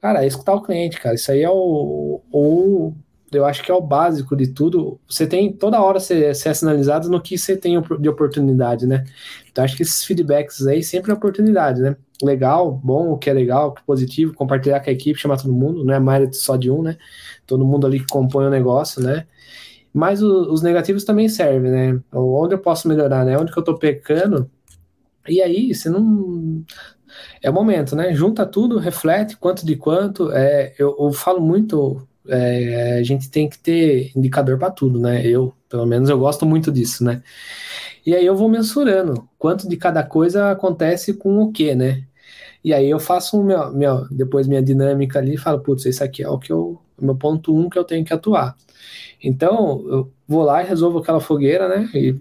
Cara, 0.00 0.24
é 0.24 0.26
escutar 0.26 0.54
o 0.54 0.62
cliente, 0.62 0.98
cara. 0.98 1.14
Isso 1.14 1.30
aí 1.30 1.42
é 1.42 1.50
o, 1.50 2.22
o 2.32 2.94
eu 3.30 3.44
acho 3.44 3.62
que 3.62 3.70
é 3.70 3.74
o 3.74 3.82
básico 3.82 4.34
de 4.34 4.46
tudo. 4.48 4.98
Você 5.06 5.26
tem 5.26 5.52
toda 5.52 5.82
hora 5.82 6.00
ser, 6.00 6.34
ser 6.34 6.56
sinalizado 6.56 7.10
no 7.10 7.20
que 7.20 7.36
você 7.36 7.54
tem 7.54 7.78
de 8.00 8.08
oportunidade, 8.08 8.86
né? 8.86 9.04
Então 9.52 9.62
acho 9.62 9.76
que 9.76 9.82
esses 9.82 10.02
feedbacks 10.02 10.66
aí 10.66 10.82
sempre 10.82 11.10
é 11.10 11.14
oportunidade, 11.14 11.82
né? 11.82 11.96
Legal, 12.22 12.72
bom, 12.72 13.12
o 13.12 13.18
que 13.18 13.28
é 13.28 13.32
legal, 13.34 13.68
o 13.68 13.72
que 13.72 13.82
é 13.82 13.84
positivo, 13.84 14.32
compartilhar 14.32 14.80
com 14.80 14.88
a 14.88 14.92
equipe, 14.92 15.20
chamar 15.20 15.36
todo 15.36 15.52
mundo, 15.52 15.84
não 15.84 15.92
é 15.92 16.00
mais 16.00 16.38
só 16.38 16.56
de 16.56 16.70
um, 16.70 16.82
né? 16.82 16.96
Todo 17.46 17.66
mundo 17.66 17.86
ali 17.86 18.00
que 18.00 18.06
compõe 18.06 18.46
o 18.46 18.50
negócio, 18.50 19.02
né? 19.02 19.26
Mas 19.92 20.22
o, 20.22 20.52
os 20.52 20.62
negativos 20.62 21.04
também 21.04 21.28
servem, 21.28 21.70
né? 21.70 22.00
Onde 22.12 22.54
eu 22.54 22.58
posso 22.58 22.88
melhorar, 22.88 23.24
né? 23.24 23.36
Onde 23.38 23.52
que 23.52 23.58
eu 23.58 23.64
tô 23.64 23.76
pecando, 23.76 24.50
E 25.28 25.42
aí, 25.42 25.74
você 25.74 25.90
não. 25.90 26.64
É 27.42 27.50
o 27.50 27.52
momento, 27.54 27.96
né? 27.96 28.12
Junta 28.14 28.46
tudo, 28.46 28.78
reflete 28.78 29.36
quanto 29.36 29.66
de 29.66 29.76
quanto. 29.76 30.32
É, 30.32 30.74
eu, 30.78 30.96
eu 30.98 31.12
falo 31.12 31.40
muito, 31.40 32.06
é, 32.28 32.98
a 32.98 33.02
gente 33.02 33.30
tem 33.30 33.48
que 33.48 33.58
ter 33.58 34.12
indicador 34.16 34.58
para 34.58 34.70
tudo, 34.70 35.00
né? 35.00 35.26
Eu, 35.26 35.54
pelo 35.68 35.86
menos, 35.86 36.08
eu 36.08 36.18
gosto 36.18 36.46
muito 36.46 36.72
disso, 36.72 37.04
né? 37.04 37.22
E 38.06 38.14
aí 38.14 38.24
eu 38.24 38.36
vou 38.36 38.48
mensurando 38.48 39.28
quanto 39.38 39.68
de 39.68 39.76
cada 39.76 40.02
coisa 40.02 40.50
acontece 40.50 41.14
com 41.14 41.38
o 41.42 41.52
que, 41.52 41.74
né? 41.74 42.04
E 42.62 42.74
aí 42.74 42.90
eu 42.90 43.00
faço 43.00 43.42
meu, 43.42 43.72
meu, 43.72 44.06
depois 44.10 44.46
minha 44.46 44.62
dinâmica 44.62 45.18
ali 45.18 45.34
e 45.34 45.38
falo, 45.38 45.60
putz, 45.60 45.86
esse 45.86 46.02
aqui 46.02 46.22
é 46.22 46.28
o 46.28 46.38
que 46.38 46.52
eu, 46.52 46.80
meu 47.00 47.16
ponto 47.16 47.54
um 47.56 47.70
que 47.70 47.78
eu 47.78 47.84
tenho 47.84 48.04
que 48.04 48.12
atuar. 48.12 48.56
Então, 49.22 49.84
eu 49.88 50.12
vou 50.26 50.42
lá 50.42 50.62
e 50.62 50.66
resolvo 50.66 50.98
aquela 50.98 51.20
fogueira, 51.20 51.68
né? 51.68 51.90
E 51.94 52.18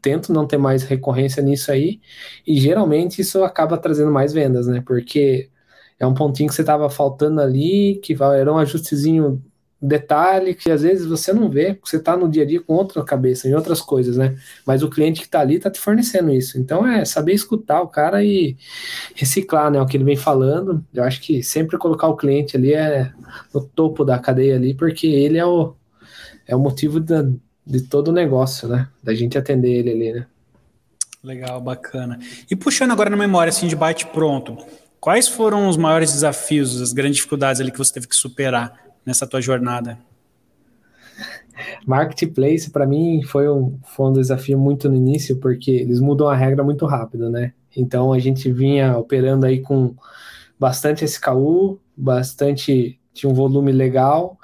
tento 0.00 0.32
não 0.32 0.46
ter 0.46 0.58
mais 0.58 0.82
recorrência 0.84 1.42
nisso 1.42 1.70
aí. 1.72 2.00
E 2.46 2.58
geralmente 2.58 3.20
isso 3.20 3.42
acaba 3.44 3.78
trazendo 3.78 4.10
mais 4.10 4.32
vendas, 4.32 4.66
né? 4.66 4.82
Porque 4.86 5.50
é 5.98 6.06
um 6.06 6.14
pontinho 6.14 6.48
que 6.48 6.54
você 6.54 6.62
estava 6.62 6.88
faltando 6.90 7.40
ali, 7.40 8.00
que 8.02 8.16
era 8.20 8.52
um 8.52 8.58
ajustezinho 8.58 9.42
detalhe 9.80 10.54
que 10.54 10.70
às 10.70 10.82
vezes 10.82 11.06
você 11.06 11.32
não 11.32 11.50
vê, 11.50 11.78
você 11.84 11.96
está 11.96 12.16
no 12.16 12.28
dia 12.28 12.42
a 12.42 12.46
dia 12.46 12.60
com 12.60 12.74
outra 12.74 13.04
cabeça, 13.04 13.46
em 13.46 13.54
outras 13.54 13.80
coisas, 13.80 14.16
né? 14.16 14.36
Mas 14.64 14.82
o 14.82 14.88
cliente 14.88 15.20
que 15.20 15.26
está 15.26 15.40
ali 15.40 15.56
está 15.56 15.70
te 15.70 15.78
fornecendo 15.78 16.32
isso. 16.32 16.58
Então 16.58 16.86
é 16.86 17.04
saber 17.04 17.34
escutar 17.34 17.82
o 17.82 17.88
cara 17.88 18.24
e 18.24 18.56
reciclar, 19.14 19.70
né? 19.70 19.80
O 19.80 19.86
que 19.86 19.96
ele 19.96 20.04
vem 20.04 20.16
falando. 20.16 20.84
Eu 20.94 21.04
acho 21.04 21.20
que 21.20 21.42
sempre 21.42 21.76
colocar 21.76 22.08
o 22.08 22.16
cliente 22.16 22.56
ali 22.56 22.72
é 22.72 23.12
no 23.52 23.62
topo 23.62 24.04
da 24.04 24.18
cadeia 24.18 24.56
ali, 24.56 24.72
porque 24.72 25.06
ele 25.06 25.36
é 25.36 25.44
o, 25.44 25.74
é 26.46 26.56
o 26.56 26.60
motivo 26.60 26.98
da, 26.98 27.22
de 27.66 27.82
todo 27.82 28.08
o 28.08 28.12
negócio, 28.12 28.68
né? 28.68 28.88
Da 29.02 29.14
gente 29.14 29.36
atender 29.36 29.72
ele 29.72 29.90
ali, 29.90 30.12
né? 30.12 30.26
Legal, 31.22 31.60
bacana. 31.60 32.18
E 32.50 32.56
puxando 32.56 32.92
agora 32.92 33.10
na 33.10 33.16
memória, 33.16 33.50
assim, 33.50 33.66
de 33.66 33.76
bate 33.76 34.06
pronto, 34.06 34.56
quais 35.00 35.28
foram 35.28 35.68
os 35.68 35.76
maiores 35.76 36.12
desafios, 36.12 36.80
as 36.80 36.92
grandes 36.92 37.16
dificuldades 37.16 37.60
ali 37.60 37.70
que 37.70 37.78
você 37.78 37.92
teve 37.92 38.06
que 38.06 38.16
superar 38.16 38.85
nessa 39.06 39.26
tua 39.26 39.40
jornada? 39.40 39.96
Marketplace, 41.86 42.70
para 42.70 42.86
mim, 42.86 43.22
foi 43.22 43.48
um, 43.48 43.78
foi 43.84 44.10
um 44.10 44.12
desafio 44.12 44.58
muito 44.58 44.88
no 44.88 44.96
início, 44.96 45.36
porque 45.38 45.70
eles 45.70 46.00
mudam 46.00 46.28
a 46.28 46.36
regra 46.36 46.62
muito 46.62 46.84
rápido, 46.84 47.30
né? 47.30 47.52
Então, 47.74 48.12
a 48.12 48.18
gente 48.18 48.50
vinha 48.50 48.96
operando 48.98 49.46
aí 49.46 49.60
com 49.60 49.94
bastante 50.58 51.04
SKU, 51.04 51.78
bastante, 51.96 52.98
tinha 53.14 53.30
um 53.30 53.34
volume 53.34 53.72
legal, 53.72 54.38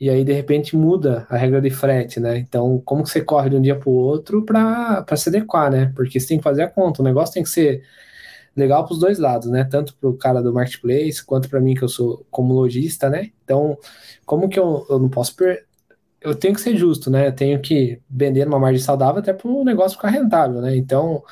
e 0.00 0.10
aí, 0.10 0.24
de 0.24 0.32
repente, 0.32 0.76
muda 0.76 1.26
a 1.30 1.36
regra 1.36 1.60
de 1.60 1.70
frete, 1.70 2.20
né? 2.20 2.38
Então, 2.38 2.80
como 2.84 3.04
que 3.04 3.10
você 3.10 3.20
corre 3.20 3.50
de 3.50 3.56
um 3.56 3.62
dia 3.62 3.76
para 3.76 3.88
o 3.88 3.92
outro 3.92 4.44
para 4.44 5.04
se 5.16 5.28
adequar, 5.28 5.70
né? 5.70 5.92
Porque 5.94 6.18
você 6.18 6.28
tem 6.28 6.38
que 6.38 6.44
fazer 6.44 6.62
a 6.62 6.68
conta, 6.68 7.02
o 7.02 7.04
negócio 7.04 7.34
tem 7.34 7.42
que 7.42 7.50
ser 7.50 7.82
legal 8.56 8.84
para 8.84 8.94
os 8.94 9.00
dois 9.00 9.18
lados, 9.18 9.48
né? 9.50 9.64
Tanto 9.64 9.94
para 9.96 10.08
o 10.08 10.16
cara 10.16 10.42
do 10.42 10.52
marketplace 10.52 11.24
quanto 11.24 11.48
para 11.48 11.60
mim 11.60 11.74
que 11.74 11.82
eu 11.82 11.88
sou 11.88 12.26
como 12.30 12.54
lojista, 12.54 13.08
né? 13.08 13.30
Então, 13.44 13.76
como 14.26 14.48
que 14.48 14.58
eu, 14.58 14.86
eu 14.88 14.98
não 14.98 15.08
posso 15.08 15.34
per... 15.36 15.66
eu 16.20 16.34
tenho 16.34 16.54
que 16.54 16.60
ser 16.60 16.76
justo, 16.76 17.10
né? 17.10 17.28
Eu 17.28 17.32
tenho 17.34 17.60
que 17.60 18.00
vender 18.08 18.46
uma 18.46 18.58
margem 18.58 18.82
saudável 18.82 19.20
até 19.20 19.32
para 19.32 19.48
o 19.48 19.64
negócio 19.64 19.96
ficar 19.96 20.10
rentável, 20.10 20.60
né? 20.60 20.76
Então, 20.76 21.22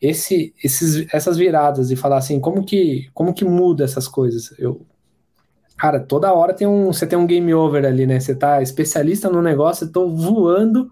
esse, 0.00 0.54
esses, 0.62 1.06
essas 1.12 1.36
viradas 1.36 1.90
e 1.90 1.96
falar 1.96 2.18
assim, 2.18 2.40
como 2.40 2.64
que 2.64 3.08
como 3.14 3.34
que 3.34 3.44
muda 3.44 3.84
essas 3.84 4.08
coisas? 4.08 4.54
Eu 4.58 4.86
Cara, 5.76 5.98
toda 5.98 6.32
hora 6.34 6.52
tem 6.52 6.66
um, 6.66 6.92
você 6.92 7.06
tem 7.06 7.18
um 7.18 7.26
game 7.26 7.54
over 7.54 7.86
ali, 7.86 8.06
né? 8.06 8.20
Você 8.20 8.34
tá 8.34 8.60
especialista 8.62 9.30
no 9.30 9.40
negócio, 9.40 9.86
eu 9.86 9.92
tô 9.92 10.10
voando. 10.10 10.90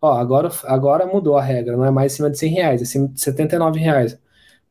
Ó, 0.00 0.12
agora, 0.12 0.50
agora 0.64 1.06
mudou 1.06 1.36
a 1.36 1.42
regra, 1.42 1.76
não 1.76 1.84
é 1.84 1.90
mais 1.90 2.12
acima 2.12 2.30
de 2.30 2.38
100 2.38 2.52
reais, 2.52 2.80
é 2.80 2.84
acima 2.84 3.08
de 3.08 3.20
79 3.20 3.80
reais 3.80 4.18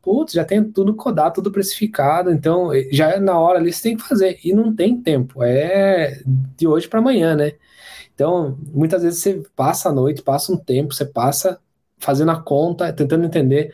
putz, 0.05 0.33
já 0.33 0.45
tem 0.45 0.63
tudo 0.63 0.95
codado, 0.95 1.35
tudo 1.35 1.51
precificado, 1.51 2.31
então 2.31 2.69
já 2.91 3.11
é 3.13 3.19
na 3.19 3.39
hora 3.39 3.59
ali 3.59 3.73
você 3.73 3.81
tem 3.83 3.97
que 3.97 4.03
fazer, 4.07 4.39
e 4.43 4.53
não 4.53 4.73
tem 4.75 5.01
tempo, 5.01 5.43
é 5.43 6.21
de 6.55 6.67
hoje 6.67 6.87
para 6.87 6.99
amanhã, 6.99 7.35
né? 7.35 7.53
Então, 8.13 8.57
muitas 8.73 9.03
vezes 9.03 9.19
você 9.21 9.43
passa 9.55 9.89
a 9.89 9.93
noite, 9.93 10.21
passa 10.21 10.53
um 10.53 10.57
tempo, 10.57 10.93
você 10.93 11.05
passa 11.05 11.59
fazendo 11.97 12.31
a 12.31 12.41
conta, 12.41 12.93
tentando 12.93 13.25
entender, 13.25 13.73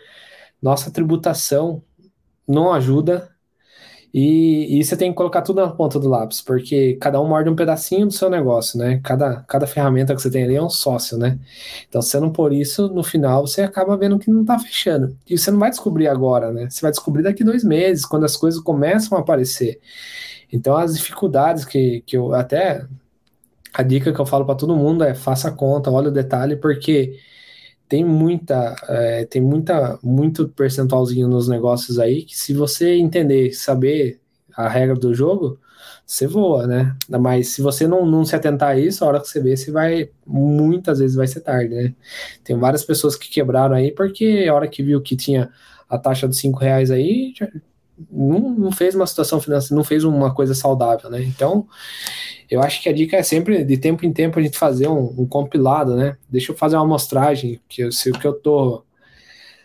nossa 0.61 0.91
tributação 0.91 1.83
não 2.47 2.73
ajuda, 2.73 3.30
e, 4.13 4.77
e, 4.79 4.83
você 4.83 4.97
tem 4.97 5.09
que 5.09 5.15
colocar 5.15 5.41
tudo 5.41 5.61
na 5.61 5.69
ponta 5.69 5.97
do 5.97 6.09
lápis, 6.09 6.41
porque 6.41 6.97
cada 6.99 7.21
um 7.21 7.27
morde 7.27 7.49
um 7.49 7.55
pedacinho 7.55 8.07
do 8.07 8.13
seu 8.13 8.29
negócio, 8.29 8.77
né? 8.77 8.99
Cada, 9.03 9.41
cada 9.47 9.65
ferramenta 9.65 10.13
que 10.13 10.21
você 10.21 10.29
tem 10.29 10.43
ali 10.43 10.55
é 10.55 10.61
um 10.61 10.69
sócio, 10.69 11.17
né? 11.17 11.39
Então, 11.87 12.01
se 12.01 12.09
você 12.09 12.19
não 12.19 12.29
pôr 12.29 12.51
isso, 12.51 12.89
no 12.89 13.03
final 13.03 13.47
você 13.47 13.61
acaba 13.61 13.95
vendo 13.95 14.19
que 14.19 14.29
não 14.29 14.43
tá 14.43 14.59
fechando. 14.59 15.17
E 15.29 15.37
você 15.37 15.49
não 15.49 15.59
vai 15.59 15.69
descobrir 15.69 16.07
agora, 16.09 16.51
né? 16.51 16.69
Você 16.69 16.81
vai 16.81 16.91
descobrir 16.91 17.23
daqui 17.23 17.41
dois 17.41 17.63
meses, 17.63 18.05
quando 18.05 18.25
as 18.25 18.35
coisas 18.35 18.59
começam 18.59 19.17
a 19.17 19.21
aparecer. 19.21 19.79
Então, 20.51 20.75
as 20.75 20.95
dificuldades 20.97 21.63
que, 21.63 22.03
que 22.05 22.17
eu 22.17 22.33
até. 22.33 22.85
A 23.73 23.83
dica 23.83 24.11
que 24.11 24.19
eu 24.19 24.25
falo 24.25 24.45
para 24.45 24.55
todo 24.55 24.75
mundo 24.75 25.03
é 25.05 25.13
faça 25.13 25.47
a 25.47 25.51
conta, 25.51 25.89
olha 25.89 26.09
o 26.09 26.11
detalhe, 26.11 26.57
porque 26.57 27.17
tem 27.91 28.05
muita, 28.05 28.73
é, 28.87 29.25
tem 29.25 29.41
muita, 29.41 29.99
muito 30.01 30.47
percentualzinho 30.47 31.27
nos 31.27 31.49
negócios 31.49 31.99
aí 31.99 32.23
que 32.23 32.39
se 32.39 32.53
você 32.53 32.93
entender, 32.93 33.51
saber 33.51 34.21
a 34.55 34.69
regra 34.69 34.95
do 34.95 35.13
jogo, 35.13 35.59
você 36.05 36.25
voa, 36.25 36.65
né? 36.65 36.95
Mas 37.09 37.49
se 37.49 37.61
você 37.61 37.85
não, 37.85 38.05
não 38.05 38.23
se 38.23 38.33
atentar 38.33 38.69
a 38.69 38.79
isso, 38.79 39.03
a 39.03 39.09
hora 39.09 39.19
que 39.19 39.27
você 39.27 39.41
vê, 39.41 39.57
você 39.57 39.71
vai, 39.71 40.09
muitas 40.25 40.99
vezes 40.99 41.17
vai 41.17 41.27
ser 41.27 41.41
tarde, 41.41 41.75
né? 41.75 41.93
Tem 42.45 42.57
várias 42.57 42.85
pessoas 42.85 43.17
que 43.17 43.29
quebraram 43.29 43.75
aí 43.75 43.91
porque 43.91 44.47
a 44.49 44.53
hora 44.53 44.69
que 44.69 44.81
viu 44.81 45.01
que 45.01 45.17
tinha 45.17 45.49
a 45.89 45.97
taxa 45.97 46.29
de 46.29 46.37
cinco 46.37 46.59
reais 46.59 46.91
aí, 46.91 47.33
não, 48.11 48.39
não 48.51 48.71
fez 48.71 48.95
uma 48.95 49.05
situação 49.05 49.41
financeira, 49.41 49.75
não 49.75 49.83
fez 49.83 50.03
uma 50.03 50.33
coisa 50.33 50.53
saudável, 50.53 51.09
né? 51.09 51.21
Então, 51.23 51.67
eu 52.49 52.61
acho 52.61 52.81
que 52.81 52.89
a 52.89 52.93
dica 52.93 53.17
é 53.17 53.23
sempre, 53.23 53.63
de 53.63 53.77
tempo 53.77 54.05
em 54.05 54.13
tempo, 54.13 54.39
a 54.39 54.41
gente 54.41 54.57
fazer 54.57 54.87
um, 54.87 55.13
um 55.17 55.25
compilado, 55.27 55.95
né? 55.95 56.17
Deixa 56.29 56.51
eu 56.51 56.57
fazer 56.57 56.75
uma 56.75 56.85
amostragem, 56.85 57.59
que 57.69 57.91
se 57.91 58.09
o 58.09 58.13
que 58.13 58.27
eu 58.27 58.33
tô 58.33 58.83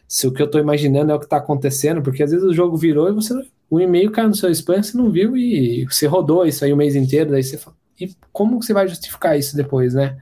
se 0.08 0.26
o 0.26 0.32
que 0.32 0.40
eu 0.40 0.48
tô 0.48 0.58
imaginando 0.58 1.10
é 1.10 1.14
o 1.14 1.20
que 1.20 1.28
tá 1.28 1.38
acontecendo, 1.38 2.00
porque 2.02 2.22
às 2.22 2.30
vezes 2.30 2.46
o 2.46 2.54
jogo 2.54 2.76
virou 2.76 3.08
e 3.08 3.12
você 3.12 3.34
o 3.68 3.80
e-mail 3.80 4.12
caiu 4.12 4.28
no 4.28 4.34
seu 4.34 4.50
spam, 4.50 4.82
você 4.82 4.96
não 4.96 5.10
viu 5.10 5.36
e 5.36 5.84
você 5.86 6.06
rodou 6.06 6.46
isso 6.46 6.64
aí 6.64 6.72
o 6.72 6.76
mês 6.76 6.94
inteiro, 6.94 7.32
daí 7.32 7.42
você 7.42 7.58
fala, 7.58 7.76
e 8.00 8.14
como 8.32 8.62
você 8.62 8.72
vai 8.72 8.86
justificar 8.86 9.38
isso 9.38 9.56
depois, 9.56 9.94
né? 9.94 10.16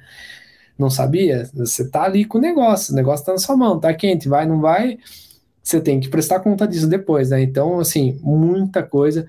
Não 0.78 0.90
sabia? 0.90 1.48
Você 1.54 1.88
tá 1.88 2.04
ali 2.04 2.24
com 2.24 2.38
o 2.38 2.40
negócio, 2.40 2.92
o 2.92 2.96
negócio 2.96 3.26
tá 3.26 3.32
na 3.32 3.38
sua 3.38 3.56
mão, 3.56 3.78
tá 3.78 3.92
quente, 3.92 4.28
vai, 4.28 4.46
não 4.46 4.60
vai, 4.60 4.98
você 5.64 5.80
tem 5.80 5.98
que 5.98 6.10
prestar 6.10 6.40
conta 6.40 6.68
disso 6.68 6.86
depois, 6.86 7.30
né? 7.30 7.42
Então, 7.42 7.80
assim, 7.80 8.18
muita 8.22 8.82
coisa. 8.82 9.26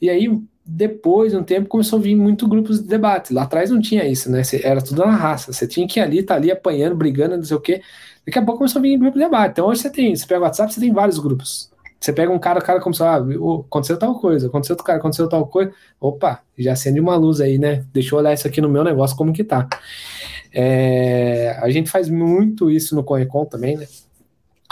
E 0.00 0.08
aí, 0.08 0.26
depois 0.64 1.32
de 1.32 1.38
um 1.38 1.42
tempo 1.44 1.68
começou 1.68 1.98
a 1.98 2.02
vir 2.02 2.16
muito 2.16 2.48
grupos 2.48 2.80
de 2.80 2.88
debate. 2.88 3.32
Lá 3.32 3.42
atrás 3.42 3.70
não 3.70 3.80
tinha 3.80 4.04
isso, 4.06 4.30
né? 4.30 4.40
Era 4.64 4.80
tudo 4.80 5.04
na 5.04 5.14
raça. 5.14 5.52
Você 5.52 5.68
tinha 5.68 5.86
que 5.86 6.00
ir 6.00 6.02
ali, 6.02 6.22
tá 6.22 6.34
ali 6.34 6.50
apanhando, 6.50 6.96
brigando, 6.96 7.36
não 7.36 7.44
sei 7.44 7.56
o 7.56 7.60
quê. 7.60 7.82
Daqui 8.26 8.38
a 8.38 8.42
pouco 8.42 8.58
começou 8.58 8.80
a 8.80 8.82
vir 8.82 8.98
grupo 8.98 9.18
de 9.18 9.24
debate. 9.24 9.52
Então 9.52 9.66
hoje 9.66 9.82
você 9.82 9.90
tem, 9.90 10.16
você 10.16 10.26
pega 10.26 10.40
o 10.40 10.44
WhatsApp, 10.44 10.72
você 10.72 10.80
tem 10.80 10.92
vários 10.92 11.18
grupos. 11.18 11.70
Você 12.00 12.12
pega 12.12 12.32
um 12.32 12.38
cara, 12.38 12.58
o 12.58 12.62
cara 12.62 12.80
começou, 12.80 13.06
ah, 13.06 13.24
aconteceu 13.66 13.98
tal 13.98 14.18
coisa, 14.18 14.48
aconteceu 14.48 14.74
outro 14.74 14.84
cara, 14.84 14.98
aconteceu 14.98 15.28
tal 15.28 15.46
coisa. 15.46 15.72
Opa, 16.00 16.40
já 16.58 16.72
acende 16.72 17.00
uma 17.00 17.16
luz 17.16 17.40
aí, 17.40 17.58
né? 17.58 17.84
Deixa 17.92 18.14
eu 18.14 18.18
olhar 18.18 18.32
isso 18.32 18.46
aqui 18.46 18.60
no 18.60 18.68
meu 18.68 18.82
negócio, 18.82 19.16
como 19.16 19.32
que 19.32 19.44
tá. 19.44 19.68
É, 20.52 21.56
a 21.60 21.68
gente 21.70 21.90
faz 21.90 22.08
muito 22.08 22.70
isso 22.70 22.94
no 22.94 23.04
Conecon 23.04 23.44
também, 23.44 23.76
né? 23.76 23.86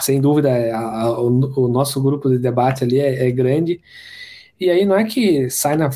Sem 0.01 0.21
dúvida, 0.21 0.51
a, 0.51 1.03
a, 1.03 1.21
o, 1.21 1.65
o, 1.65 1.69
nosso 1.69 2.03
grupo 2.03 2.29
de 2.29 2.39
debate 2.39 2.85
ali 2.85 2.99
é, 2.99 3.29
é 3.29 3.31
grande. 3.31 3.81
E 4.59 4.71
aí 4.71 4.85
não 4.85 4.97
é 4.97 5.05
que 5.05 5.49
sai 5.51 5.77
na. 5.77 5.91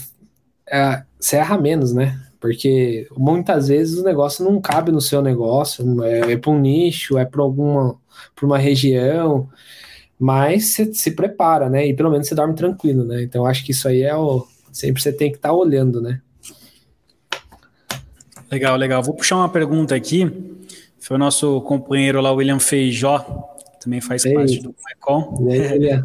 É, 0.71 1.03
você 1.19 1.37
erra 1.37 1.59
menos, 1.59 1.93
né? 1.93 2.21
Porque 2.41 3.09
muitas 3.17 3.69
vezes 3.69 3.99
o 3.99 4.05
negócio 4.05 4.45
não 4.45 4.61
cabe 4.61 4.93
no 4.93 5.01
seu 5.01 5.21
negócio, 5.21 6.05
é, 6.05 6.33
é 6.33 6.37
para 6.37 6.51
um 6.51 6.61
nicho, 6.61 7.19
é 7.19 7.25
para 7.25 7.43
alguma 7.43 7.99
para 8.35 8.47
uma 8.47 8.59
região, 8.59 9.49
mas 10.19 10.67
você 10.67 10.93
se 10.93 11.13
prepara, 11.13 11.69
né? 11.69 11.87
E 11.87 11.95
pelo 11.95 12.11
menos 12.11 12.29
você 12.29 12.35
dorme 12.35 12.55
tranquilo, 12.55 13.05
né? 13.05 13.23
Então 13.23 13.47
acho 13.47 13.65
que 13.65 13.73
isso 13.73 13.89
aí 13.89 14.03
é 14.03 14.15
o. 14.15 14.47
Sempre 14.73 15.03
você 15.03 15.13
tem 15.13 15.31
que 15.31 15.39
estar 15.39 15.49
tá 15.49 15.55
olhando, 15.55 16.01
né? 16.01 16.21
Legal, 18.51 18.77
legal. 18.77 19.03
Vou 19.03 19.15
puxar 19.15 19.37
uma 19.37 19.49
pergunta 19.49 19.95
aqui. 19.95 20.31
Foi 21.01 21.17
o 21.17 21.19
nosso 21.19 21.61
companheiro 21.63 22.21
lá, 22.21 22.33
William 22.33 22.59
Feijó, 22.59 23.25
também 23.89 24.01
faz 24.03 24.27
Ei. 24.27 24.35
parte 24.35 24.61
do 24.61 24.75
FECOM. 24.75 25.49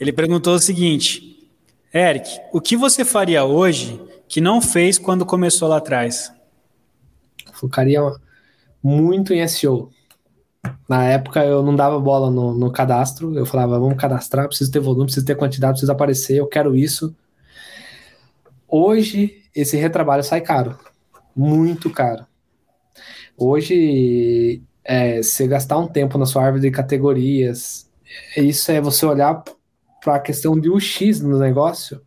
Ele 0.00 0.12
perguntou 0.12 0.54
o 0.54 0.58
seguinte: 0.58 1.48
Eric, 1.94 2.28
o 2.52 2.60
que 2.60 2.76
você 2.76 3.04
faria 3.04 3.44
hoje 3.44 4.00
que 4.28 4.40
não 4.40 4.60
fez 4.60 4.98
quando 4.98 5.24
começou 5.24 5.68
lá 5.68 5.76
atrás? 5.76 6.32
Focaria 7.52 8.00
muito 8.82 9.32
em 9.32 9.46
SEO. 9.46 9.90
Na 10.88 11.04
época 11.04 11.44
eu 11.44 11.62
não 11.62 11.76
dava 11.76 12.00
bola 12.00 12.30
no, 12.30 12.54
no, 12.54 12.72
cadastro, 12.72 13.36
eu 13.38 13.44
falava, 13.44 13.78
vamos 13.78 13.98
cadastrar, 13.98 14.48
preciso 14.48 14.72
ter 14.72 14.80
volume, 14.80 15.04
preciso 15.04 15.26
ter 15.26 15.36
quantidade, 15.36 15.74
preciso 15.74 15.92
aparecer, 15.92 16.38
eu 16.38 16.46
quero 16.46 16.74
isso. 16.74 17.14
Hoje 18.66 19.42
esse 19.54 19.76
retrabalho 19.76 20.24
sai 20.24 20.40
caro, 20.40 20.78
muito 21.36 21.90
caro. 21.90 22.26
Hoje, 23.36 24.62
é, 24.84 25.22
você 25.22 25.46
gastar 25.46 25.78
um 25.78 25.88
tempo 25.88 26.18
na 26.18 26.26
sua 26.26 26.44
árvore 26.44 26.62
de 26.62 26.70
categorias, 26.70 27.90
isso 28.36 28.70
é 28.70 28.80
você 28.80 29.06
olhar 29.06 29.42
para 30.02 30.16
a 30.16 30.20
questão 30.20 30.58
de 30.58 30.68
UX 30.68 31.20
no 31.20 31.38
negócio, 31.38 32.00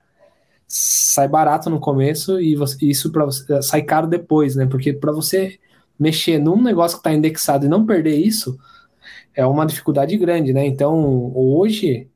sai 0.68 1.28
barato 1.28 1.70
no 1.70 1.80
começo 1.80 2.40
e 2.40 2.56
você, 2.56 2.78
isso 2.86 3.12
para 3.12 3.28
sai 3.62 3.82
caro 3.82 4.08
depois, 4.08 4.56
né? 4.56 4.66
Porque 4.66 4.94
para 4.94 5.12
você 5.12 5.60
mexer 6.00 6.38
num 6.38 6.62
negócio 6.62 6.98
que 6.98 7.02
está 7.02 7.14
indexado 7.14 7.66
e 7.66 7.70
não 7.70 7.86
perder 7.86 8.16
isso 8.16 8.58
é 9.34 9.46
uma 9.46 9.66
dificuldade 9.66 10.18
grande, 10.18 10.54
né? 10.54 10.66
Então, 10.66 11.32
hoje, 11.36 12.10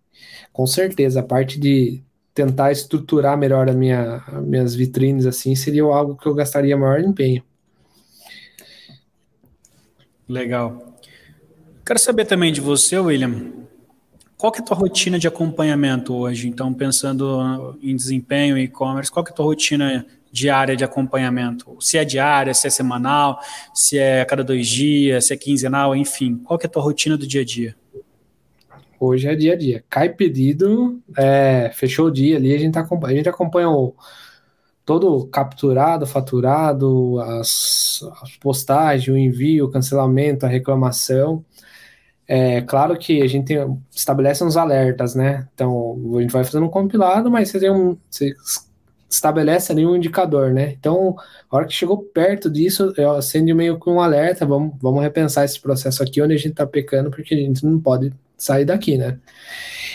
com 0.51 0.65
certeza, 0.67 1.19
a 1.21 1.23
parte 1.23 1.59
de 1.59 2.03
tentar 2.33 2.71
estruturar 2.71 3.37
melhor 3.37 3.69
a 3.69 3.73
minha, 3.73 4.23
minhas 4.43 4.73
vitrines 4.73 5.25
assim 5.25 5.55
seria 5.55 5.83
algo 5.83 6.15
que 6.15 6.27
eu 6.27 6.33
gastaria 6.33 6.77
maior 6.77 6.99
empenho. 6.99 7.43
Legal. 10.31 10.95
Quero 11.85 11.99
saber 11.99 12.23
também 12.23 12.53
de 12.53 12.61
você, 12.61 12.97
William. 12.97 13.51
Qual 14.37 14.49
que 14.49 14.59
é 14.59 14.61
a 14.61 14.65
tua 14.65 14.77
rotina 14.77 15.19
de 15.19 15.27
acompanhamento 15.27 16.15
hoje? 16.15 16.47
Então, 16.47 16.73
pensando 16.73 17.77
em 17.81 17.93
desempenho 17.93 18.57
e 18.57 18.63
e-commerce, 18.63 19.11
qual 19.11 19.25
que 19.25 19.31
é 19.31 19.33
a 19.33 19.35
tua 19.35 19.45
rotina 19.45 20.05
diária 20.31 20.75
de 20.75 20.85
acompanhamento? 20.85 21.75
Se 21.81 21.97
é 21.97 22.05
diária, 22.05 22.53
se 22.53 22.65
é 22.65 22.69
semanal, 22.69 23.41
se 23.73 23.99
é 23.99 24.21
a 24.21 24.25
cada 24.25 24.41
dois 24.41 24.67
dias, 24.67 25.27
se 25.27 25.33
é 25.33 25.37
quinzenal, 25.37 25.93
enfim. 25.93 26.37
Qual 26.37 26.57
que 26.57 26.65
é 26.65 26.69
a 26.69 26.71
tua 26.71 26.81
rotina 26.81 27.17
do 27.17 27.27
dia 27.27 27.41
a 27.41 27.45
dia? 27.45 27.75
Hoje 28.97 29.27
é 29.27 29.35
dia 29.35 29.51
a 29.51 29.57
dia. 29.57 29.83
Cai 29.89 30.07
pedido, 30.07 31.01
é, 31.17 31.71
fechou 31.73 32.07
o 32.07 32.11
dia 32.11 32.37
ali, 32.37 32.55
a 32.55 32.57
gente, 32.57 32.79
acompanha, 32.79 33.13
a 33.13 33.17
gente 33.17 33.29
acompanha 33.29 33.69
o, 33.69 33.93
todo 34.85 35.27
capturado, 35.27 36.05
faturado, 36.05 37.19
as, 37.19 37.99
as 38.21 38.35
postagens, 38.37 39.07
o 39.07 39.17
envio, 39.17 39.65
o 39.65 39.71
cancelamento, 39.71 40.45
a 40.45 40.49
reclamação. 40.49 41.45
É 42.27 42.61
claro 42.61 42.97
que 42.97 43.21
a 43.21 43.27
gente 43.27 43.47
tem, 43.47 43.77
estabelece 43.93 44.43
uns 44.43 44.55
alertas, 44.55 45.15
né? 45.15 45.47
Então, 45.53 45.99
a 46.17 46.21
gente 46.21 46.31
vai 46.31 46.43
fazendo 46.43 46.65
um 46.65 46.69
compilado, 46.69 47.29
mas 47.29 47.49
você, 47.49 47.59
tem 47.59 47.71
um, 47.71 47.97
você 48.09 48.33
estabelece 49.09 49.71
ali 49.71 49.85
um 49.85 49.95
indicador, 49.95 50.53
né? 50.53 50.71
Então, 50.79 51.15
a 51.49 51.57
hora 51.57 51.65
que 51.67 51.73
chegou 51.73 51.97
perto 51.97 52.49
disso, 52.49 52.93
eu 52.97 53.11
acende 53.11 53.53
meio 53.53 53.77
com 53.77 53.95
um 53.95 54.01
alerta, 54.01 54.45
vamos, 54.45 54.73
vamos 54.81 55.01
repensar 55.01 55.43
esse 55.43 55.59
processo 55.59 56.01
aqui 56.01 56.21
onde 56.21 56.33
a 56.33 56.37
gente 56.37 56.51
está 56.51 56.65
pecando, 56.65 57.11
porque 57.11 57.33
a 57.33 57.37
gente 57.37 57.65
não 57.65 57.79
pode 57.79 58.13
sair 58.37 58.65
daqui, 58.65 58.97
né? 58.97 59.19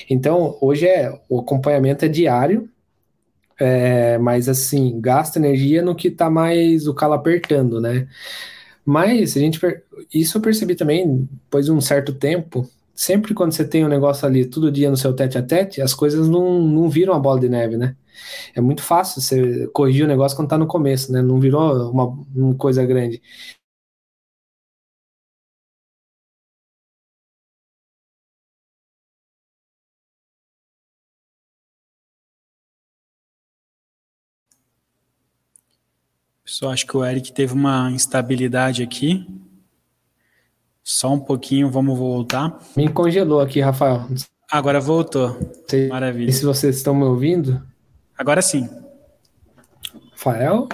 Então, 0.09 0.57
hoje 0.61 0.87
é 0.87 1.19
o 1.29 1.41
acompanhamento 1.41 2.05
é 2.05 2.09
diário, 2.09 2.69
é, 3.59 4.19
mas 4.19 4.49
assim, 4.49 5.01
gasta 5.01 5.39
energia 5.39 5.83
no 5.83 5.95
que 5.95 6.09
está 6.09 6.31
mais 6.31 6.87
o 6.87 6.95
calo 6.95 7.15
apertando, 7.15 7.81
né? 7.81 8.09
Mas 8.85 9.37
a 9.37 9.41
gente 9.41 9.61
isso 10.15 10.39
eu 10.39 10.43
percebi 10.43 10.75
também 10.77 11.29
depois 11.45 11.67
de 11.67 11.73
um 11.73 11.81
certo 11.81 12.13
tempo. 12.15 12.69
Sempre 12.95 13.35
quando 13.35 13.53
você 13.53 13.65
tem 13.67 13.85
um 13.85 13.89
negócio 13.89 14.27
ali 14.27 14.47
todo 14.47 14.73
dia 14.73 14.91
no 14.91 14.97
seu 14.97 15.13
tete 15.15 15.37
a 15.39 15.43
tete, 15.43 15.83
as 15.83 15.95
coisas 15.95 16.29
não, 16.29 16.63
não 16.63 16.89
viram 16.89 17.15
a 17.15 17.19
bola 17.19 17.41
de 17.41 17.49
neve, 17.49 17.77
né? 17.77 17.97
É 18.55 18.61
muito 18.61 18.83
fácil 18.83 19.21
você 19.21 19.67
corrigir 19.69 20.05
o 20.05 20.09
negócio 20.09 20.37
quando 20.37 20.49
tá 20.49 20.59
no 20.59 20.67
começo, 20.67 21.13
né? 21.13 21.21
Não 21.23 21.41
virou 21.41 21.91
uma, 21.91 22.07
uma 22.35 22.55
coisa 22.55 22.85
grande. 22.87 23.21
Pessoal, 36.57 36.73
acho 36.73 36.87
que 36.87 36.97
o 36.97 37.05
Eric 37.05 37.35
teve 37.35 37.53
uma 37.53 37.91
instabilidade 37.91 38.83
aqui. 38.83 39.27
Só 40.83 41.13
um 41.13 41.21
pouquinho, 41.21 41.71
vamos 41.71 41.99
voltar. 41.99 42.59
Me 42.75 42.89
congelou 42.89 43.43
aqui, 43.43 43.61
Rafael. 43.61 44.09
Agora 44.51 44.81
voltou. 44.81 45.39
Sei, 45.69 45.89
Maravilha. 45.89 46.31
E 46.31 46.33
se 46.33 46.47
vocês 46.47 46.79
estão 46.79 46.95
me 46.95 47.05
ouvindo? 47.05 47.63
Agora 48.17 48.41
sim. 48.41 48.71
Rafael? 50.13 50.67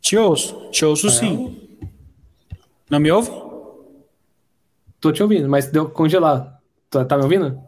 Te 0.00 0.16
ouço. 0.16 0.68
Te 0.72 0.84
ouço 0.84 1.06
Rafael? 1.06 1.36
sim. 1.36 1.78
Não 2.90 2.98
me 2.98 3.12
ouve? 3.12 3.30
Tô 5.00 5.12
te 5.12 5.22
ouvindo, 5.22 5.48
mas 5.48 5.70
deu 5.70 5.88
congelado. 5.88 6.52
Tá, 6.90 7.04
tá 7.04 7.16
me 7.16 7.22
ouvindo? 7.22 7.62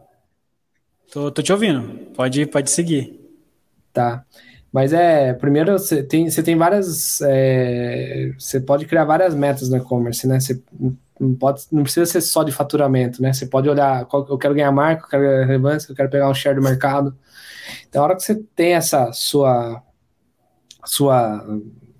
Tô, 1.13 1.31
tô 1.31 1.41
te 1.41 1.53
ouvindo. 1.53 2.11
Pode, 2.13 2.45
pode 2.45 2.69
seguir. 2.71 3.17
Tá. 3.93 4.25
Mas 4.71 4.93
é, 4.93 5.33
primeiro 5.33 5.73
você 5.73 6.03
tem, 6.03 6.29
você 6.29 6.43
tem 6.43 6.55
várias. 6.55 7.21
É, 7.21 8.31
você 8.37 8.59
pode 8.59 8.85
criar 8.85 9.05
várias 9.05 9.33
metas 9.33 9.69
no 9.69 9.77
e-commerce, 9.77 10.27
né? 10.27 10.39
Você 10.39 10.61
não, 11.19 11.35
pode, 11.35 11.63
não 11.71 11.83
precisa 11.83 12.05
ser 12.05 12.21
só 12.21 12.43
de 12.43 12.51
faturamento, 12.51 13.21
né? 13.21 13.33
Você 13.33 13.47
pode 13.47 13.67
olhar, 13.67 14.05
qual, 14.05 14.27
eu 14.29 14.37
quero 14.37 14.53
ganhar 14.53 14.71
marca, 14.71 15.05
eu 15.05 15.09
quero 15.09 15.23
ganhar 15.23 15.45
relevância, 15.45 15.91
eu 15.91 15.95
quero 15.95 16.09
pegar 16.09 16.29
um 16.29 16.33
share 16.33 16.55
do 16.55 16.61
mercado. 16.61 17.17
Então, 17.87 18.01
a 18.01 18.05
hora 18.05 18.15
que 18.15 18.23
você 18.23 18.35
tem 18.55 18.73
essa 18.73 19.11
sua 19.11 19.83
sua 20.85 21.45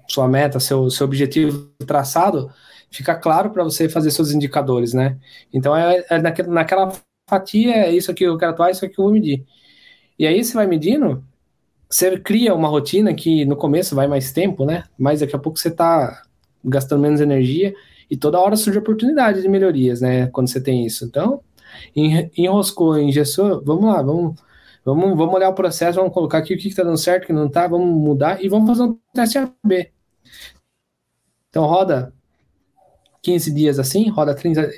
sua 0.07 0.27
meta, 0.27 0.59
seu, 0.59 0.89
seu 0.89 1.05
objetivo 1.05 1.71
traçado, 1.85 2.51
fica 2.91 3.15
claro 3.15 3.51
para 3.51 3.63
você 3.63 3.87
fazer 3.87 4.11
seus 4.11 4.31
indicadores, 4.31 4.93
né? 4.93 5.17
Então, 5.53 5.75
é, 5.75 6.05
é 6.09 6.19
naquela, 6.21 6.49
naquela 6.49 6.93
fatia, 7.29 7.75
é 7.75 7.91
isso 7.91 8.11
aqui 8.11 8.23
eu 8.23 8.37
quero 8.37 8.51
atuar, 8.51 8.71
isso 8.71 8.85
aqui 8.85 8.99
eu 8.99 9.03
vou 9.03 9.13
medir. 9.13 9.45
E 10.17 10.27
aí 10.27 10.43
você 10.43 10.53
vai 10.53 10.67
medindo, 10.67 11.23
você 11.89 12.19
cria 12.19 12.53
uma 12.53 12.67
rotina 12.67 13.13
que 13.13 13.45
no 13.45 13.55
começo 13.55 13.95
vai 13.95 14.07
mais 14.07 14.31
tempo, 14.31 14.63
né? 14.63 14.83
Mas 14.97 15.21
daqui 15.21 15.35
a 15.35 15.39
pouco 15.39 15.57
você 15.57 15.69
está 15.69 16.23
gastando 16.63 17.01
menos 17.01 17.19
energia 17.19 17.73
e 18.09 18.15
toda 18.15 18.39
hora 18.39 18.55
surge 18.55 18.77
oportunidade 18.77 19.41
de 19.41 19.49
melhorias, 19.49 20.01
né? 20.01 20.27
Quando 20.27 20.49
você 20.49 20.61
tem 20.61 20.85
isso. 20.85 21.05
Então, 21.05 21.41
enroscou, 21.95 22.97
engessou, 22.99 23.63
vamos 23.63 23.85
lá, 23.85 24.01
vamos, 24.01 24.39
vamos, 24.85 25.17
vamos 25.17 25.33
olhar 25.33 25.49
o 25.49 25.55
processo, 25.55 25.97
vamos 25.97 26.13
colocar 26.13 26.37
aqui 26.37 26.53
o 26.53 26.57
que 26.57 26.67
está 26.67 26.83
dando 26.83 26.97
certo, 26.97 27.23
o 27.23 27.27
que 27.27 27.33
não 27.33 27.47
está, 27.47 27.67
vamos 27.67 27.89
mudar 27.89 28.43
e 28.43 28.47
vamos 28.47 28.69
fazer 28.69 28.83
um 28.83 28.97
teste 29.13 29.37
AB. 29.37 29.91
Então, 31.49 31.65
roda 31.65 32.13
15 33.23 33.51
dias 33.51 33.79
assim, 33.79 34.09
roda 34.09 34.35
30, 34.35 34.69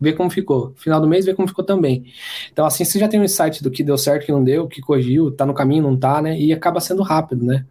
ver 0.00 0.12
como 0.14 0.30
ficou. 0.30 0.72
Final 0.76 1.00
do 1.00 1.08
mês, 1.08 1.24
ver 1.24 1.34
como 1.34 1.48
ficou 1.48 1.64
também. 1.64 2.12
Então, 2.52 2.66
assim, 2.66 2.84
você 2.84 2.98
já 2.98 3.08
tem 3.08 3.20
um 3.20 3.24
insight 3.24 3.62
do 3.62 3.70
que 3.70 3.82
deu 3.82 3.96
certo, 3.98 4.26
que 4.26 4.32
não 4.32 4.42
deu, 4.42 4.68
que 4.68 4.80
corrigiu, 4.80 5.30
tá 5.30 5.46
no 5.46 5.54
caminho, 5.54 5.82
não 5.82 5.96
tá, 5.96 6.20
né? 6.20 6.38
E 6.38 6.52
acaba 6.52 6.80
sendo 6.80 7.02
rápido, 7.02 7.44
né? 7.44 7.64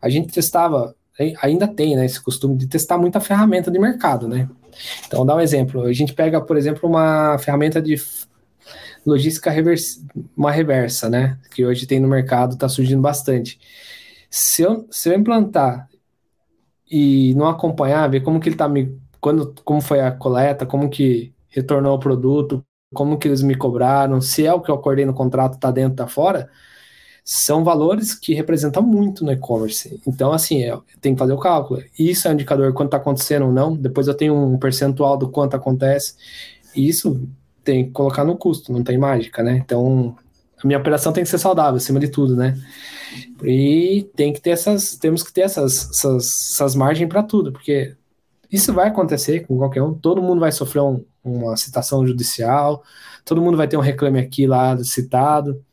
A 0.00 0.08
gente 0.08 0.32
testava, 0.32 0.94
ainda 1.42 1.66
tem, 1.66 1.96
né, 1.96 2.04
esse 2.04 2.20
costume 2.22 2.56
de 2.56 2.66
testar 2.66 2.98
muita 2.98 3.20
ferramenta 3.20 3.70
de 3.70 3.78
mercado, 3.78 4.28
né? 4.28 4.48
Então, 5.06 5.26
dá 5.26 5.34
um 5.34 5.40
exemplo. 5.40 5.82
A 5.82 5.92
gente 5.92 6.12
pega, 6.12 6.40
por 6.40 6.56
exemplo, 6.56 6.88
uma 6.88 7.38
ferramenta 7.38 7.80
de 7.82 7.96
logística 9.04 9.50
reversa, 9.50 10.00
uma 10.36 10.50
reversa, 10.50 11.08
né? 11.08 11.38
Que 11.50 11.64
hoje 11.64 11.86
tem 11.86 11.98
no 11.98 12.08
mercado, 12.08 12.56
tá 12.56 12.68
surgindo 12.68 13.00
bastante. 13.00 13.58
Se 14.30 14.62
eu, 14.62 14.86
se 14.90 15.08
eu 15.08 15.14
implantar 15.14 15.88
e 16.90 17.34
não 17.34 17.48
acompanhar, 17.48 18.08
ver 18.08 18.20
como 18.20 18.38
que 18.38 18.48
ele 18.48 18.56
tá 18.56 18.68
me 18.68 18.98
quando 19.20 19.52
como 19.64 19.80
foi 19.80 20.00
a 20.00 20.12
coleta, 20.12 20.64
como 20.64 20.88
que 20.88 21.32
retornou 21.48 21.94
o 21.94 21.98
produto, 21.98 22.64
como 22.94 23.18
que 23.18 23.28
eles 23.28 23.42
me 23.42 23.54
cobraram, 23.54 24.20
se 24.20 24.46
é 24.46 24.52
o 24.52 24.60
que 24.60 24.70
eu 24.70 24.74
acordei 24.74 25.04
no 25.04 25.14
contrato, 25.14 25.54
está 25.54 25.70
dentro, 25.70 25.92
está 25.92 26.06
fora, 26.06 26.48
são 27.24 27.62
valores 27.62 28.14
que 28.14 28.32
representam 28.32 28.82
muito 28.82 29.22
no 29.22 29.30
e-commerce. 29.30 30.00
Então, 30.06 30.32
assim, 30.32 30.62
eu 30.62 30.82
tenho 30.98 31.14
que 31.14 31.18
fazer 31.18 31.34
o 31.34 31.38
cálculo. 31.38 31.82
Isso 31.98 32.26
é 32.26 32.30
um 32.30 32.34
indicador 32.34 32.72
quanto 32.72 32.88
está 32.88 32.96
acontecendo 32.96 33.44
ou 33.44 33.52
não. 33.52 33.76
Depois 33.76 34.08
eu 34.08 34.14
tenho 34.14 34.34
um 34.34 34.58
percentual 34.58 35.14
do 35.18 35.28
quanto 35.28 35.54
acontece. 35.54 36.14
E 36.74 36.88
isso 36.88 37.28
tem 37.62 37.84
que 37.84 37.90
colocar 37.90 38.24
no 38.24 38.34
custo, 38.34 38.72
não 38.72 38.82
tem 38.82 38.96
mágica, 38.96 39.42
né? 39.42 39.60
Então, 39.62 40.16
a 40.62 40.66
minha 40.66 40.78
operação 40.78 41.12
tem 41.12 41.22
que 41.22 41.28
ser 41.28 41.36
saudável, 41.36 41.76
acima 41.76 42.00
de 42.00 42.08
tudo, 42.08 42.34
né? 42.34 42.58
E 43.44 44.08
tem 44.16 44.32
que 44.32 44.40
ter 44.40 44.50
essas, 44.50 44.96
temos 44.96 45.22
que 45.22 45.30
ter 45.30 45.42
essas, 45.42 45.90
essas, 45.90 46.50
essas 46.52 46.74
margens 46.74 47.10
para 47.10 47.22
tudo, 47.22 47.52
porque 47.52 47.94
isso 48.50 48.72
vai 48.72 48.88
acontecer 48.88 49.46
com 49.46 49.58
qualquer 49.58 49.82
um, 49.82 49.92
todo 49.92 50.22
mundo 50.22 50.40
vai 50.40 50.50
sofrer 50.50 50.80
um, 50.80 51.04
uma 51.32 51.56
citação 51.56 52.06
judicial, 52.06 52.82
todo 53.24 53.42
mundo 53.42 53.56
vai 53.56 53.68
ter 53.68 53.76
um 53.76 53.80
reclame 53.80 54.18
aqui 54.18 54.46
lá 54.46 54.76
citado. 54.84 55.64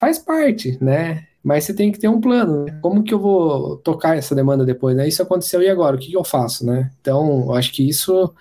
Faz 0.00 0.18
parte, 0.18 0.78
né? 0.82 1.26
Mas 1.42 1.64
você 1.64 1.74
tem 1.74 1.90
que 1.90 1.98
ter 1.98 2.08
um 2.08 2.20
plano. 2.20 2.64
Né? 2.64 2.78
Como 2.82 3.02
que 3.02 3.12
eu 3.14 3.18
vou 3.18 3.76
tocar 3.78 4.16
essa 4.16 4.34
demanda 4.34 4.64
depois, 4.64 4.96
né? 4.96 5.08
Isso 5.08 5.22
aconteceu 5.22 5.62
e 5.62 5.68
agora? 5.68 5.96
O 5.96 5.98
que, 5.98 6.12
eu 6.12 6.24
faço, 6.24 6.64
né? 6.66 6.90
Então, 7.00 7.46
eu 7.46 7.54
acho 7.54 7.72
que 7.72 7.88
isso 7.88 8.34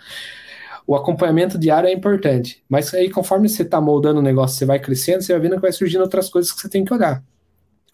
o 0.85 0.95
acompanhamento 0.95 1.57
diário 1.57 1.89
é 1.89 1.93
importante. 1.93 2.63
Mas 2.69 2.93
aí, 2.93 3.09
conforme 3.09 3.49
você 3.49 3.63
está 3.63 3.81
moldando 3.81 4.19
o 4.19 4.23
negócio, 4.23 4.57
você 4.57 4.65
vai 4.65 4.79
crescendo, 4.79 5.21
você 5.21 5.33
vai 5.33 5.41
vendo 5.41 5.55
que 5.55 5.61
vai 5.61 5.71
surgindo 5.71 6.01
outras 6.01 6.29
coisas 6.29 6.51
que 6.51 6.61
você 6.61 6.69
tem 6.69 6.85
que 6.85 6.93
olhar. 6.93 7.23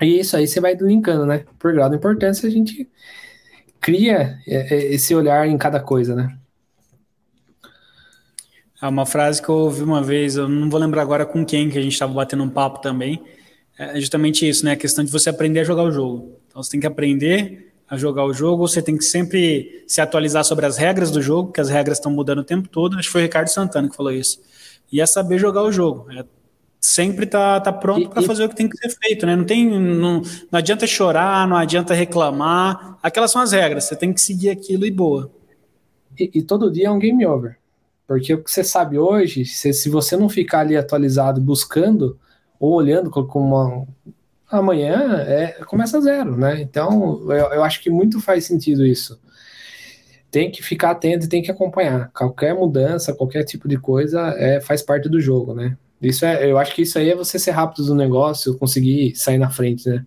E 0.01 0.19
isso 0.19 0.37
aí 0.37 0.47
você 0.47 0.59
vai 0.59 0.75
linkando, 0.75 1.25
né? 1.25 1.45
Por 1.57 1.73
grau 1.73 1.89
de 1.89 1.95
importância, 1.95 2.47
a 2.47 2.51
gente 2.51 2.89
cria 3.79 4.37
é, 4.47 4.75
é, 4.75 4.93
esse 4.93 5.13
olhar 5.15 5.47
em 5.47 5.57
cada 5.57 5.79
coisa, 5.79 6.15
né? 6.15 6.37
É 8.83 8.87
uma 8.89 9.05
frase 9.05 9.41
que 9.41 9.47
eu 9.47 9.55
ouvi 9.55 9.81
uma 9.81 10.03
vez, 10.03 10.35
eu 10.35 10.49
não 10.49 10.69
vou 10.69 10.77
lembrar 10.77 11.03
agora 11.03 11.25
com 11.25 11.45
quem, 11.45 11.69
que 11.69 11.77
a 11.77 11.81
gente 11.81 11.93
estava 11.93 12.11
batendo 12.11 12.43
um 12.43 12.49
papo 12.49 12.81
também, 12.81 13.23
é 13.79 13.97
justamente 13.97 14.45
isso, 14.45 14.65
né? 14.65 14.73
A 14.73 14.75
questão 14.75 15.05
de 15.05 15.09
você 15.09 15.29
aprender 15.29 15.61
a 15.61 15.63
jogar 15.63 15.83
o 15.83 15.91
jogo. 15.91 16.37
Então 16.49 16.61
você 16.61 16.71
tem 16.71 16.81
que 16.81 16.85
aprender 16.85 17.71
a 17.87 17.95
jogar 17.95 18.25
o 18.25 18.33
jogo, 18.33 18.67
você 18.67 18.81
tem 18.81 18.97
que 18.97 19.05
sempre 19.05 19.85
se 19.87 20.01
atualizar 20.01 20.43
sobre 20.43 20.65
as 20.65 20.75
regras 20.75 21.11
do 21.11 21.21
jogo, 21.21 21.53
que 21.53 21.61
as 21.61 21.69
regras 21.69 21.97
estão 21.97 22.11
mudando 22.11 22.39
o 22.39 22.43
tempo 22.43 22.67
todo. 22.67 22.97
Acho 22.97 23.07
que 23.07 23.13
foi 23.13 23.21
o 23.21 23.23
Ricardo 23.23 23.47
Santana 23.47 23.89
que 23.89 23.95
falou 23.95 24.11
isso. 24.11 24.41
E 24.91 24.99
é 24.99 25.05
saber 25.05 25.37
jogar 25.37 25.63
o 25.63 25.71
jogo. 25.71 26.11
É 26.11 26.25
sempre 26.81 27.25
tá, 27.25 27.61
tá 27.61 27.71
pronto 27.71 28.09
para 28.09 28.21
fazer 28.21 28.43
o 28.43 28.49
que 28.49 28.55
tem 28.57 28.67
que 28.67 28.75
ser 28.75 28.89
feito, 29.01 29.25
né? 29.25 29.33
Não 29.33 29.45
tem, 29.45 29.65
não, 29.65 30.21
não 30.21 30.59
adianta 30.59 30.85
chorar, 30.85 31.47
não 31.47 31.55
adianta 31.55 31.93
reclamar. 31.93 32.97
Aquelas 33.01 33.31
são 33.31 33.41
as 33.41 33.53
regras. 33.53 33.85
Você 33.85 33.95
tem 33.95 34.11
que 34.11 34.19
seguir 34.19 34.49
aquilo 34.49 34.85
e 34.85 34.91
boa. 34.91 35.31
E, 36.19 36.29
e 36.35 36.43
todo 36.43 36.69
dia 36.69 36.87
é 36.87 36.91
um 36.91 36.99
game 36.99 37.25
over. 37.25 37.62
Porque 38.07 38.33
o 38.33 38.43
que 38.43 38.51
você 38.51 38.63
sabe 38.63 38.97
hoje, 38.97 39.45
se, 39.45 39.73
se 39.73 39.89
você 39.89 40.17
não 40.17 40.29
ficar 40.29 40.59
ali 40.59 40.75
atualizado 40.75 41.39
buscando 41.39 42.19
ou 42.59 42.73
olhando 42.73 43.09
com 43.09 43.39
uma, 43.39 43.87
amanhã 44.49 45.17
é, 45.27 45.47
começa 45.65 45.99
zero, 46.01 46.37
né? 46.37 46.61
Então, 46.61 47.21
eu, 47.31 47.53
eu 47.53 47.63
acho 47.63 47.81
que 47.81 47.89
muito 47.89 48.19
faz 48.21 48.45
sentido 48.45 48.85
isso. 48.85 49.19
Tem 50.29 50.51
que 50.51 50.63
ficar 50.63 50.91
atento 50.91 51.25
e 51.25 51.29
tem 51.29 51.41
que 51.41 51.51
acompanhar. 51.51 52.11
Qualquer 52.11 52.53
mudança, 52.55 53.13
qualquer 53.13 53.43
tipo 53.43 53.67
de 53.67 53.77
coisa 53.77 54.33
é, 54.37 54.59
faz 54.61 54.81
parte 54.81 55.09
do 55.09 55.19
jogo, 55.19 55.53
né? 55.53 55.77
Isso 56.01 56.25
é, 56.25 56.49
eu 56.51 56.57
acho 56.57 56.75
que 56.75 56.81
isso 56.81 56.97
aí 56.99 57.09
é 57.09 57.15
você 57.15 57.39
ser 57.39 57.51
rápido 57.51 57.85
no 57.85 57.95
negócio, 57.95 58.57
conseguir 58.57 59.15
sair 59.15 59.37
na 59.37 59.49
frente, 59.49 59.87
né? 59.87 60.05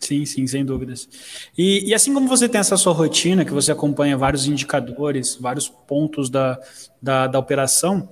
Sim, 0.00 0.24
sim, 0.24 0.46
sem 0.46 0.64
dúvidas. 0.64 1.08
E, 1.56 1.88
e, 1.88 1.94
assim 1.94 2.12
como 2.12 2.28
você 2.28 2.48
tem 2.48 2.60
essa 2.60 2.76
sua 2.76 2.92
rotina, 2.92 3.44
que 3.44 3.52
você 3.52 3.72
acompanha 3.72 4.16
vários 4.16 4.46
indicadores, 4.46 5.36
vários 5.36 5.68
pontos 5.68 6.28
da, 6.28 6.58
da, 7.00 7.26
da 7.26 7.38
operação, 7.38 8.08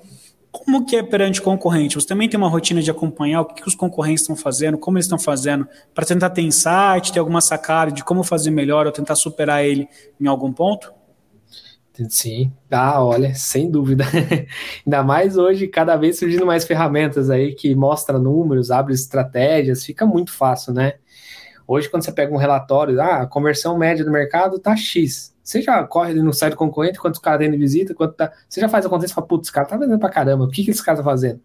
como 0.50 0.86
que 0.86 0.96
é 0.96 1.02
perante 1.02 1.42
concorrente? 1.42 1.96
Você 1.96 2.06
também 2.06 2.28
tem 2.28 2.38
uma 2.38 2.48
rotina 2.48 2.80
de 2.80 2.90
acompanhar 2.90 3.40
o 3.40 3.44
que, 3.44 3.60
que 3.62 3.68
os 3.68 3.74
concorrentes 3.74 4.22
estão 4.22 4.36
fazendo, 4.36 4.78
como 4.78 4.96
eles 4.96 5.06
estão 5.06 5.18
fazendo, 5.18 5.66
para 5.92 6.04
tentar 6.04 6.30
ter 6.30 6.42
insight, 6.42 7.12
ter 7.12 7.18
alguma 7.18 7.40
sacada 7.40 7.90
de 7.90 8.04
como 8.04 8.22
fazer 8.22 8.50
melhor 8.50 8.86
ou 8.86 8.92
tentar 8.92 9.16
superar 9.16 9.64
ele 9.64 9.88
em 10.20 10.26
algum 10.26 10.52
ponto? 10.52 10.92
Sim, 12.08 12.52
ah, 12.70 13.04
olha, 13.04 13.34
sem 13.34 13.70
dúvida. 13.70 14.04
Ainda 14.84 15.02
mais 15.02 15.36
hoje, 15.36 15.68
cada 15.68 15.96
vez 15.96 16.18
surgindo 16.18 16.44
mais 16.44 16.64
ferramentas 16.64 17.30
aí 17.30 17.54
que 17.54 17.74
mostra 17.74 18.18
números, 18.18 18.70
abre 18.70 18.94
estratégias, 18.94 19.84
fica 19.84 20.04
muito 20.04 20.32
fácil, 20.32 20.72
né? 20.72 20.94
Hoje, 21.66 21.88
quando 21.88 22.04
você 22.04 22.12
pega 22.12 22.32
um 22.32 22.36
relatório, 22.36 23.00
ah, 23.00 23.22
a 23.22 23.26
conversão 23.26 23.78
média 23.78 24.04
do 24.04 24.10
mercado 24.10 24.58
tá 24.58 24.76
X. 24.76 25.34
Você 25.42 25.60
já 25.60 25.82
corre 25.84 26.14
no 26.14 26.32
site 26.32 26.56
concorrente, 26.56 26.98
quantos 26.98 27.20
caras 27.20 27.40
tem 27.40 27.50
de 27.50 27.56
visita, 27.56 27.94
quanto 27.94 28.14
tá. 28.14 28.32
Você 28.48 28.60
já 28.60 28.68
faz 28.68 28.86
a 28.86 28.88
conta 28.88 29.04
e 29.04 29.08
fala, 29.08 29.26
putz, 29.26 29.46
esse 29.46 29.52
cara 29.52 29.66
tá 29.66 29.76
vendendo 29.76 29.98
pra 29.98 30.08
caramba, 30.08 30.44
o 30.44 30.48
que, 30.48 30.64
que 30.64 30.70
esse 30.70 30.82
cara 30.82 30.98
tá 30.98 31.04
fazendo? 31.04 31.40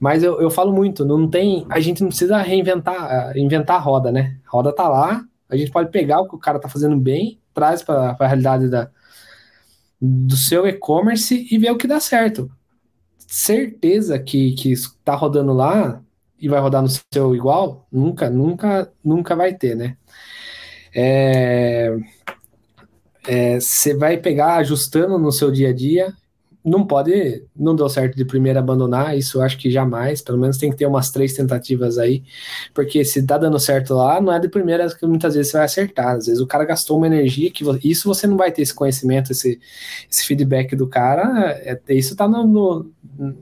Mas 0.00 0.22
eu, 0.24 0.40
eu 0.40 0.50
falo 0.50 0.72
muito, 0.72 1.04
não 1.04 1.28
tem. 1.28 1.64
A 1.70 1.78
gente 1.78 2.00
não 2.02 2.08
precisa 2.08 2.38
reinventar, 2.38 3.36
inventar 3.36 3.76
a 3.76 3.80
roda, 3.80 4.10
né? 4.10 4.36
A 4.44 4.50
roda 4.50 4.72
tá 4.72 4.88
lá, 4.88 5.24
a 5.48 5.56
gente 5.56 5.70
pode 5.70 5.90
pegar 5.90 6.20
o 6.20 6.28
que 6.28 6.34
o 6.34 6.38
cara 6.38 6.58
tá 6.58 6.68
fazendo 6.68 6.96
bem, 6.96 7.38
traz 7.54 7.82
para 7.82 8.16
a 8.18 8.26
realidade 8.26 8.68
da, 8.68 8.90
do 10.00 10.36
seu 10.36 10.66
e-commerce 10.66 11.46
e 11.48 11.58
ver 11.58 11.70
o 11.70 11.76
que 11.76 11.86
dá 11.86 12.00
certo. 12.00 12.50
Certeza 13.18 14.18
que, 14.18 14.54
que 14.54 14.72
isso 14.72 14.98
tá 15.04 15.14
rodando 15.14 15.52
lá 15.52 16.02
e 16.42 16.48
vai 16.48 16.60
rodar 16.60 16.82
no 16.82 16.88
seu 17.12 17.34
igual? 17.34 17.86
Nunca, 17.90 18.28
nunca, 18.28 18.92
nunca 19.02 19.34
vai 19.34 19.54
ter, 19.54 19.74
né? 19.74 19.96
É 20.94 21.96
você 23.24 23.92
é, 23.92 23.96
vai 23.96 24.16
pegar 24.16 24.56
ajustando 24.56 25.18
no 25.18 25.30
seu 25.30 25.50
dia 25.50 25.70
a 25.70 25.72
dia. 25.72 26.12
Não 26.64 26.86
pode, 26.86 27.44
não 27.56 27.74
deu 27.74 27.88
certo 27.88 28.16
de 28.16 28.24
primeira 28.24 28.60
abandonar, 28.60 29.18
isso 29.18 29.38
eu 29.38 29.42
acho 29.42 29.58
que 29.58 29.68
jamais, 29.68 30.22
pelo 30.22 30.38
menos 30.38 30.58
tem 30.58 30.70
que 30.70 30.76
ter 30.76 30.86
umas 30.86 31.10
três 31.10 31.32
tentativas 31.32 31.98
aí, 31.98 32.22
porque 32.72 33.04
se 33.04 33.26
tá 33.26 33.36
dando 33.36 33.58
certo 33.58 33.94
lá, 33.94 34.20
não 34.20 34.32
é 34.32 34.38
de 34.38 34.48
primeira 34.48 34.88
que 34.94 35.04
muitas 35.04 35.34
vezes 35.34 35.50
você 35.50 35.56
vai 35.56 35.66
acertar, 35.66 36.14
às 36.14 36.26
vezes 36.26 36.40
o 36.40 36.46
cara 36.46 36.64
gastou 36.64 36.98
uma 36.98 37.08
energia 37.08 37.50
que 37.50 37.64
isso 37.82 38.06
você 38.06 38.28
não 38.28 38.36
vai 38.36 38.52
ter 38.52 38.62
esse 38.62 38.72
conhecimento, 38.72 39.32
esse, 39.32 39.58
esse 40.08 40.24
feedback 40.24 40.76
do 40.76 40.86
cara, 40.86 41.50
é, 41.64 41.80
isso 41.88 42.14
tá 42.14 42.28
no, 42.28 42.46
no, 42.46 42.92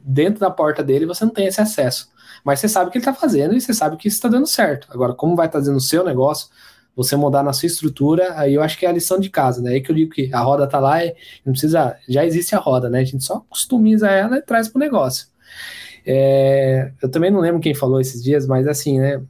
dentro 0.02 0.40
da 0.40 0.50
porta 0.50 0.82
dele, 0.82 1.04
você 1.04 1.22
não 1.22 1.32
tem 1.32 1.44
esse 1.44 1.60
acesso, 1.60 2.08
mas 2.44 2.60
você 2.60 2.68
sabe 2.68 2.88
o 2.88 2.92
que 2.92 2.98
ele 2.98 3.04
tá 3.04 3.14
fazendo 3.14 3.54
e 3.54 3.60
você 3.60 3.74
sabe 3.74 3.96
que 3.96 4.08
isso 4.08 4.16
está 4.16 4.28
dando 4.28 4.46
certo. 4.46 4.88
Agora, 4.90 5.14
como 5.14 5.36
vai 5.36 5.46
estar 5.46 5.58
tá 5.58 5.62
fazendo 5.62 5.76
o 5.76 5.80
seu 5.80 6.04
negócio, 6.04 6.48
você 6.94 7.16
mudar 7.16 7.42
na 7.42 7.52
sua 7.52 7.66
estrutura, 7.66 8.38
aí 8.38 8.54
eu 8.54 8.62
acho 8.62 8.78
que 8.78 8.84
é 8.84 8.88
a 8.88 8.92
lição 8.92 9.18
de 9.18 9.30
casa, 9.30 9.62
né? 9.62 9.70
Aí 9.70 9.80
que 9.80 9.90
eu 9.90 9.94
digo 9.94 10.10
que 10.12 10.32
a 10.32 10.40
roda 10.40 10.66
tá 10.66 10.78
lá 10.78 10.98
não 11.44 11.52
precisa, 11.52 11.96
já 12.08 12.24
existe 12.24 12.54
a 12.54 12.58
roda, 12.58 12.90
né? 12.90 13.00
A 13.00 13.04
gente 13.04 13.24
só 13.24 13.40
customiza 13.48 14.08
ela 14.08 14.38
e 14.38 14.42
traz 14.42 14.68
para 14.68 14.78
o 14.78 14.80
negócio. 14.80 15.28
É, 16.06 16.92
eu 17.02 17.10
também 17.10 17.30
não 17.30 17.40
lembro 17.40 17.60
quem 17.60 17.74
falou 17.74 18.00
esses 18.00 18.22
dias, 18.22 18.46
mas 18.46 18.66
assim, 18.66 18.98
né? 18.98 19.22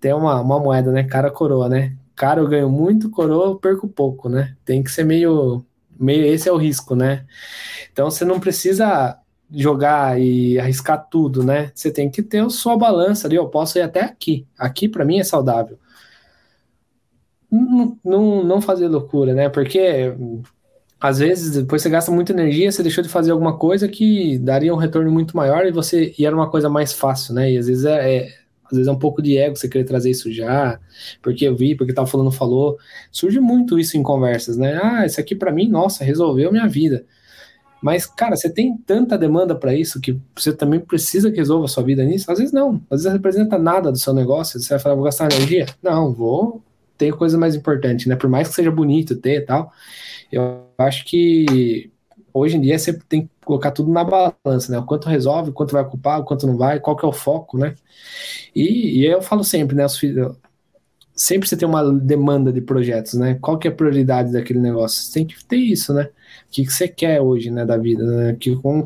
Tem 0.00 0.12
uma, 0.12 0.40
uma 0.40 0.58
moeda, 0.58 0.92
né? 0.92 1.04
Cara 1.04 1.30
coroa, 1.30 1.68
né? 1.68 1.96
Cara, 2.14 2.40
eu 2.40 2.48
ganho 2.48 2.68
muito, 2.68 3.10
coroa 3.10 3.46
eu 3.46 3.56
perco 3.56 3.88
pouco, 3.88 4.28
né? 4.28 4.56
Tem 4.64 4.82
que 4.82 4.90
ser 4.90 5.04
meio, 5.04 5.64
meio 5.98 6.24
esse 6.26 6.48
é 6.48 6.52
o 6.52 6.56
risco, 6.56 6.94
né? 6.94 7.24
Então 7.92 8.10
você 8.10 8.24
não 8.24 8.40
precisa 8.40 9.18
jogar 9.50 10.20
e 10.20 10.58
arriscar 10.58 11.08
tudo, 11.10 11.42
né? 11.42 11.72
Você 11.74 11.90
tem 11.90 12.10
que 12.10 12.22
ter 12.22 12.44
a 12.44 12.50
sua 12.50 12.76
balança 12.76 13.26
ali. 13.26 13.36
Eu 13.36 13.48
posso 13.48 13.78
ir 13.78 13.82
até 13.82 14.02
aqui. 14.02 14.46
Aqui 14.58 14.88
para 14.88 15.04
mim 15.04 15.18
é 15.18 15.24
saudável 15.24 15.78
não, 17.50 18.44
não 18.44 18.60
fazer 18.60 18.88
loucura, 18.88 19.34
né? 19.34 19.48
Porque 19.48 20.14
às 21.00 21.18
vezes 21.18 21.52
depois 21.56 21.82
você 21.82 21.88
gasta 21.88 22.10
muita 22.10 22.32
energia, 22.32 22.70
você 22.70 22.82
deixou 22.82 23.02
de 23.02 23.08
fazer 23.08 23.30
alguma 23.30 23.56
coisa 23.56 23.88
que 23.88 24.38
daria 24.38 24.74
um 24.74 24.76
retorno 24.76 25.10
muito 25.10 25.36
maior 25.36 25.66
e 25.66 25.72
você 25.72 26.14
e 26.18 26.26
era 26.26 26.34
uma 26.34 26.50
coisa 26.50 26.68
mais 26.68 26.92
fácil, 26.92 27.34
né? 27.34 27.52
E 27.52 27.58
às 27.58 27.66
vezes 27.66 27.84
é, 27.84 28.16
é 28.16 28.28
às 28.64 28.72
vezes 28.72 28.88
é 28.88 28.92
um 28.92 28.98
pouco 28.98 29.22
de 29.22 29.38
ego 29.38 29.56
você 29.56 29.66
querer 29.68 29.84
trazer 29.84 30.10
isso 30.10 30.30
já, 30.30 30.78
porque 31.22 31.46
eu 31.46 31.56
vi, 31.56 31.74
porque 31.74 31.92
tal 31.92 32.06
falando 32.06 32.30
falou. 32.30 32.76
Surge 33.10 33.40
muito 33.40 33.78
isso 33.78 33.96
em 33.96 34.02
conversas, 34.02 34.58
né? 34.58 34.78
Ah, 34.82 35.06
isso 35.06 35.18
aqui 35.20 35.34
para 35.34 35.52
mim, 35.52 35.68
nossa, 35.68 36.04
resolveu 36.04 36.52
minha 36.52 36.68
vida. 36.68 37.06
Mas, 37.82 38.06
cara, 38.06 38.36
você 38.36 38.50
tem 38.50 38.76
tanta 38.76 39.16
demanda 39.16 39.54
para 39.54 39.74
isso 39.74 40.00
que 40.00 40.18
você 40.36 40.52
também 40.52 40.80
precisa 40.80 41.30
que 41.30 41.36
resolva 41.36 41.66
a 41.66 41.68
sua 41.68 41.82
vida 41.82 42.04
nisso? 42.04 42.30
Às 42.30 42.38
vezes 42.38 42.52
não. 42.52 42.82
Às 42.90 43.02
vezes 43.02 43.12
representa 43.12 43.56
nada 43.56 43.92
do 43.92 43.98
seu 43.98 44.12
negócio. 44.12 44.60
Você 44.60 44.70
vai 44.70 44.78
falar, 44.78 44.94
vou 44.94 45.04
gastar 45.04 45.32
energia? 45.32 45.66
Não, 45.82 46.12
vou 46.12 46.62
tem 46.98 47.12
coisa 47.12 47.38
mais 47.38 47.54
importante, 47.54 48.08
né? 48.08 48.16
Por 48.16 48.28
mais 48.28 48.48
que 48.48 48.54
seja 48.56 48.70
bonito 48.70 49.16
ter 49.16 49.36
e 49.36 49.40
tal, 49.42 49.72
eu 50.30 50.64
acho 50.76 51.04
que 51.04 51.90
hoje 52.34 52.56
em 52.56 52.60
dia 52.60 52.78
você 52.78 52.92
tem 53.08 53.22
que 53.22 53.30
colocar 53.44 53.70
tudo 53.70 53.90
na 53.90 54.04
balança, 54.04 54.70
né? 54.70 54.78
O 54.78 54.84
quanto 54.84 55.08
resolve, 55.08 55.50
o 55.50 55.52
quanto 55.52 55.72
vai 55.72 55.82
ocupar, 55.82 56.20
o 56.20 56.24
quanto 56.24 56.46
não 56.46 56.56
vai, 56.56 56.80
qual 56.80 56.96
que 56.96 57.04
é 57.06 57.08
o 57.08 57.12
foco, 57.12 57.56
né? 57.56 57.74
E, 58.54 59.00
e 59.00 59.06
eu 59.06 59.22
falo 59.22 59.44
sempre, 59.44 59.76
né? 59.76 59.86
Sempre 61.18 61.48
você 61.48 61.56
tem 61.56 61.68
uma 61.68 61.92
demanda 61.92 62.52
de 62.52 62.60
projetos, 62.60 63.14
né? 63.14 63.36
Qual 63.40 63.58
que 63.58 63.66
é 63.66 63.70
a 63.70 63.74
prioridade 63.74 64.32
daquele 64.32 64.60
negócio? 64.60 65.02
Você 65.02 65.12
tem 65.12 65.26
que 65.26 65.44
ter 65.44 65.56
isso, 65.56 65.92
né? 65.92 66.04
O 66.04 66.50
que, 66.50 66.64
que 66.64 66.72
você 66.72 66.86
quer 66.86 67.20
hoje, 67.20 67.50
né, 67.50 67.66
da 67.66 67.76
vida, 67.76 68.04
né? 68.04 68.36
Que, 68.38 68.54
como 68.56 68.84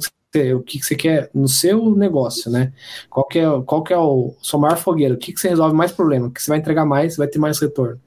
o 0.54 0.62
que, 0.62 0.78
que 0.78 0.84
você 0.84 0.96
quer 0.96 1.30
no 1.34 1.46
seu 1.46 1.94
negócio, 1.94 2.50
né? 2.50 2.72
Qual 3.10 3.26
que 3.26 3.38
é, 3.38 3.44
qual 3.66 3.82
que 3.84 3.92
é 3.92 3.98
o 3.98 4.34
seu 4.42 4.58
maior 4.58 4.78
fogueiro? 4.78 5.14
O 5.14 5.18
que, 5.18 5.30
que 5.32 5.38
você 5.38 5.50
resolve 5.50 5.76
mais 5.76 5.92
problema? 5.92 6.28
O 6.28 6.30
que 6.30 6.42
você 6.42 6.50
vai 6.50 6.58
entregar 6.58 6.86
mais, 6.86 7.16
vai 7.16 7.28
ter 7.28 7.38
mais 7.38 7.60
retorno. 7.60 8.00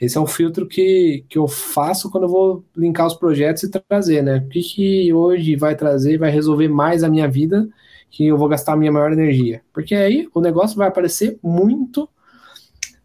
Esse 0.00 0.16
é 0.16 0.20
um 0.20 0.26
filtro 0.26 0.66
que, 0.66 1.24
que 1.28 1.36
eu 1.36 1.46
faço 1.46 2.10
quando 2.10 2.24
eu 2.24 2.30
vou 2.30 2.64
linkar 2.74 3.06
os 3.06 3.14
projetos 3.14 3.62
e 3.64 3.70
trazer, 3.70 4.22
né? 4.22 4.38
O 4.46 4.48
que, 4.48 4.62
que 4.62 5.12
hoje 5.12 5.56
vai 5.56 5.76
trazer, 5.76 6.18
vai 6.18 6.30
resolver 6.30 6.68
mais 6.68 7.04
a 7.04 7.08
minha 7.08 7.28
vida, 7.28 7.68
que 8.10 8.26
eu 8.26 8.38
vou 8.38 8.48
gastar 8.48 8.72
a 8.72 8.76
minha 8.76 8.92
maior 8.92 9.12
energia. 9.12 9.60
Porque 9.74 9.94
aí 9.94 10.26
o 10.34 10.40
negócio 10.40 10.76
vai 10.76 10.88
aparecer 10.88 11.38
muito 11.42 12.08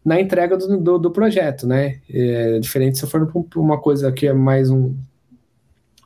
na 0.04 0.20
entrega 0.20 0.56
do, 0.56 0.78
do, 0.78 0.98
do 0.98 1.10
projeto, 1.10 1.66
né? 1.66 2.00
É 2.10 2.58
diferente 2.58 2.98
se 2.98 3.06
for 3.06 3.30
uma 3.56 3.80
coisa 3.80 4.10
que 4.10 4.26
é 4.26 4.32
mais 4.32 4.70
um, 4.70 4.94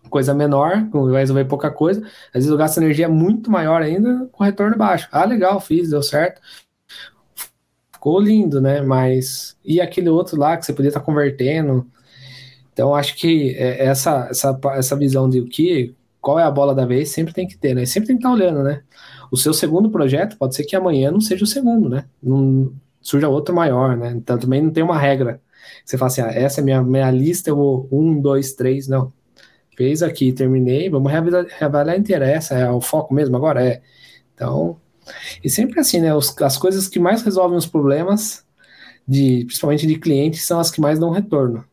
coisa 0.08 0.34
menor, 0.34 0.88
vai 0.90 1.20
resolver 1.20 1.44
pouca 1.44 1.70
coisa. 1.70 2.00
Às 2.28 2.34
vezes 2.34 2.50
eu 2.50 2.56
gasto 2.56 2.78
energia 2.78 3.08
muito 3.08 3.50
maior 3.50 3.82
ainda 3.82 4.28
com 4.32 4.44
retorno 4.44 4.76
baixo. 4.76 5.08
Ah, 5.12 5.24
legal, 5.24 5.60
fiz, 5.60 5.90
deu 5.90 6.02
certo. 6.02 6.40
Ficou 7.92 8.20
lindo, 8.20 8.60
né? 8.60 8.80
Mas 8.82 9.56
e 9.64 9.80
aquele 9.80 10.08
outro 10.08 10.38
lá 10.38 10.56
que 10.56 10.64
você 10.64 10.72
podia 10.72 10.88
estar 10.88 11.00
convertendo? 11.00 11.86
Então 12.72 12.94
acho 12.94 13.16
que 13.16 13.54
é, 13.56 13.86
essa, 13.86 14.28
essa, 14.30 14.58
essa 14.74 14.96
visão 14.96 15.28
de 15.28 15.40
o 15.40 15.48
que, 15.48 15.94
qual 16.20 16.38
é 16.38 16.42
a 16.42 16.50
bola 16.50 16.74
da 16.74 16.84
vez, 16.84 17.10
sempre 17.10 17.32
tem 17.34 17.46
que 17.46 17.56
ter, 17.56 17.74
né? 17.74 17.86
Sempre 17.86 18.08
tem 18.08 18.16
que 18.16 18.26
estar 18.26 18.32
olhando, 18.32 18.62
né? 18.62 18.82
O 19.30 19.36
seu 19.36 19.52
segundo 19.52 19.90
projeto 19.90 20.36
pode 20.36 20.54
ser 20.54 20.64
que 20.64 20.76
amanhã 20.76 21.10
não 21.10 21.20
seja 21.20 21.44
o 21.44 21.46
segundo, 21.46 21.88
né? 21.88 22.04
Não 22.22 22.72
surja 23.06 23.28
outro 23.28 23.54
maior, 23.54 23.96
né? 23.96 24.10
Então 24.10 24.36
também 24.36 24.60
não 24.60 24.70
tem 24.70 24.82
uma 24.82 24.98
regra. 24.98 25.40
Você 25.84 25.96
fala 25.96 26.08
assim, 26.08 26.20
ah, 26.22 26.32
essa 26.32 26.60
é 26.60 26.64
minha, 26.64 26.82
minha 26.82 27.10
lista, 27.10 27.50
eu 27.50 27.56
vou 27.56 27.88
um, 27.92 28.20
dois, 28.20 28.52
três, 28.54 28.88
não 28.88 29.12
fez 29.76 30.02
aqui, 30.02 30.32
terminei, 30.32 30.90
vamos 30.90 31.12
reavaliar 31.12 31.96
inteira. 31.96 32.26
Essa 32.26 32.54
é 32.54 32.70
o 32.70 32.80
foco 32.80 33.14
mesmo 33.14 33.36
agora? 33.36 33.64
É. 33.64 33.80
Então, 34.34 34.80
e 35.44 35.48
sempre 35.48 35.78
assim, 35.78 36.00
né? 36.00 36.12
Os, 36.14 36.34
as 36.42 36.56
coisas 36.56 36.88
que 36.88 36.98
mais 36.98 37.22
resolvem 37.22 37.56
os 37.56 37.66
problemas, 37.66 38.44
de, 39.06 39.44
principalmente 39.44 39.86
de 39.86 39.98
clientes, 39.98 40.44
são 40.44 40.58
as 40.58 40.70
que 40.70 40.80
mais 40.80 40.98
dão 40.98 41.10
retorno. 41.10 41.64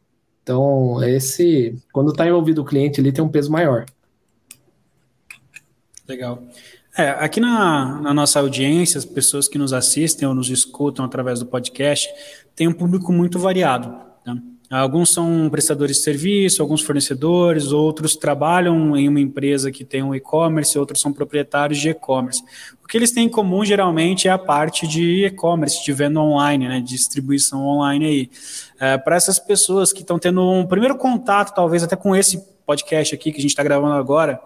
Então, 0.44 1.02
esse, 1.04 1.76
quando 1.92 2.12
está 2.12 2.28
envolvido 2.28 2.62
o 2.62 2.66
cliente, 2.66 3.02
ele 3.02 3.12
tem 3.12 3.24
um 3.24 3.30
peso 3.30 3.52
maior. 3.52 3.86
Legal. 6.08 6.44
É, 6.96 7.10
aqui 7.10 7.40
na, 7.40 8.02
na, 8.02 8.14
nossa 8.14 8.40
audiência, 8.40 9.00
as 9.00 9.06
pessoas 9.06 9.48
que 9.48 9.58
nos 9.58 9.74
assistem 9.74 10.28
ou 10.28 10.36
nos 10.36 10.50
escutam 10.50 11.04
através 11.04 11.40
do 11.40 11.46
podcast, 11.46 12.08
tem 12.56 12.68
um 12.68 12.74
público 12.74 13.12
muito 13.12 13.40
variado. 13.40 13.96
Tá? 14.24 14.38
Alguns 14.70 15.12
são 15.12 15.50
prestadores 15.50 15.98
de 15.98 16.04
serviço, 16.04 16.62
alguns 16.62 16.82
fornecedores, 16.82 17.72
outros 17.72 18.16
trabalham 18.16 18.96
em 18.96 19.10
uma 19.10 19.20
empresa 19.20 19.72
que 19.72 19.84
tem 19.84 20.04
um 20.04 20.14
e-commerce, 20.14 20.78
outros 20.78 21.02
são 21.02 21.12
proprietários 21.12 21.80
de 21.80 21.90
e-commerce. 21.90 22.44
O 22.84 22.88
que 22.88 22.96
eles 22.96 23.12
têm 23.12 23.26
em 23.26 23.30
comum 23.30 23.66
geralmente 23.66 24.28
é 24.28 24.32
a 24.32 24.38
parte 24.38 24.88
de 24.88 25.26
e-commerce, 25.26 25.84
de 25.84 25.94
venda 25.94 26.20
online, 26.20 26.68
né, 26.68 26.80
distribuição 26.80 27.66
online 27.66 28.06
aí. 28.06 28.30
É, 28.80 28.98
Para 29.00 29.16
essas 29.16 29.40
pessoas 29.40 29.92
que 29.92 30.02
estão 30.02 30.20
tendo 30.20 30.48
um 30.48 30.66
primeiro 30.66 30.96
contato, 30.96 31.56
talvez 31.56 31.82
até 31.82 31.96
com 31.96 32.16
esse 32.16 32.44
podcast 32.68 33.16
aqui 33.16 33.32
que 33.32 33.40
a 33.40 33.42
gente 33.42 33.52
está 33.52 33.64
gravando 33.64 33.94
agora, 33.94 34.40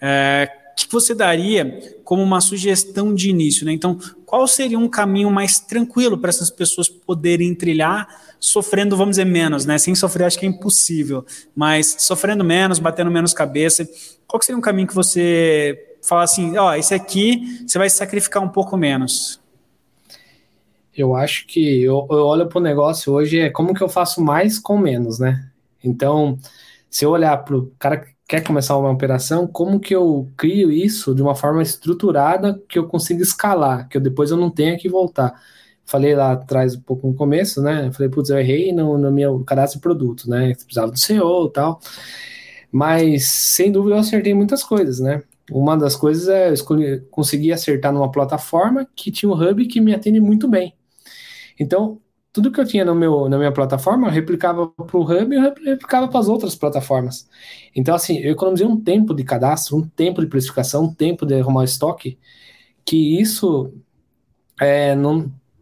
é, 0.00 0.63
que 0.76 0.90
você 0.90 1.14
daria 1.14 1.96
como 2.04 2.22
uma 2.22 2.40
sugestão 2.40 3.14
de 3.14 3.30
início? 3.30 3.64
Né? 3.64 3.72
Então, 3.72 3.98
qual 4.24 4.46
seria 4.46 4.78
um 4.78 4.88
caminho 4.88 5.30
mais 5.30 5.60
tranquilo 5.60 6.18
para 6.18 6.30
essas 6.30 6.50
pessoas 6.50 6.88
poderem 6.88 7.54
trilhar, 7.54 8.08
sofrendo, 8.40 8.96
vamos 8.96 9.12
dizer, 9.12 9.24
menos, 9.24 9.64
né? 9.64 9.78
Sem 9.78 9.94
sofrer, 9.94 10.24
acho 10.24 10.38
que 10.38 10.46
é 10.46 10.48
impossível, 10.48 11.24
mas 11.54 11.96
sofrendo 12.00 12.44
menos, 12.44 12.78
batendo 12.78 13.10
menos 13.10 13.32
cabeça. 13.32 13.88
Qual 14.26 14.42
seria 14.42 14.58
um 14.58 14.62
caminho 14.62 14.88
que 14.88 14.94
você 14.94 15.96
fala 16.02 16.24
assim, 16.24 16.56
ó, 16.56 16.70
oh, 16.70 16.74
esse 16.74 16.94
aqui 16.94 17.64
você 17.66 17.78
vai 17.78 17.88
sacrificar 17.88 18.42
um 18.42 18.48
pouco 18.48 18.76
menos? 18.76 19.40
Eu 20.96 21.14
acho 21.14 21.46
que 21.46 21.82
eu, 21.82 22.06
eu 22.10 22.24
olho 22.24 22.46
para 22.46 22.58
o 22.58 22.62
negócio 22.62 23.12
hoje 23.12 23.38
é 23.40 23.50
como 23.50 23.74
que 23.74 23.82
eu 23.82 23.88
faço 23.88 24.20
mais 24.22 24.58
com 24.58 24.78
menos, 24.78 25.18
né? 25.18 25.48
Então, 25.82 26.38
se 26.88 27.04
eu 27.04 27.10
olhar 27.10 27.36
para 27.38 27.56
o 27.56 27.72
cara 27.78 28.06
quer 28.26 28.42
começar 28.42 28.76
uma 28.76 28.90
operação, 28.90 29.46
como 29.46 29.78
que 29.80 29.94
eu 29.94 30.30
crio 30.36 30.72
isso 30.72 31.14
de 31.14 31.22
uma 31.22 31.34
forma 31.34 31.62
estruturada 31.62 32.60
que 32.68 32.78
eu 32.78 32.86
consiga 32.88 33.22
escalar, 33.22 33.88
que 33.88 33.96
eu, 33.96 34.00
depois 34.00 34.30
eu 34.30 34.36
não 34.36 34.50
tenha 34.50 34.76
que 34.78 34.88
voltar. 34.88 35.34
Falei 35.84 36.14
lá 36.14 36.32
atrás 36.32 36.74
um 36.74 36.80
pouco 36.80 37.06
no 37.06 37.14
começo, 37.14 37.62
né? 37.62 37.92
Falei, 37.92 38.08
putz, 38.08 38.30
eu 38.30 38.38
errei 38.38 38.72
no, 38.72 38.96
no 38.96 39.12
meu 39.12 39.44
cadastro 39.44 39.78
de 39.78 39.82
produto, 39.82 40.28
né? 40.30 40.54
Precisava 40.54 40.90
do 40.90 40.98
CEO 40.98 41.46
e 41.48 41.52
tal. 41.52 41.80
Mas, 42.72 43.26
sem 43.26 43.70
dúvida, 43.70 43.96
eu 43.96 44.00
acertei 44.00 44.34
muitas 44.34 44.64
coisas, 44.64 44.98
né? 45.00 45.22
Uma 45.50 45.76
das 45.76 45.94
coisas 45.94 46.28
é 46.28 46.48
eu 46.48 46.54
escolhi, 46.54 47.00
conseguir 47.10 47.52
acertar 47.52 47.92
numa 47.92 48.10
plataforma 48.10 48.88
que 48.96 49.10
tinha 49.12 49.30
um 49.30 49.34
hub 49.34 49.66
que 49.66 49.80
me 49.80 49.94
atende 49.94 50.20
muito 50.20 50.48
bem. 50.48 50.74
Então, 51.60 52.00
tudo 52.34 52.50
que 52.50 52.60
eu 52.60 52.66
tinha 52.66 52.84
no 52.84 52.96
meu, 52.96 53.28
na 53.28 53.38
minha 53.38 53.52
plataforma, 53.52 54.08
eu 54.08 54.12
replicava 54.12 54.66
para 54.66 54.96
o 54.96 55.02
Hub 55.02 55.36
e 55.36 55.38
replicava 55.38 56.08
para 56.08 56.18
as 56.18 56.26
outras 56.28 56.56
plataformas. 56.56 57.28
Então, 57.76 57.94
assim, 57.94 58.18
eu 58.18 58.32
economizei 58.32 58.66
um 58.66 58.78
tempo 58.78 59.14
de 59.14 59.22
cadastro, 59.22 59.76
um 59.76 59.88
tempo 59.88 60.20
de 60.20 60.26
precificação, 60.26 60.86
um 60.86 60.92
tempo 60.92 61.24
de 61.24 61.34
arrumar 61.34 61.62
estoque, 61.62 62.18
que 62.84 63.20
isso, 63.20 63.72
é, 64.60 64.96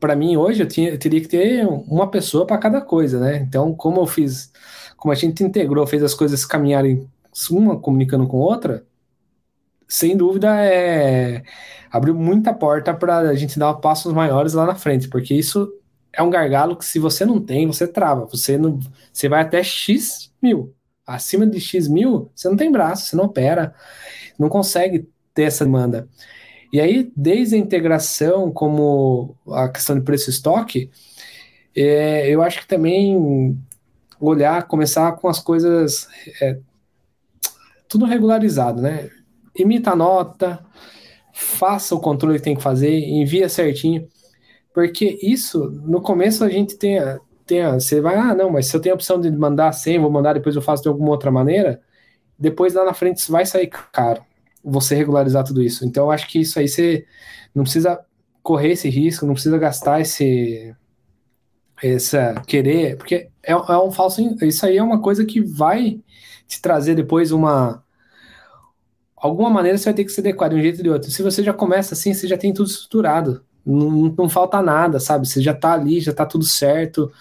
para 0.00 0.16
mim, 0.16 0.34
hoje, 0.38 0.62
eu, 0.62 0.66
tinha, 0.66 0.88
eu 0.88 0.98
teria 0.98 1.20
que 1.20 1.28
ter 1.28 1.66
uma 1.66 2.10
pessoa 2.10 2.46
para 2.46 2.56
cada 2.56 2.80
coisa, 2.80 3.20
né? 3.20 3.36
Então, 3.46 3.74
como 3.74 4.00
eu 4.00 4.06
fiz, 4.06 4.50
como 4.96 5.12
a 5.12 5.14
gente 5.14 5.44
integrou, 5.44 5.86
fez 5.86 6.02
as 6.02 6.14
coisas 6.14 6.42
caminharem 6.46 7.06
uma 7.50 7.78
comunicando 7.78 8.26
com 8.26 8.38
outra, 8.38 8.82
sem 9.86 10.16
dúvida, 10.16 10.56
é, 10.64 11.42
abriu 11.90 12.14
muita 12.14 12.54
porta 12.54 12.94
para 12.94 13.18
a 13.18 13.34
gente 13.34 13.58
dar 13.58 13.74
passos 13.74 14.14
maiores 14.14 14.54
lá 14.54 14.64
na 14.64 14.74
frente, 14.74 15.06
porque 15.06 15.34
isso 15.34 15.70
é 16.12 16.22
um 16.22 16.30
gargalo 16.30 16.76
que 16.76 16.84
se 16.84 16.98
você 16.98 17.24
não 17.24 17.40
tem, 17.40 17.66
você 17.66 17.86
trava. 17.86 18.26
Você 18.26 18.58
não, 18.58 18.78
você 19.12 19.28
vai 19.28 19.42
até 19.42 19.62
X 19.62 20.32
mil. 20.42 20.74
Acima 21.06 21.46
de 21.46 21.60
X 21.60 21.88
mil, 21.88 22.30
você 22.34 22.48
não 22.48 22.56
tem 22.56 22.70
braço, 22.70 23.06
você 23.06 23.16
não 23.16 23.24
opera, 23.24 23.74
não 24.38 24.48
consegue 24.48 25.08
ter 25.34 25.44
essa 25.44 25.64
demanda. 25.64 26.08
E 26.72 26.80
aí, 26.80 27.10
desde 27.16 27.54
a 27.54 27.58
integração, 27.58 28.50
como 28.50 29.36
a 29.48 29.68
questão 29.68 29.96
de 29.96 30.02
preço 30.02 30.30
estoque, 30.30 30.90
é, 31.76 32.28
eu 32.28 32.42
acho 32.42 32.60
que 32.60 32.66
também 32.66 33.58
olhar, 34.20 34.66
começar 34.66 35.12
com 35.12 35.28
as 35.28 35.38
coisas 35.40 36.08
é, 36.40 36.58
tudo 37.88 38.06
regularizado, 38.06 38.80
né? 38.80 39.10
Imita 39.54 39.90
a 39.90 39.96
nota, 39.96 40.64
faça 41.34 41.94
o 41.94 42.00
controle 42.00 42.38
que 42.38 42.44
tem 42.44 42.56
que 42.56 42.62
fazer, 42.62 42.90
envia 42.90 43.48
certinho. 43.48 44.08
Porque 44.72 45.18
isso, 45.22 45.70
no 45.84 46.00
começo 46.00 46.44
a 46.44 46.48
gente 46.48 46.76
tem, 46.76 46.98
a, 46.98 47.20
tem 47.46 47.62
a, 47.62 47.74
você 47.74 48.00
vai, 48.00 48.16
ah, 48.16 48.34
não, 48.34 48.50
mas 48.50 48.66
se 48.66 48.76
eu 48.76 48.80
tenho 48.80 48.94
a 48.94 48.96
opção 48.96 49.20
de 49.20 49.30
mandar 49.30 49.72
100, 49.72 50.00
vou 50.00 50.10
mandar, 50.10 50.32
depois 50.34 50.56
eu 50.56 50.62
faço 50.62 50.82
de 50.82 50.88
alguma 50.88 51.10
outra 51.10 51.30
maneira, 51.30 51.80
depois 52.38 52.74
lá 52.74 52.84
na 52.84 52.94
frente 52.94 53.18
isso 53.18 53.30
vai 53.30 53.44
sair 53.44 53.68
caro, 53.68 54.22
você 54.64 54.94
regularizar 54.94 55.44
tudo 55.44 55.62
isso. 55.62 55.84
Então 55.84 56.04
eu 56.04 56.10
acho 56.10 56.26
que 56.28 56.40
isso 56.40 56.58
aí 56.58 56.68
você 56.68 57.06
não 57.54 57.64
precisa 57.64 58.00
correr 58.42 58.72
esse 58.72 58.88
risco, 58.88 59.26
não 59.26 59.34
precisa 59.34 59.58
gastar 59.58 60.00
esse, 60.00 60.74
essa 61.82 62.34
querer, 62.46 62.96
porque 62.96 63.28
é, 63.42 63.52
é 63.52 63.78
um 63.78 63.90
falso, 63.90 64.20
isso 64.42 64.64
aí 64.64 64.78
é 64.78 64.82
uma 64.82 65.00
coisa 65.00 65.24
que 65.24 65.40
vai 65.40 66.00
te 66.46 66.60
trazer 66.60 66.94
depois 66.94 67.30
uma 67.32 67.82
alguma 69.16 69.48
maneira 69.48 69.78
você 69.78 69.84
vai 69.84 69.94
ter 69.94 70.04
que 70.04 70.10
se 70.10 70.20
adequar 70.20 70.50
de 70.50 70.56
um 70.56 70.60
jeito 70.60 70.78
ou 70.78 70.82
de 70.82 70.90
outro. 70.90 71.10
Se 71.10 71.22
você 71.22 71.44
já 71.44 71.52
começa 71.52 71.94
assim, 71.94 72.12
você 72.12 72.26
já 72.26 72.36
tem 72.36 72.52
tudo 72.52 72.68
estruturado 72.68 73.44
não, 73.64 74.14
não 74.16 74.28
falta 74.28 74.60
nada, 74.62 75.00
sabe? 75.00 75.26
Você 75.26 75.40
já 75.40 75.54
tá 75.54 75.72
ali, 75.74 76.00
já 76.00 76.12
tá 76.12 76.26
tudo 76.26 76.44
certo. 76.44 77.12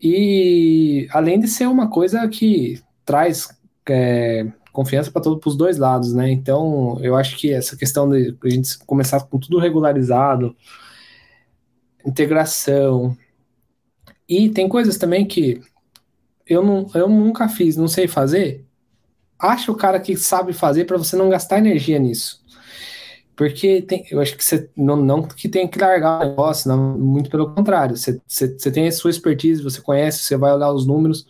E 0.00 1.06
além 1.10 1.38
de 1.38 1.48
ser 1.48 1.66
uma 1.68 1.88
coisa 1.88 2.26
que 2.28 2.82
traz 3.04 3.48
é, 3.88 4.46
confiança 4.72 5.10
para 5.10 5.22
os 5.28 5.56
dois 5.56 5.78
lados, 5.78 6.14
né? 6.14 6.30
Então, 6.30 6.98
eu 7.02 7.14
acho 7.16 7.36
que 7.36 7.52
essa 7.52 7.76
questão 7.76 8.08
de 8.08 8.36
a 8.42 8.48
gente 8.48 8.78
começar 8.84 9.20
com 9.20 9.38
tudo 9.38 9.58
regularizado, 9.58 10.56
integração. 12.04 13.16
E 14.28 14.48
tem 14.48 14.68
coisas 14.68 14.96
também 14.96 15.26
que 15.26 15.60
eu, 16.46 16.64
não, 16.64 16.86
eu 16.94 17.08
nunca 17.08 17.48
fiz, 17.48 17.76
não 17.76 17.88
sei 17.88 18.08
fazer. 18.08 18.64
Acha 19.38 19.70
o 19.70 19.76
cara 19.76 20.00
que 20.00 20.16
sabe 20.16 20.52
fazer 20.52 20.84
para 20.84 20.96
você 20.96 21.16
não 21.16 21.28
gastar 21.28 21.58
energia 21.58 21.98
nisso. 21.98 22.41
Porque 23.34 23.82
tem, 23.82 24.06
eu 24.10 24.20
acho 24.20 24.36
que 24.36 24.44
você 24.44 24.68
não, 24.76 24.96
não 24.96 25.22
que 25.22 25.48
tem 25.48 25.66
que 25.66 25.78
largar 25.78 26.20
o 26.20 26.28
negócio, 26.28 26.68
não, 26.68 26.98
muito 26.98 27.30
pelo 27.30 27.54
contrário. 27.54 27.96
Você, 27.96 28.20
você, 28.26 28.48
você 28.58 28.70
tem 28.70 28.86
a 28.86 28.92
sua 28.92 29.10
expertise, 29.10 29.62
você 29.62 29.80
conhece, 29.80 30.20
você 30.20 30.36
vai 30.36 30.52
olhar 30.52 30.70
os 30.72 30.86
números, 30.86 31.26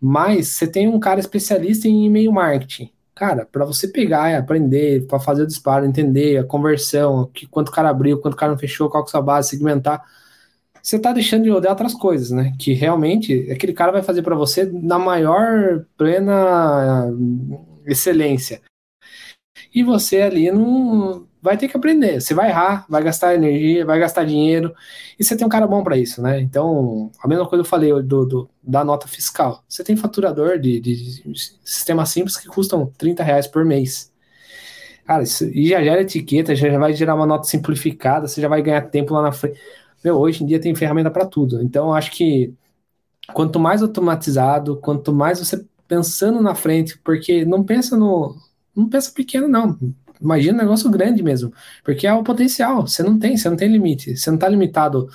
mas 0.00 0.48
você 0.48 0.66
tem 0.66 0.88
um 0.88 0.98
cara 0.98 1.20
especialista 1.20 1.88
em 1.88 2.06
e-mail 2.06 2.32
marketing. 2.32 2.90
Cara, 3.14 3.46
para 3.46 3.64
você 3.64 3.88
pegar 3.88 4.30
e 4.30 4.36
aprender, 4.36 5.06
para 5.06 5.18
fazer 5.18 5.42
o 5.42 5.46
disparo, 5.46 5.86
entender 5.86 6.38
a 6.38 6.44
conversão, 6.44 7.30
que, 7.32 7.46
quanto 7.46 7.68
o 7.68 7.72
cara 7.72 7.88
abriu, 7.90 8.20
quanto 8.20 8.34
o 8.34 8.36
cara 8.36 8.52
não 8.52 8.58
fechou, 8.58 8.90
qual 8.90 9.02
que 9.04 9.08
é 9.08 9.10
a 9.10 9.12
sua 9.12 9.22
base, 9.22 9.50
segmentar, 9.50 10.04
você 10.82 10.98
tá 10.98 11.12
deixando 11.12 11.44
de 11.44 11.50
olhar 11.50 11.70
outras 11.70 11.94
coisas, 11.94 12.30
né? 12.30 12.52
Que 12.58 12.72
realmente 12.72 13.50
aquele 13.50 13.72
cara 13.72 13.90
vai 13.90 14.02
fazer 14.02 14.22
para 14.22 14.36
você 14.36 14.64
na 14.66 14.98
maior 14.98 15.84
plena 15.96 17.10
excelência. 17.86 18.60
E 19.76 19.84
você 19.84 20.22
ali 20.22 20.50
não 20.50 21.26
vai 21.42 21.58
ter 21.58 21.68
que 21.68 21.76
aprender. 21.76 22.18
Você 22.18 22.32
vai 22.32 22.48
errar, 22.48 22.86
vai 22.88 23.02
gastar 23.02 23.34
energia, 23.34 23.84
vai 23.84 23.98
gastar 23.98 24.24
dinheiro, 24.24 24.74
e 25.18 25.22
você 25.22 25.36
tem 25.36 25.46
um 25.46 25.50
cara 25.50 25.66
bom 25.66 25.84
para 25.84 25.98
isso, 25.98 26.22
né? 26.22 26.40
Então, 26.40 27.12
a 27.22 27.28
mesma 27.28 27.46
coisa 27.46 27.60
eu 27.60 27.66
falei 27.66 27.92
do, 28.02 28.24
do 28.24 28.50
da 28.62 28.82
nota 28.82 29.06
fiscal. 29.06 29.62
Você 29.68 29.84
tem 29.84 29.94
faturador 29.94 30.58
de, 30.58 30.80
de, 30.80 30.94
sistemas 31.62 32.08
simples 32.08 32.38
que 32.38 32.48
custam 32.48 32.90
30 32.96 33.22
reais 33.22 33.46
por 33.46 33.66
mês. 33.66 34.10
Cara, 35.04 35.22
isso, 35.22 35.44
e 35.44 35.68
já 35.68 35.82
gera 35.84 36.00
etiqueta, 36.00 36.56
já 36.56 36.78
vai 36.78 36.94
gerar 36.94 37.14
uma 37.14 37.26
nota 37.26 37.44
simplificada, 37.44 38.26
você 38.26 38.40
já 38.40 38.48
vai 38.48 38.62
ganhar 38.62 38.80
tempo 38.82 39.12
lá 39.12 39.22
na 39.22 39.32
frente. 39.32 39.60
Meu, 40.02 40.16
hoje 40.18 40.42
em 40.42 40.46
dia 40.46 40.58
tem 40.58 40.74
ferramenta 40.74 41.10
para 41.10 41.26
tudo. 41.26 41.62
Então, 41.62 41.94
acho 41.94 42.10
que 42.12 42.52
quanto 43.34 43.60
mais 43.60 43.82
automatizado, 43.82 44.78
quanto 44.78 45.12
mais 45.12 45.38
você 45.38 45.64
pensando 45.86 46.42
na 46.42 46.54
frente, 46.54 46.98
porque 46.98 47.44
não 47.44 47.62
pensa 47.62 47.96
no. 47.96 48.36
Não 48.76 48.88
pensa 48.88 49.10
pequeno, 49.10 49.48
não. 49.48 49.78
Imagina 50.20 50.54
um 50.54 50.62
negócio 50.62 50.90
grande 50.90 51.22
mesmo, 51.22 51.52
porque 51.84 52.06
é 52.06 52.12
o 52.12 52.22
potencial, 52.22 52.86
você 52.86 53.02
não 53.02 53.18
tem, 53.18 53.36
você 53.36 53.48
não 53.50 53.56
tem 53.56 53.68
limite, 53.68 54.16
você 54.16 54.30
não 54.30 54.36
está 54.36 54.48
limitado 54.48 55.08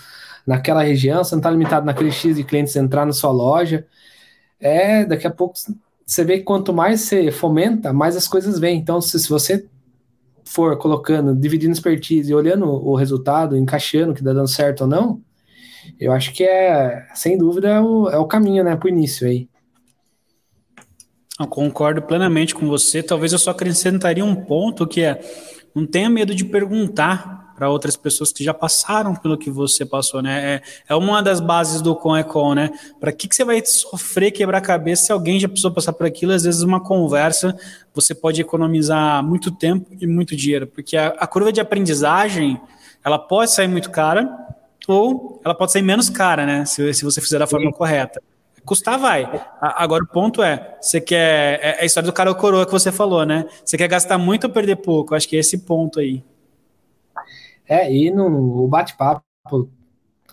naquela 0.46 0.84
região, 0.84 1.24
você 1.24 1.36
não 1.36 1.40
está 1.40 1.50
limitado 1.50 1.86
naquele 1.86 2.12
X 2.12 2.36
de 2.36 2.44
clientes 2.44 2.76
entrar 2.76 3.06
na 3.06 3.14
sua 3.14 3.32
loja, 3.32 3.86
é, 4.60 5.06
daqui 5.06 5.26
a 5.26 5.32
pouco 5.32 5.56
você 6.06 6.24
vê 6.24 6.38
que 6.38 6.44
quanto 6.44 6.74
mais 6.74 7.02
você 7.02 7.32
fomenta, 7.32 7.92
mais 7.94 8.16
as 8.16 8.28
coisas 8.28 8.60
vêm, 8.60 8.78
então 8.78 9.02
se, 9.02 9.20
se 9.20 9.30
você 9.30 9.66
for 10.46 10.78
colocando, 10.78 11.36
dividindo 11.36 11.72
expertise 11.72 12.32
e 12.32 12.36
olhando 12.36 12.66
o 12.66 12.96
resultado, 12.96 13.58
encaixando 13.58 14.14
que 14.14 14.20
está 14.20 14.34
dando 14.34 14.48
certo 14.48 14.82
ou 14.82 14.88
não, 14.88 15.22
eu 16.00 16.12
acho 16.12 16.34
que 16.34 16.44
é, 16.44 17.08
sem 17.16 17.38
dúvida, 17.38 17.70
é 17.70 17.80
o, 17.80 18.10
é 18.10 18.18
o 18.18 18.28
caminho, 18.28 18.64
né, 18.64 18.76
para 18.76 18.88
o 18.88 18.90
início 18.90 19.28
aí. 19.28 19.50
Eu 21.42 21.48
concordo 21.48 22.02
plenamente 22.02 22.56
com 22.56 22.68
você. 22.68 23.02
Talvez 23.04 23.34
eu 23.34 23.40
só 23.40 23.52
acrescentaria 23.52 24.24
um 24.24 24.36
ponto 24.36 24.88
que 24.88 25.02
é 25.02 25.20
não 25.74 25.86
tenha 25.86 26.10
medo 26.10 26.36
de 26.36 26.44
perguntar 26.44 27.54
para 27.56 27.70
outras 27.70 27.96
pessoas 27.96 28.34
que 28.34 28.44
já 28.44 28.54
passaram 28.54 29.16
pelo 29.16 29.38
que 29.38 29.50
você 29.50 29.86
passou, 29.86 30.22
né? 30.22 30.56
É, 30.56 30.62
é 30.90 30.96
uma 30.96 31.22
das 31.22 31.40
bases 31.40 31.80
do 31.80 31.96
com 31.96 32.16
é 32.16 32.24
com, 32.24 32.56
né? 32.56 32.72
Para 33.00 33.12
que, 33.12 33.28
que 33.28 33.36
você 33.36 33.46
vai 33.46 33.64
sofrer, 33.64 34.32
quebrar 34.32 34.58
a 34.58 34.62
cabeça 34.62 35.06
se 35.06 35.12
alguém 35.12 35.40
já 35.40 35.48
precisou 35.48 35.72
passar 35.72 35.94
por 35.94 36.08
aquilo? 36.08 36.34
Às 36.34 36.44
vezes, 36.44 36.62
uma 36.64 36.80
conversa 36.80 37.56
você 37.94 38.16
pode 38.16 38.42
economizar 38.42 39.24
muito 39.24 39.52
tempo 39.52 39.88
e 40.00 40.08
muito 40.08 40.36
dinheiro, 40.36 40.66
porque 40.66 40.98
a, 40.98 41.10
a 41.10 41.28
curva 41.28 41.52
de 41.52 41.62
aprendizagem 41.62 42.60
ela 43.04 43.20
pode 43.20 43.52
sair 43.52 43.68
muito 43.68 43.92
cara, 43.92 44.28
ou 44.88 45.40
ela 45.46 45.54
pode 45.54 45.72
ser 45.72 45.82
menos 45.82 46.10
cara, 46.10 46.46
né? 46.46 46.66
Se, 46.66 46.94
se 46.94 47.06
você 47.06 47.22
fizer 47.22 47.38
da 47.38 47.46
forma 47.46 47.68
Sim. 47.68 47.78
correta. 47.78 48.22
Custar 48.66 49.00
vai. 49.00 49.28
Agora 49.60 50.04
o 50.04 50.08
ponto 50.08 50.44
é, 50.44 50.78
você 50.80 51.02
quer. 51.02 51.60
É, 51.62 51.80
é 51.80 51.82
a 51.82 51.86
história 51.86 52.08
do 52.10 52.14
cara 52.14 52.30
ou 52.30 52.36
coroa 52.36 52.66
que 52.66 52.72
você 52.72 52.92
falou, 52.92 53.26
né? 53.26 53.46
Você 53.66 53.78
quer 53.78 53.88
gastar 53.88 54.18
muito 54.18 54.46
ou 54.46 54.54
perder 54.54 54.78
pouco? 54.78 55.16
Acho 55.16 55.28
que 55.28 55.36
é 55.36 55.40
esse 55.40 55.60
ponto 55.60 56.00
aí. 56.00 56.24
É, 57.68 57.92
e 57.94 58.12
no 58.12 58.68
bate-papo, 58.68 59.24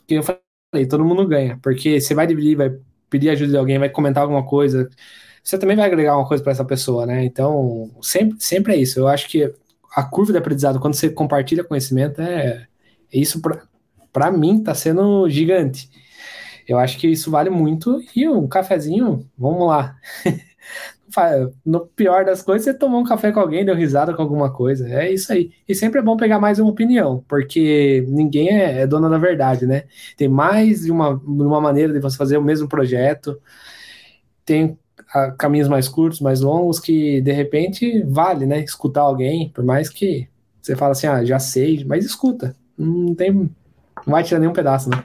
que 0.07 0.15
eu 0.15 0.23
falei, 0.23 0.87
todo 0.89 1.05
mundo 1.05 1.27
ganha. 1.27 1.59
Porque 1.63 2.01
você 2.01 2.15
vai 2.15 2.27
dividir, 2.27 2.57
vai 2.57 2.71
pedir 3.09 3.31
ajuda 3.31 3.53
de 3.53 3.57
alguém, 3.57 3.79
vai 3.79 3.89
comentar 3.89 4.23
alguma 4.23 4.45
coisa. 4.45 4.89
Você 5.43 5.59
também 5.59 5.77
vai 5.77 5.87
agregar 5.87 6.17
uma 6.17 6.27
coisa 6.27 6.43
para 6.43 6.53
essa 6.53 6.65
pessoa, 6.65 7.07
né? 7.07 7.25
Então, 7.25 7.91
sempre, 8.03 8.37
sempre 8.41 8.75
é 8.75 8.77
isso. 8.77 8.99
Eu 8.99 9.09
acho 9.09 9.29
que 9.29 9.53
a 9.95 10.03
curva 10.03 10.33
de 10.33 10.39
aprendizado, 10.39 10.81
quando 10.81 10.95
você 10.95 11.09
compartilha 11.09 11.65
conhecimento, 11.65 12.21
é, 12.21 12.67
é 13.13 13.19
isso 13.19 13.41
para 14.13 14.31
mim 14.31 14.63
tá 14.63 14.75
sendo 14.75 15.29
gigante. 15.29 15.89
Eu 16.69 16.79
acho 16.79 16.99
que 16.99 17.09
isso 17.09 17.31
vale 17.31 17.49
muito. 17.49 18.01
E 18.15 18.29
um 18.29 18.47
cafezinho, 18.47 19.27
vamos 19.37 19.67
lá. 19.67 19.97
no 21.65 21.87
pior 21.87 22.25
das 22.25 22.43
coisas, 22.43 22.65
você 22.65 22.75
tomou 22.75 23.01
um 23.01 23.05
café 23.05 23.33
com 23.33 23.41
alguém, 23.41 23.65
deu 23.65 23.75
risada 23.75 24.13
com 24.15 24.21
alguma 24.21 24.53
coisa. 24.53 24.87
É 24.89 25.11
isso 25.11 25.33
aí. 25.33 25.51
E 25.67 25.75
sempre 25.75 26.01
é 26.01 26.03
bom 26.03 26.17
pegar 26.17 26.39
mais 26.39 26.59
uma 26.59 26.71
opinião, 26.71 27.25
porque 27.27 28.05
ninguém 28.09 28.51
é, 28.51 28.83
é 28.83 28.87
dona 28.87 29.09
da 29.09 29.17
verdade, 29.17 29.67
né? 29.67 29.85
Tem 30.17 30.29
mais 30.29 30.83
de 30.83 30.93
uma, 30.93 31.11
uma 31.11 31.61
maneira 31.61 31.93
de 31.93 32.01
você 32.01 32.17
fazer 32.17 32.37
o 32.37 32.43
mesmo 32.43 32.69
projeto. 32.69 33.41
Tem 34.45 34.79
a, 35.15 35.31
caminhos 35.33 35.69
mais 35.69 35.89
curtos, 35.89 36.21
mais 36.21 36.41
longos, 36.43 36.79
que 36.79 37.21
de 37.23 37.33
repente 37.33 38.03
vale, 38.03 38.45
né? 38.47 38.61
Escutar 38.61 39.03
alguém, 39.03 39.49
por 39.51 39.65
mais 39.65 39.89
que 39.89 40.29
você 40.61 40.77
fala 40.77 40.93
assim, 40.93 41.07
ah, 41.07 41.25
já 41.25 41.39
sei, 41.39 41.85
mas 41.85 42.05
escuta. 42.05 42.55
Não 42.77 43.15
tem. 43.15 43.33
Não 43.33 43.51
vai 44.07 44.23
tirar 44.23 44.39
nenhum 44.39 44.53
pedaço, 44.53 44.91
né? 44.91 45.03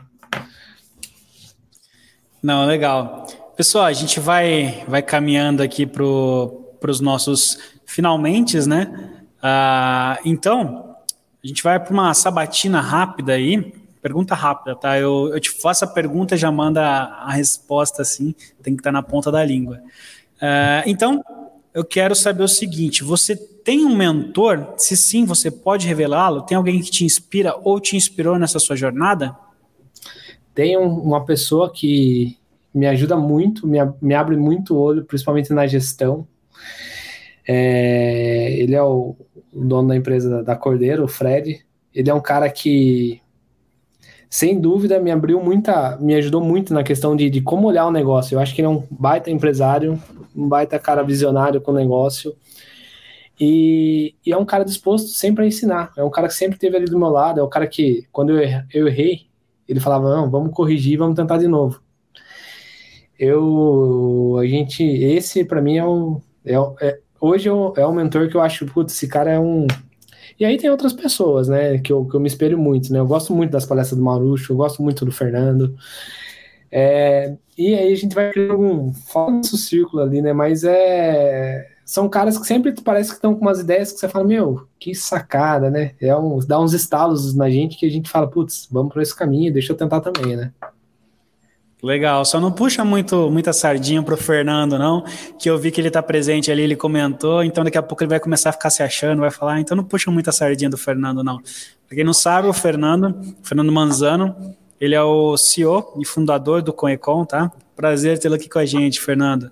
Não, 2.44 2.66
legal. 2.66 3.26
Pessoal, 3.56 3.86
a 3.86 3.94
gente 3.94 4.20
vai, 4.20 4.84
vai 4.86 5.02
caminhando 5.02 5.64
aqui 5.64 5.86
para 5.86 6.04
os 6.04 7.00
nossos 7.00 7.58
finalmente, 7.86 8.60
né? 8.68 9.12
Ah, 9.42 10.20
então, 10.26 10.98
a 11.42 11.48
gente 11.48 11.64
vai 11.64 11.80
para 11.80 11.94
uma 11.94 12.14
sabatina 12.14 12.82
rápida 12.82 13.32
aí. 13.32 13.74
Pergunta 14.02 14.36
rápida, 14.36 14.76
tá? 14.76 15.00
Eu, 15.00 15.30
eu 15.34 15.40
te 15.40 15.52
faço 15.52 15.86
a 15.86 15.88
pergunta 15.88 16.36
já 16.36 16.52
manda 16.52 16.82
a, 16.82 17.32
resposta 17.32 18.02
assim, 18.02 18.36
tem 18.62 18.76
que 18.76 18.82
estar 18.82 18.90
tá 18.90 18.92
na 18.92 19.02
ponta 19.02 19.32
da 19.32 19.46
língua. 19.46 19.80
Ah, 20.42 20.84
então, 20.86 21.24
eu 21.74 21.86
quero 21.86 22.14
saber 22.14 22.44
o 22.44 22.48
seguinte: 22.50 23.06
você 23.06 23.38
tem 23.38 23.86
um 23.86 23.96
mentor? 23.96 24.74
Se 24.76 24.98
sim, 24.98 25.24
você 25.24 25.50
pode 25.50 25.88
revelá-lo? 25.88 26.42
Tem 26.42 26.58
alguém 26.58 26.82
que 26.82 26.92
te 26.92 27.06
inspira 27.06 27.56
ou 27.64 27.80
te 27.80 27.96
inspirou 27.96 28.38
nessa 28.38 28.60
sua 28.60 28.76
jornada? 28.76 29.34
Tem 30.54 30.78
uma 30.78 31.26
pessoa 31.26 31.72
que 31.72 32.38
me 32.74 32.88
ajuda 32.88 33.16
muito, 33.16 33.68
me, 33.68 33.78
me 34.02 34.16
abre 34.16 34.36
muito 34.36 34.76
o 34.76 34.80
olho, 34.80 35.06
principalmente 35.06 35.54
na 35.54 35.68
gestão. 35.68 36.28
É, 37.48 38.54
ele 38.54 38.74
é 38.74 38.82
o, 38.82 39.16
o, 39.52 39.66
dono 39.66 39.90
da 39.90 39.96
empresa 39.96 40.44
da 40.44 40.56
Cordeiro, 40.56 41.04
o 41.04 41.08
Fred. 41.08 41.64
Ele 41.94 42.10
é 42.10 42.14
um 42.14 42.22
cara 42.22 42.50
que, 42.50 43.22
sem 44.30 44.60
dúvida, 44.60 45.00
me 45.00 45.12
abriu 45.12 45.42
muita, 45.42 45.98
me 45.98 46.16
ajudou 46.16 46.42
muito 46.42 46.74
na 46.74 46.84
questão 46.84 47.16
de, 47.16 47.30
de 47.30 47.42
como 47.42 47.68
olhar 47.68 47.86
o 47.86 47.92
negócio. 47.92 48.36
Eu 48.36 48.40
acho 48.40 48.56
que 48.56 48.62
ele 48.62 48.68
é 48.68 48.70
um 48.70 48.84
baita 48.90 49.30
empresário, 49.30 50.02
um 50.36 50.48
baita 50.48 50.80
cara 50.80 51.04
visionário 51.04 51.62
com 51.62 51.72
o 51.72 51.76
negócio. 51.76 52.36
E, 53.40 54.16
e, 54.26 54.32
é 54.32 54.38
um 54.38 54.46
cara 54.46 54.64
disposto 54.64 55.10
sempre 55.10 55.44
a 55.44 55.48
ensinar. 55.48 55.92
É 55.98 56.04
um 56.04 56.10
cara 56.10 56.28
que 56.28 56.34
sempre 56.34 56.56
esteve 56.56 56.78
ali 56.78 56.86
do 56.86 56.98
meu 56.98 57.10
lado. 57.10 57.40
É 57.40 57.44
um 57.44 57.50
cara 57.50 57.68
que, 57.68 58.08
quando 58.12 58.40
eu, 58.40 58.62
eu 58.74 58.88
errei, 58.88 59.28
ele 59.74 59.80
falava, 59.80 60.16
não, 60.16 60.30
vamos 60.30 60.54
corrigir, 60.54 60.98
vamos 60.98 61.16
tentar 61.16 61.38
de 61.38 61.48
novo. 61.48 61.82
Eu, 63.18 64.38
a 64.40 64.46
gente, 64.46 64.84
esse 64.84 65.44
para 65.44 65.62
mim 65.62 65.78
é 65.78 65.86
um, 65.86 66.22
é, 66.46 66.56
é, 66.82 67.00
hoje 67.20 67.50
é, 67.50 67.52
é 67.52 67.88
um 67.88 67.94
mentor 67.94 68.30
que 68.30 68.36
eu 68.36 68.42
acho, 68.42 68.66
putz, 68.68 68.94
esse 68.94 69.08
cara 69.08 69.32
é 69.32 69.40
um, 69.40 69.66
e 70.40 70.46
aí 70.46 70.58
tem 70.58 70.70
outras 70.70 70.94
pessoas, 70.94 71.48
né, 71.48 71.78
que 71.80 71.92
eu, 71.92 72.06
que 72.06 72.16
eu 72.16 72.20
me 72.20 72.28
espelho 72.28 72.58
muito, 72.58 72.92
né, 72.92 73.00
eu 73.00 73.08
gosto 73.08 73.34
muito 73.34 73.52
das 73.52 73.66
palestras 73.66 73.98
do 73.98 74.04
Marucho, 74.04 74.52
eu 74.54 74.58
gosto 74.58 74.82
muito 74.82 75.06
do 75.06 75.12
Fernando, 75.12 75.76
é, 76.72 77.36
e 77.58 77.76
aí 77.76 77.94
a 77.94 77.96
gente 77.96 78.16
vai 78.16 78.32
criando 78.32 78.60
um 78.60 78.94
falso 78.94 79.56
círculo 79.58 80.02
ali, 80.02 80.22
né, 80.22 80.34
mas 80.34 80.64
é, 80.64 81.73
são 81.86 82.08
caras 82.08 82.38
que 82.38 82.48
sempre 82.48 82.74
parece 82.82 83.10
que 83.10 83.16
estão 83.16 83.36
com 83.36 83.42
umas 83.42 83.60
ideias 83.60 83.92
que 83.92 84.00
você 84.00 84.08
fala, 84.08 84.26
meu, 84.26 84.68
que 84.80 84.96
sacada, 84.96 85.70
né? 85.70 85.94
É 86.00 86.16
um, 86.16 86.40
dá 86.40 86.60
uns 86.60 86.74
estalos 86.74 87.34
na 87.36 87.50
gente 87.50 87.78
que 87.78 87.86
a 87.86 87.90
gente 87.90 88.10
fala, 88.10 88.28
putz, 88.28 88.68
vamos 88.72 88.94
por 88.94 89.02
esse 89.02 89.16
caminho, 89.16 89.52
deixa 89.52 89.74
eu 89.74 89.78
tentar 89.78 90.02
também, 90.02 90.36
né? 90.36 90.52
Legal, 91.84 92.24
só 92.24 92.40
não 92.40 92.50
puxa 92.50 92.86
muito 92.86 93.30
muita 93.30 93.52
sardinha 93.52 94.02
pro 94.02 94.16
Fernando, 94.16 94.80
não, 94.80 95.04
que 95.38 95.50
eu 95.50 95.58
vi 95.58 95.70
que 95.70 95.82
ele 95.82 95.92
tá 95.92 96.02
presente 96.02 96.50
ali, 96.50 96.62
ele 96.62 96.78
comentou, 96.78 97.44
então 97.44 97.62
daqui 97.62 97.78
a 97.78 97.84
pouco 97.84 98.02
ele 98.02 98.10
vai 98.10 98.22
começar 98.22 98.52
a 98.52 98.54
ficar 98.54 98.70
se 98.70 98.82
achando, 98.82 99.20
vai 99.20 99.30
falar, 99.30 99.56
ah, 99.56 99.60
então 99.60 99.76
não 99.76 99.84
puxa 99.84 100.10
muita 100.10 100.32
sardinha 100.32 100.70
do 100.70 100.78
Fernando, 100.78 101.22
não. 101.22 101.40
Pra 101.86 101.96
quem 101.96 102.06
não 102.06 102.14
sabe, 102.14 102.48
o 102.48 102.54
Fernando, 102.54 103.36
Fernando 103.44 103.70
Manzano, 103.70 104.56
ele 104.80 104.96
é 104.96 105.04
o 105.04 105.36
CEO 105.36 105.94
e 106.00 106.06
fundador 106.06 106.62
do 106.62 106.72
Conecon, 106.72 107.26
tá? 107.26 107.52
Prazer 107.76 108.18
tê-lo 108.18 108.36
aqui 108.36 108.48
com 108.48 108.60
a 108.60 108.66
gente, 108.66 109.02
Fernando. 109.02 109.52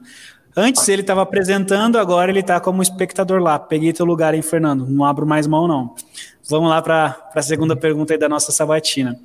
Antes 0.55 0.87
ele 0.89 1.01
estava 1.01 1.21
apresentando, 1.21 1.97
agora 1.97 2.29
ele 2.29 2.41
está 2.41 2.59
como 2.59 2.81
espectador 2.81 3.41
lá. 3.41 3.57
Peguei 3.57 3.93
teu 3.93 4.05
lugar, 4.05 4.33
hein, 4.33 4.41
Fernando? 4.41 4.85
Não 4.85 5.05
abro 5.05 5.25
mais 5.25 5.47
mão, 5.47 5.67
não. 5.67 5.95
Vamos 6.49 6.69
lá 6.69 6.81
para 6.81 7.29
a 7.33 7.41
segunda 7.41 7.75
pergunta 7.75 8.13
aí 8.13 8.19
da 8.19 8.27
nossa 8.27 8.51
sabatina. 8.51 9.19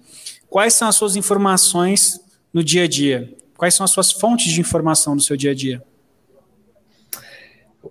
Quais 0.49 0.75
são 0.75 0.87
as 0.87 0.95
suas 0.95 1.17
informações 1.17 2.21
no 2.53 2.63
dia 2.63 2.85
a 2.85 2.89
dia? 2.89 3.35
Quais 3.57 3.75
são 3.75 3.85
as 3.85 3.91
suas 3.91 4.13
fontes 4.13 4.53
de 4.53 4.61
informação 4.61 5.15
no 5.15 5.21
seu 5.21 5.37
dia 5.37 5.51
a 5.51 5.55
dia? 5.55 5.83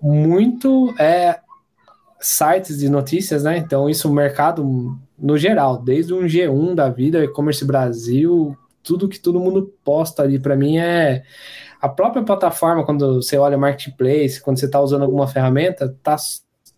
Muito 0.00 0.94
é 0.98 1.40
sites 2.20 2.78
de 2.78 2.88
notícias, 2.88 3.44
né? 3.44 3.58
Então, 3.58 3.88
isso 3.88 4.08
o 4.08 4.14
mercado 4.14 4.98
no 5.18 5.36
geral, 5.36 5.78
desde 5.78 6.12
um 6.14 6.22
G1 6.22 6.74
da 6.74 6.88
vida, 6.88 7.24
e-commerce 7.24 7.64
Brasil, 7.64 8.56
tudo 8.82 9.08
que 9.08 9.18
todo 9.18 9.40
mundo 9.40 9.74
posta 9.84 10.22
ali 10.22 10.38
para 10.38 10.56
mim 10.56 10.78
é 10.78 11.22
a 11.80 11.88
própria 11.88 12.22
plataforma, 12.22 12.84
quando 12.84 13.22
você 13.22 13.36
olha 13.36 13.58
marketplace, 13.58 14.40
quando 14.40 14.58
você 14.58 14.66
está 14.66 14.80
usando 14.80 15.02
alguma 15.02 15.26
ferramenta, 15.26 15.94
tá, 16.02 16.16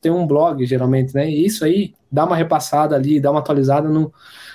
tem 0.01 0.11
um 0.11 0.26
blog 0.26 0.64
geralmente, 0.66 1.14
né? 1.14 1.28
E 1.30 1.46
isso 1.46 1.64
aí 1.64 1.94
dá 2.11 2.24
uma 2.24 2.36
repassada 2.36 2.96
ali, 2.96 3.20
dá 3.20 3.30
uma 3.30 3.40
atualizada, 3.40 3.88
não, 3.88 4.12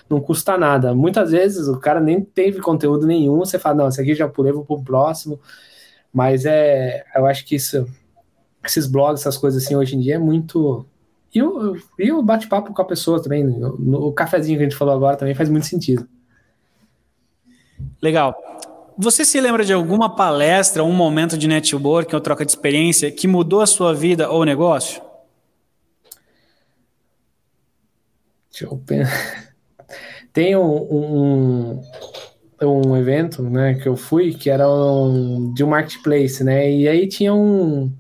não 0.10 0.20
custa 0.20 0.58
nada. 0.58 0.94
Muitas 0.94 1.32
vezes 1.32 1.68
o 1.68 1.80
cara 1.80 2.00
nem 2.00 2.22
teve 2.22 2.60
conteúdo 2.60 3.06
nenhum, 3.06 3.40
você 3.40 3.58
fala, 3.58 3.76
não, 3.76 3.88
esse 3.88 4.02
aqui 4.02 4.16
já 4.16 4.28
pulei, 4.28 4.52
vou 4.52 4.66
pro 4.66 4.84
próximo. 4.84 5.40
Mas 6.12 6.46
é, 6.46 7.04
eu 7.16 7.26
acho 7.26 7.46
que 7.46 7.56
isso, 7.56 7.88
esses 8.64 8.86
blogs, 8.88 9.22
essas 9.22 9.38
coisas 9.38 9.64
assim, 9.64 9.76
hoje 9.76 9.96
em 9.96 10.00
dia 10.00 10.16
é 10.16 10.20
muito. 10.20 10.86
E 11.34 11.42
o, 11.42 11.76
e 11.98 12.12
o 12.12 12.22
bate-papo 12.22 12.74
com 12.74 12.82
a 12.82 12.86
pessoa 12.86 13.22
também, 13.22 13.44
o 13.64 14.12
cafezinho 14.12 14.58
que 14.58 14.64
a 14.64 14.70
gente 14.70 14.78
falou 14.78 14.94
agora 14.94 15.18
também 15.18 15.34
faz 15.34 15.50
muito 15.50 15.66
sentido. 15.66 16.08
Legal. 18.02 18.36
Você 18.98 19.26
se 19.26 19.42
lembra 19.42 19.66
de 19.66 19.74
alguma 19.74 20.16
palestra, 20.16 20.84
um 20.84 20.92
momento 20.92 21.38
de 21.38 21.48
network 21.48 22.14
ou 22.14 22.22
troca 22.22 22.46
de 22.46 22.52
experiência 22.52 23.12
que 23.12 23.28
mudou 23.28 23.62
a 23.62 23.66
sua 23.66 23.94
vida 23.94 24.30
ou 24.30 24.46
negócio? 24.46 25.02
Deixa 28.52 28.66
eu 28.66 28.78
pensar. 28.86 29.54
Tem 30.32 30.56
um, 30.56 30.62
um, 30.62 31.82
um, 32.62 32.98
evento 32.98 33.44
né, 33.44 33.76
que 33.76 33.88
eu 33.88 33.96
fui 33.96 34.34
que 34.34 34.50
era 34.50 34.68
um, 34.68 35.54
de 35.54 35.64
um 35.64 35.68
marketplace, 35.68 36.44
né? 36.44 36.72
E 36.72 36.88
aí 36.88 37.08
tinha 37.08 37.34
um 37.34 37.92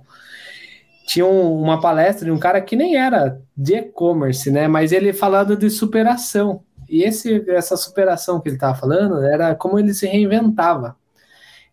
tinha 1.06 1.26
uma 1.26 1.82
palestra 1.82 2.26
de 2.26 2.32
um 2.32 2.39
cara 2.39 2.62
que 2.62 2.76
nem 2.76 2.96
era 2.96 3.39
de 3.56 3.76
e-commerce, 3.76 4.50
né? 4.50 4.68
Mas 4.68 4.91
ele 4.91 5.14
falando 5.14 5.56
de 5.56 5.70
superação. 5.70 6.64
E 6.94 7.02
esse, 7.02 7.44
essa 7.50 7.76
superação 7.76 8.39
que 8.39 8.48
ele 8.48 8.56
estava 8.56 8.78
falando 8.78 9.24
era 9.24 9.56
como 9.56 9.80
ele 9.80 9.96
se 9.96 10.06
reinventava. 10.06 10.96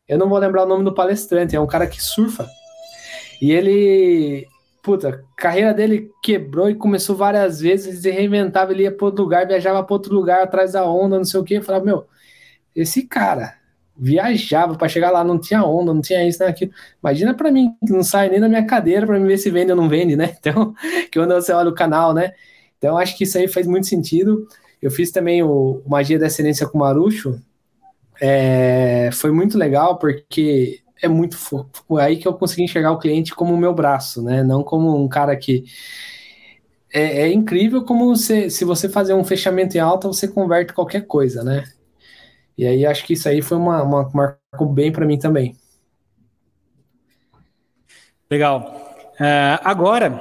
Eu 0.09 0.17
não 0.17 0.31
vou 0.31 0.39
lembrar 0.39 0.65
o 0.65 0.67
nome 0.67 0.83
do 0.83 0.95
palestrante, 0.95 1.55
é 1.55 1.61
um 1.61 1.67
cara 1.67 1.87
que 1.87 2.03
surfa. 2.03 2.49
E 3.39 3.53
ele, 3.53 4.47
puta, 4.83 5.11
a 5.11 5.37
carreira 5.37 5.75
dele 5.75 6.11
quebrou 6.23 6.71
e 6.71 6.75
começou 6.75 7.15
várias 7.15 7.61
vezes, 7.61 8.01
se 8.01 8.11
reinventava, 8.11 8.73
ele 8.73 8.85
ia 8.85 8.91
para 8.91 9.05
outro 9.05 9.23
lugar, 9.23 9.47
viajava 9.47 9.85
para 9.85 9.93
outro 9.93 10.15
lugar 10.15 10.43
atrás 10.43 10.73
da 10.73 10.87
onda, 10.87 11.19
não 11.19 11.25
sei 11.27 11.39
o 11.39 11.45
que. 11.45 11.53
Eu 11.53 11.63
falava, 11.63 11.85
meu, 11.85 12.07
esse 12.75 13.03
cara 13.03 13.59
viajava 13.95 14.75
para 14.75 14.89
chegar 14.89 15.11
lá, 15.11 15.23
não 15.23 15.39
tinha 15.39 15.63
onda, 15.63 15.93
não 15.93 16.01
tinha 16.01 16.27
isso, 16.27 16.43
aquilo. 16.43 16.73
Imagina 17.03 17.35
para 17.35 17.53
mim, 17.53 17.77
que 17.87 17.93
não 17.93 18.03
sai 18.03 18.31
nem 18.31 18.41
da 18.41 18.49
minha 18.49 18.65
cadeira 18.65 19.07
para 19.07 19.19
ver 19.19 19.37
se 19.37 19.51
vende 19.51 19.71
ou 19.71 19.77
não 19.77 19.87
vende, 19.87 20.17
né? 20.17 20.35
Então, 20.41 20.73
que 21.13 21.19
quando 21.19 21.35
você 21.35 21.53
olha 21.53 21.69
o 21.69 21.75
canal, 21.75 22.15
né? 22.15 22.33
Então, 22.79 22.97
acho 22.97 23.15
que 23.19 23.25
isso 23.25 23.37
aí 23.37 23.47
faz 23.47 23.67
muito 23.67 23.87
sentido. 23.87 24.49
Eu 24.81 24.91
fiz 24.91 25.11
também 25.11 25.43
o 25.43 25.83
Magia 25.87 26.19
da 26.19 26.27
Excelência 26.27 26.67
com 26.67 26.79
o 26.79 26.81
Marucho. 26.81 27.41
É, 28.21 29.11
foi 29.13 29.31
muito 29.31 29.57
legal 29.57 29.99
porque 29.99 30.81
é 31.03 31.09
muito 31.09 31.37
aí 31.99 32.19
que 32.19 32.29
eu 32.29 32.35
consegui 32.35 32.65
enxergar 32.65 32.93
o 32.93 32.99
cliente 32.99 33.35
como 33.35 33.55
o 33.55 33.59
meu 33.59 33.75
braço, 33.75 34.23
né? 34.23 34.43
Não 34.43 34.63
como 34.63 35.03
um 35.03 35.09
cara 35.09 35.37
que 35.37 35.65
é, 36.93 37.23
é 37.23 37.33
incrível 37.33 37.85
como 37.85 38.15
você, 38.15 38.51
se 38.51 38.65
você 38.65 38.89
fazer 38.89 39.15
um 39.15 39.25
fechamento 39.25 39.77
em 39.77 39.81
alta, 39.81 40.09
você 40.09 40.27
converte 40.29 40.73
qualquer 40.73 41.07
coisa, 41.07 41.43
né? 41.43 41.65
E 42.59 42.67
aí 42.67 42.85
acho 42.85 43.05
que 43.07 43.15
isso 43.15 43.29
aí 43.29 43.41
foi 43.41 43.57
uma, 43.57 43.83
uma 43.83 44.11
marcou 44.13 44.69
bem 44.69 44.93
para 44.93 45.07
mim 45.07 45.19
também. 45.19 45.57
Legal. 48.31 48.77
Uh, 49.15 49.59
agora 49.65 50.13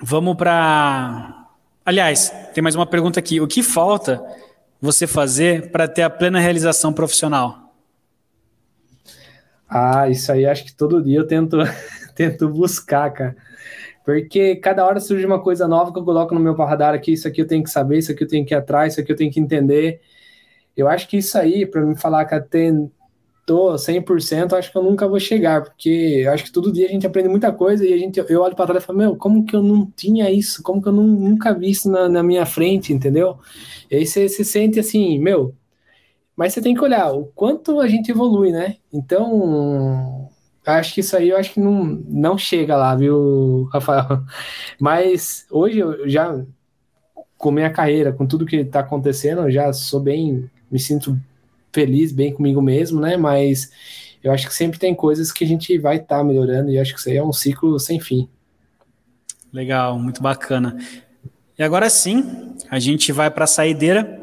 vamos 0.00 0.36
para. 0.36 1.41
Aliás, 1.84 2.32
tem 2.54 2.62
mais 2.62 2.76
uma 2.76 2.86
pergunta 2.86 3.18
aqui. 3.18 3.40
O 3.40 3.46
que 3.48 3.62
falta 3.62 4.24
você 4.80 5.04
fazer 5.04 5.70
para 5.72 5.88
ter 5.88 6.02
a 6.02 6.10
plena 6.10 6.38
realização 6.38 6.92
profissional? 6.92 7.74
Ah, 9.68 10.08
isso 10.08 10.30
aí 10.30 10.46
acho 10.46 10.64
que 10.64 10.74
todo 10.74 11.02
dia 11.02 11.18
eu 11.18 11.26
tento, 11.26 11.56
tento 12.14 12.48
buscar, 12.48 13.10
cara. 13.10 13.36
Porque 14.04 14.56
cada 14.56 14.84
hora 14.84 15.00
surge 15.00 15.26
uma 15.26 15.42
coisa 15.42 15.66
nova 15.66 15.92
que 15.92 15.98
eu 15.98 16.04
coloco 16.04 16.34
no 16.34 16.40
meu 16.40 16.54
radar 16.54 16.94
aqui, 16.94 17.12
isso 17.12 17.26
aqui 17.26 17.40
eu 17.40 17.46
tenho 17.46 17.64
que 17.64 17.70
saber, 17.70 17.98
isso 17.98 18.12
aqui 18.12 18.22
eu 18.22 18.28
tenho 18.28 18.44
que 18.44 18.54
ir 18.54 18.56
atrás, 18.56 18.92
isso 18.92 19.00
aqui 19.00 19.10
eu 19.10 19.16
tenho 19.16 19.32
que 19.32 19.40
entender. 19.40 20.00
Eu 20.76 20.88
acho 20.88 21.08
que 21.08 21.16
isso 21.16 21.36
aí, 21.36 21.66
para 21.66 21.80
me 21.80 21.96
falar 21.96 22.24
que 22.26 22.34
até 22.34 22.72
tô 23.44 23.74
100%, 23.74 24.52
acho 24.52 24.70
que 24.70 24.78
eu 24.78 24.82
nunca 24.82 25.08
vou 25.08 25.18
chegar, 25.18 25.62
porque 25.62 26.24
acho 26.32 26.44
que 26.44 26.52
todo 26.52 26.72
dia 26.72 26.86
a 26.86 26.90
gente 26.90 27.06
aprende 27.06 27.28
muita 27.28 27.52
coisa 27.52 27.84
e 27.84 27.92
a 27.92 27.98
gente, 27.98 28.18
eu 28.28 28.40
olho 28.40 28.54
para 28.54 28.66
trás 28.66 28.84
e 28.84 28.86
falo, 28.86 28.98
meu, 28.98 29.16
como 29.16 29.44
que 29.44 29.56
eu 29.56 29.62
não 29.62 29.86
tinha 29.96 30.30
isso? 30.30 30.62
Como 30.62 30.80
que 30.80 30.88
eu 30.88 30.92
não, 30.92 31.04
nunca 31.04 31.52
vi 31.52 31.70
isso 31.70 31.90
na, 31.90 32.08
na 32.08 32.22
minha 32.22 32.46
frente, 32.46 32.92
entendeu? 32.92 33.38
E 33.90 33.96
aí 33.96 34.06
você 34.06 34.28
se 34.28 34.44
sente 34.44 34.78
assim, 34.78 35.18
meu, 35.18 35.54
mas 36.36 36.54
você 36.54 36.62
tem 36.62 36.74
que 36.74 36.82
olhar 36.82 37.12
o 37.12 37.26
quanto 37.34 37.80
a 37.80 37.88
gente 37.88 38.10
evolui, 38.10 38.50
né? 38.52 38.76
Então, 38.92 40.30
acho 40.64 40.94
que 40.94 41.00
isso 41.00 41.16
aí 41.16 41.30
eu 41.30 41.36
acho 41.36 41.52
que 41.54 41.60
não, 41.60 41.84
não 41.84 42.38
chega 42.38 42.76
lá, 42.76 42.94
viu, 42.94 43.68
Rafael? 43.72 44.24
Mas 44.80 45.46
hoje 45.50 45.78
eu 45.80 46.08
já, 46.08 46.40
com 47.36 47.50
minha 47.50 47.70
carreira, 47.70 48.12
com 48.12 48.26
tudo 48.26 48.46
que 48.46 48.56
está 48.56 48.80
acontecendo, 48.80 49.42
eu 49.42 49.50
já 49.50 49.72
sou 49.72 50.00
bem, 50.00 50.50
me 50.70 50.78
sinto 50.78 51.18
feliz, 51.72 52.12
bem 52.12 52.32
comigo 52.32 52.60
mesmo, 52.60 53.00
né? 53.00 53.16
Mas 53.16 53.70
eu 54.22 54.32
acho 54.32 54.46
que 54.46 54.54
sempre 54.54 54.78
tem 54.78 54.94
coisas 54.94 55.32
que 55.32 55.44
a 55.44 55.46
gente 55.46 55.76
vai 55.78 55.96
estar 55.96 56.18
tá 56.18 56.24
melhorando 56.24 56.70
e 56.70 56.78
acho 56.78 56.94
que 56.94 57.00
isso 57.00 57.08
aí 57.08 57.16
é 57.16 57.24
um 57.24 57.32
ciclo 57.32 57.78
sem 57.78 58.00
fim. 58.00 58.28
Legal, 59.52 59.98
muito 59.98 60.22
bacana. 60.22 60.76
E 61.58 61.62
agora 61.62 61.90
sim, 61.90 62.54
a 62.70 62.78
gente 62.78 63.12
vai 63.12 63.30
para 63.30 63.44
a 63.44 63.48
saideira. 63.48 64.20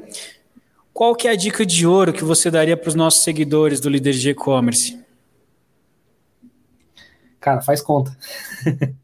Qual 0.94 1.16
que 1.16 1.28
é 1.28 1.32
a 1.32 1.36
dica 1.36 1.66
de 1.66 1.86
ouro 1.86 2.12
que 2.12 2.24
você 2.24 2.50
daria 2.50 2.76
para 2.76 2.90
os 2.90 2.96
nossos 2.96 3.24
seguidores 3.24 3.80
do 3.80 3.90
Líder 3.90 4.14
de 4.14 4.30
E-Commerce? 4.30 5.00
cara, 7.40 7.62
faz 7.62 7.82
conta. 7.82 8.16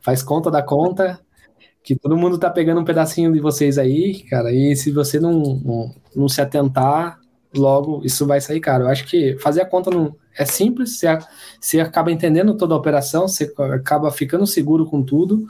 faz 0.00 0.22
conta 0.22 0.50
da 0.50 0.62
conta, 0.62 1.20
que 1.82 1.96
todo 1.96 2.16
mundo 2.16 2.38
tá 2.38 2.48
pegando 2.48 2.80
um 2.80 2.84
pedacinho 2.84 3.32
de 3.32 3.40
vocês 3.40 3.76
aí, 3.78 4.22
cara, 4.24 4.52
e 4.52 4.74
se 4.76 4.90
você 4.90 5.18
não, 5.18 5.60
não, 5.64 5.94
não 6.14 6.28
se 6.28 6.40
atentar, 6.40 7.18
logo 7.54 8.02
isso 8.04 8.26
vai 8.26 8.40
sair 8.40 8.60
caro. 8.60 8.84
Eu 8.84 8.88
acho 8.88 9.06
que 9.06 9.36
fazer 9.38 9.62
a 9.62 9.66
conta 9.66 9.90
não 9.90 10.16
é 10.36 10.44
simples, 10.44 10.98
você, 10.98 11.06
você 11.60 11.80
acaba 11.80 12.10
entendendo 12.10 12.56
toda 12.56 12.74
a 12.74 12.78
operação, 12.78 13.28
você 13.28 13.52
acaba 13.74 14.10
ficando 14.10 14.46
seguro 14.46 14.86
com 14.86 15.02
tudo. 15.02 15.46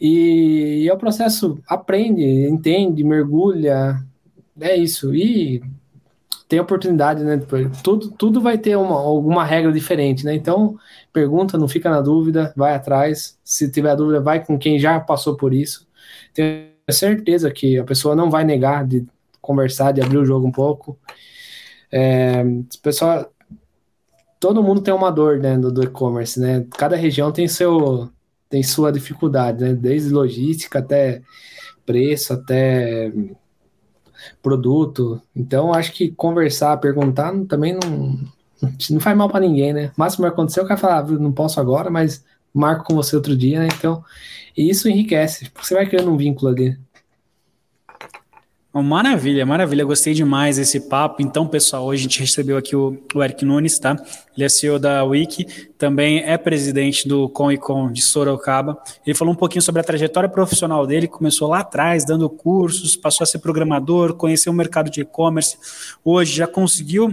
E, 0.00 0.82
e 0.84 0.88
é 0.88 0.92
o 0.92 0.98
processo, 0.98 1.58
aprende, 1.66 2.22
entende, 2.48 3.04
mergulha, 3.04 4.02
é 4.60 4.76
isso. 4.76 5.14
E 5.14 5.62
tem 6.48 6.58
oportunidade, 6.58 7.22
né? 7.22 7.40
Tudo, 7.82 8.10
tudo 8.10 8.40
vai 8.40 8.58
ter 8.58 8.76
uma, 8.76 8.96
alguma 8.96 9.44
regra 9.44 9.70
diferente, 9.72 10.24
né? 10.24 10.34
Então, 10.34 10.76
pergunta, 11.12 11.56
não 11.56 11.68
fica 11.68 11.88
na 11.88 12.00
dúvida, 12.00 12.52
vai 12.56 12.74
atrás. 12.74 13.38
Se 13.44 13.70
tiver 13.70 13.94
dúvida, 13.94 14.20
vai 14.20 14.44
com 14.44 14.58
quem 14.58 14.78
já 14.78 14.98
passou 14.98 15.36
por 15.36 15.54
isso. 15.54 15.86
Tenho 16.34 16.70
certeza 16.90 17.50
que 17.50 17.78
a 17.78 17.84
pessoa 17.84 18.16
não 18.16 18.30
vai 18.30 18.44
negar 18.44 18.86
de 18.86 19.06
conversar, 19.50 19.92
de 19.92 20.00
abrir 20.00 20.18
o 20.18 20.24
jogo 20.24 20.46
um 20.46 20.52
pouco. 20.52 20.96
É, 21.90 22.44
pessoal, 22.80 23.28
todo 24.38 24.62
mundo 24.62 24.80
tem 24.80 24.94
uma 24.94 25.10
dor 25.10 25.38
né, 25.38 25.58
do, 25.58 25.72
do 25.72 25.82
e-commerce, 25.82 26.38
né? 26.38 26.64
Cada 26.78 26.94
região 26.94 27.32
tem 27.32 27.48
seu 27.48 28.08
tem 28.48 28.62
sua 28.62 28.92
dificuldade, 28.92 29.62
né? 29.62 29.74
Desde 29.74 30.10
logística 30.10 30.78
até 30.78 31.22
preço, 31.84 32.32
até 32.32 33.12
produto. 34.42 35.20
Então, 35.34 35.72
acho 35.72 35.92
que 35.92 36.10
conversar, 36.10 36.76
perguntar 36.78 37.32
também 37.48 37.74
não, 37.74 38.18
não 38.90 39.00
faz 39.00 39.16
mal 39.16 39.28
para 39.28 39.40
ninguém, 39.40 39.72
né? 39.72 39.92
O 39.96 40.00
máximo 40.00 40.24
que 40.24 40.32
aconteceu, 40.32 40.64
o 40.64 40.66
cara 40.66 40.80
fala, 40.80 40.98
ah, 40.98 41.18
não 41.18 41.32
posso 41.32 41.60
agora, 41.60 41.90
mas 41.90 42.24
marco 42.52 42.84
com 42.84 42.94
você 42.94 43.16
outro 43.16 43.36
dia, 43.36 43.60
né? 43.60 43.68
Então, 43.76 44.04
isso 44.56 44.88
enriquece, 44.88 45.48
porque 45.50 45.66
você 45.66 45.74
vai 45.74 45.86
criando 45.86 46.10
um 46.10 46.16
vínculo 46.16 46.50
ali. 46.50 46.76
Maravilha, 48.72 49.44
maravilha, 49.44 49.84
gostei 49.84 50.14
demais 50.14 50.56
desse 50.56 50.78
papo. 50.78 51.20
Então, 51.20 51.44
pessoal, 51.44 51.84
hoje 51.86 52.02
a 52.02 52.02
gente 52.04 52.20
recebeu 52.20 52.56
aqui 52.56 52.76
o, 52.76 52.96
o 53.12 53.20
Eric 53.20 53.44
Nunes, 53.44 53.80
tá? 53.80 53.96
Ele 54.36 54.46
é 54.46 54.48
CEO 54.48 54.78
da 54.78 55.02
Wiki, 55.02 55.44
também 55.76 56.22
é 56.22 56.38
presidente 56.38 57.08
do 57.08 57.28
Com 57.28 57.54
Com 57.58 57.90
de 57.90 58.00
Sorocaba. 58.00 58.80
Ele 59.04 59.16
falou 59.16 59.34
um 59.34 59.36
pouquinho 59.36 59.60
sobre 59.60 59.80
a 59.80 59.84
trajetória 59.84 60.28
profissional 60.28 60.86
dele, 60.86 61.08
começou 61.08 61.48
lá 61.48 61.58
atrás, 61.60 62.04
dando 62.04 62.30
cursos, 62.30 62.94
passou 62.94 63.24
a 63.24 63.26
ser 63.26 63.40
programador, 63.40 64.14
conheceu 64.14 64.52
o 64.52 64.56
mercado 64.56 64.88
de 64.88 65.00
e-commerce. 65.00 65.58
Hoje 66.04 66.36
já 66.36 66.46
conseguiu 66.46 67.12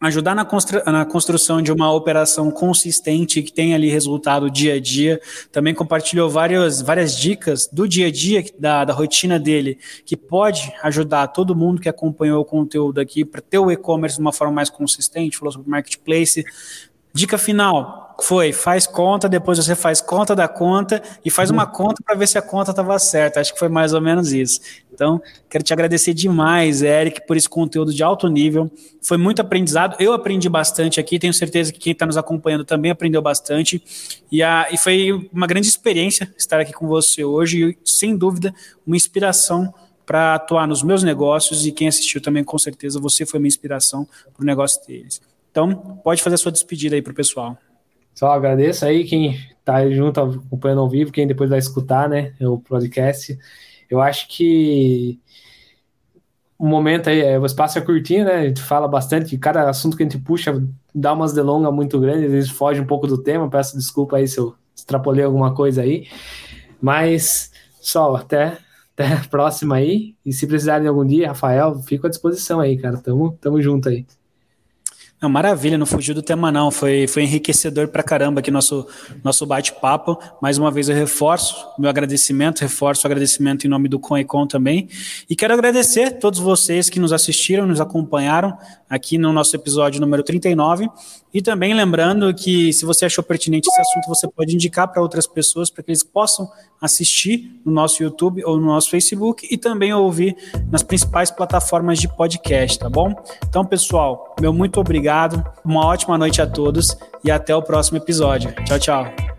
ajudar 0.00 0.34
na, 0.34 0.44
constru 0.44 0.82
na, 0.86 1.04
construção 1.04 1.60
de 1.60 1.72
uma 1.72 1.92
operação 1.92 2.50
consistente 2.50 3.42
que 3.42 3.52
tenha 3.52 3.74
ali 3.74 3.90
resultado 3.90 4.50
dia 4.50 4.74
a 4.74 4.80
dia. 4.80 5.20
Também 5.50 5.74
compartilhou 5.74 6.30
várias, 6.30 6.80
várias 6.80 7.16
dicas 7.16 7.68
do 7.72 7.88
dia 7.88 8.06
a 8.06 8.10
dia, 8.10 8.44
da, 8.58 8.84
da 8.84 8.92
rotina 8.92 9.38
dele, 9.38 9.78
que 10.04 10.16
pode 10.16 10.72
ajudar 10.82 11.28
todo 11.28 11.54
mundo 11.54 11.80
que 11.80 11.88
acompanhou 11.88 12.40
o 12.40 12.44
conteúdo 12.44 13.00
aqui 13.00 13.24
para 13.24 13.40
ter 13.40 13.58
o 13.58 13.70
e-commerce 13.70 14.16
de 14.16 14.20
uma 14.20 14.32
forma 14.32 14.54
mais 14.54 14.70
consistente. 14.70 15.36
Falou 15.36 15.52
sobre 15.52 15.68
marketplace. 15.68 16.44
Dica 17.12 17.36
final 17.36 18.07
foi: 18.20 18.52
faz 18.52 18.86
conta, 18.86 19.28
depois 19.28 19.58
você 19.58 19.74
faz 19.74 20.00
conta 20.00 20.34
da 20.34 20.48
conta 20.48 21.02
e 21.24 21.30
faz 21.30 21.50
uma 21.50 21.66
conta 21.66 22.02
para 22.04 22.16
ver 22.16 22.26
se 22.26 22.36
a 22.36 22.42
conta 22.42 22.70
estava 22.70 22.98
certa. 22.98 23.40
Acho 23.40 23.52
que 23.52 23.58
foi 23.58 23.68
mais 23.68 23.92
ou 23.92 24.00
menos 24.00 24.32
isso. 24.32 24.60
Então, 24.92 25.22
quero 25.48 25.62
te 25.62 25.72
agradecer 25.72 26.12
demais, 26.12 26.82
Eric, 26.82 27.24
por 27.26 27.36
esse 27.36 27.48
conteúdo 27.48 27.94
de 27.94 28.02
alto 28.02 28.26
nível. 28.28 28.68
Foi 29.00 29.16
muito 29.16 29.40
aprendizado. 29.40 29.96
Eu 30.00 30.12
aprendi 30.12 30.48
bastante 30.48 30.98
aqui. 30.98 31.20
Tenho 31.20 31.32
certeza 31.32 31.72
que 31.72 31.78
quem 31.78 31.92
está 31.92 32.04
nos 32.04 32.16
acompanhando 32.16 32.64
também 32.64 32.90
aprendeu 32.90 33.22
bastante. 33.22 33.80
E, 34.30 34.42
a, 34.42 34.66
e 34.72 34.76
foi 34.76 35.12
uma 35.32 35.46
grande 35.46 35.68
experiência 35.68 36.34
estar 36.36 36.58
aqui 36.58 36.72
com 36.72 36.88
você 36.88 37.24
hoje. 37.24 37.70
E, 37.70 37.78
sem 37.88 38.16
dúvida, 38.16 38.52
uma 38.84 38.96
inspiração 38.96 39.72
para 40.04 40.34
atuar 40.34 40.66
nos 40.66 40.82
meus 40.82 41.04
negócios. 41.04 41.64
E 41.64 41.70
quem 41.70 41.86
assistiu 41.86 42.20
também, 42.20 42.42
com 42.42 42.58
certeza, 42.58 42.98
você 42.98 43.24
foi 43.24 43.38
uma 43.38 43.46
inspiração 43.46 44.04
para 44.34 44.42
o 44.42 44.44
negócio 44.44 44.84
deles. 44.84 45.22
Então, 45.52 46.00
pode 46.02 46.20
fazer 46.20 46.34
a 46.34 46.38
sua 46.38 46.50
despedida 46.50 46.96
aí 46.96 47.02
para 47.02 47.12
o 47.12 47.14
pessoal. 47.14 47.56
Só 48.18 48.32
agradeço 48.32 48.84
aí 48.84 49.04
quem 49.04 49.38
está 49.60 49.88
junto 49.92 50.20
acompanhando 50.20 50.80
ao 50.80 50.90
vivo, 50.90 51.12
quem 51.12 51.24
depois 51.24 51.48
vai 51.48 51.60
escutar, 51.60 52.08
né, 52.08 52.34
o 52.40 52.58
podcast. 52.58 53.38
Eu 53.88 54.00
acho 54.00 54.26
que 54.26 55.20
o 56.58 56.66
momento 56.66 57.08
aí, 57.10 57.20
é, 57.20 57.38
o 57.38 57.46
espaço 57.46 57.78
é 57.78 57.80
curtinho, 57.80 58.24
né? 58.24 58.34
A 58.34 58.48
gente 58.48 58.60
fala 58.60 58.88
bastante, 58.88 59.38
cada 59.38 59.70
assunto 59.70 59.96
que 59.96 60.02
a 60.02 60.06
gente 60.06 60.18
puxa 60.18 60.60
dá 60.92 61.12
umas 61.12 61.32
delongas 61.32 61.72
muito 61.72 62.00
grandes, 62.00 62.24
às 62.24 62.32
vezes 62.32 62.50
foge 62.50 62.80
um 62.80 62.86
pouco 62.86 63.06
do 63.06 63.22
tema, 63.22 63.48
peço 63.48 63.78
desculpa 63.78 64.16
aí 64.16 64.26
se 64.26 64.38
eu 64.38 64.52
extrapolei 64.74 65.24
alguma 65.24 65.54
coisa 65.54 65.82
aí. 65.82 66.08
Mas 66.82 67.52
só 67.80 68.16
até, 68.16 68.58
até 68.94 69.12
a 69.12 69.28
próxima 69.30 69.76
aí. 69.76 70.16
E 70.26 70.32
se 70.32 70.44
precisarem 70.44 70.88
algum 70.88 71.06
dia, 71.06 71.28
Rafael, 71.28 71.80
fico 71.84 72.08
à 72.08 72.10
disposição 72.10 72.58
aí, 72.58 72.76
cara. 72.76 72.96
Tamo, 72.98 73.38
tamo 73.40 73.62
junto 73.62 73.88
aí. 73.88 74.04
Não, 75.20 75.28
maravilha, 75.28 75.76
não 75.76 75.84
fugiu 75.84 76.14
do 76.14 76.22
tema 76.22 76.52
não, 76.52 76.70
foi, 76.70 77.08
foi 77.08 77.24
enriquecedor 77.24 77.88
pra 77.88 78.04
caramba 78.04 78.38
aqui 78.38 78.52
nosso, 78.52 78.86
nosso 79.24 79.44
bate-papo. 79.44 80.16
Mais 80.40 80.58
uma 80.58 80.70
vez 80.70 80.88
eu 80.88 80.94
reforço 80.94 81.56
meu 81.76 81.90
agradecimento, 81.90 82.60
reforço 82.60 83.04
o 83.04 83.08
agradecimento 83.08 83.66
em 83.66 83.68
nome 83.68 83.88
do 83.88 83.98
Conecon 83.98 84.46
também. 84.46 84.88
E 85.28 85.34
quero 85.34 85.52
agradecer 85.52 86.20
todos 86.20 86.38
vocês 86.38 86.88
que 86.88 87.00
nos 87.00 87.12
assistiram, 87.12 87.66
nos 87.66 87.80
acompanharam 87.80 88.56
aqui 88.88 89.18
no 89.18 89.32
nosso 89.32 89.56
episódio 89.56 90.00
número 90.00 90.22
39. 90.22 90.88
E 91.34 91.42
também 91.42 91.74
lembrando 91.74 92.32
que 92.32 92.72
se 92.72 92.86
você 92.86 93.04
achou 93.04 93.22
pertinente 93.22 93.68
esse 93.68 93.80
assunto, 93.80 94.08
você 94.08 94.26
pode 94.28 94.54
indicar 94.54 94.88
para 94.88 95.02
outras 95.02 95.26
pessoas 95.26 95.68
para 95.68 95.82
que 95.82 95.90
eles 95.90 96.02
possam 96.02 96.48
assistir 96.80 97.60
no 97.66 97.72
nosso 97.72 98.02
YouTube 98.02 98.42
ou 98.44 98.56
no 98.56 98.66
nosso 98.66 98.88
Facebook 98.88 99.46
e 99.50 99.58
também 99.58 99.92
ouvir 99.92 100.36
nas 100.70 100.82
principais 100.82 101.30
plataformas 101.30 101.98
de 101.98 102.08
podcast, 102.08 102.78
tá 102.78 102.88
bom? 102.88 103.14
Então, 103.46 103.64
pessoal, 103.64 104.27
meu 104.40 104.52
muito 104.52 104.80
obrigado, 104.80 105.44
uma 105.64 105.86
ótima 105.86 106.16
noite 106.16 106.40
a 106.40 106.46
todos 106.46 106.96
e 107.24 107.30
até 107.30 107.54
o 107.54 107.62
próximo 107.62 107.98
episódio. 107.98 108.52
Tchau, 108.64 108.78
tchau. 108.78 109.37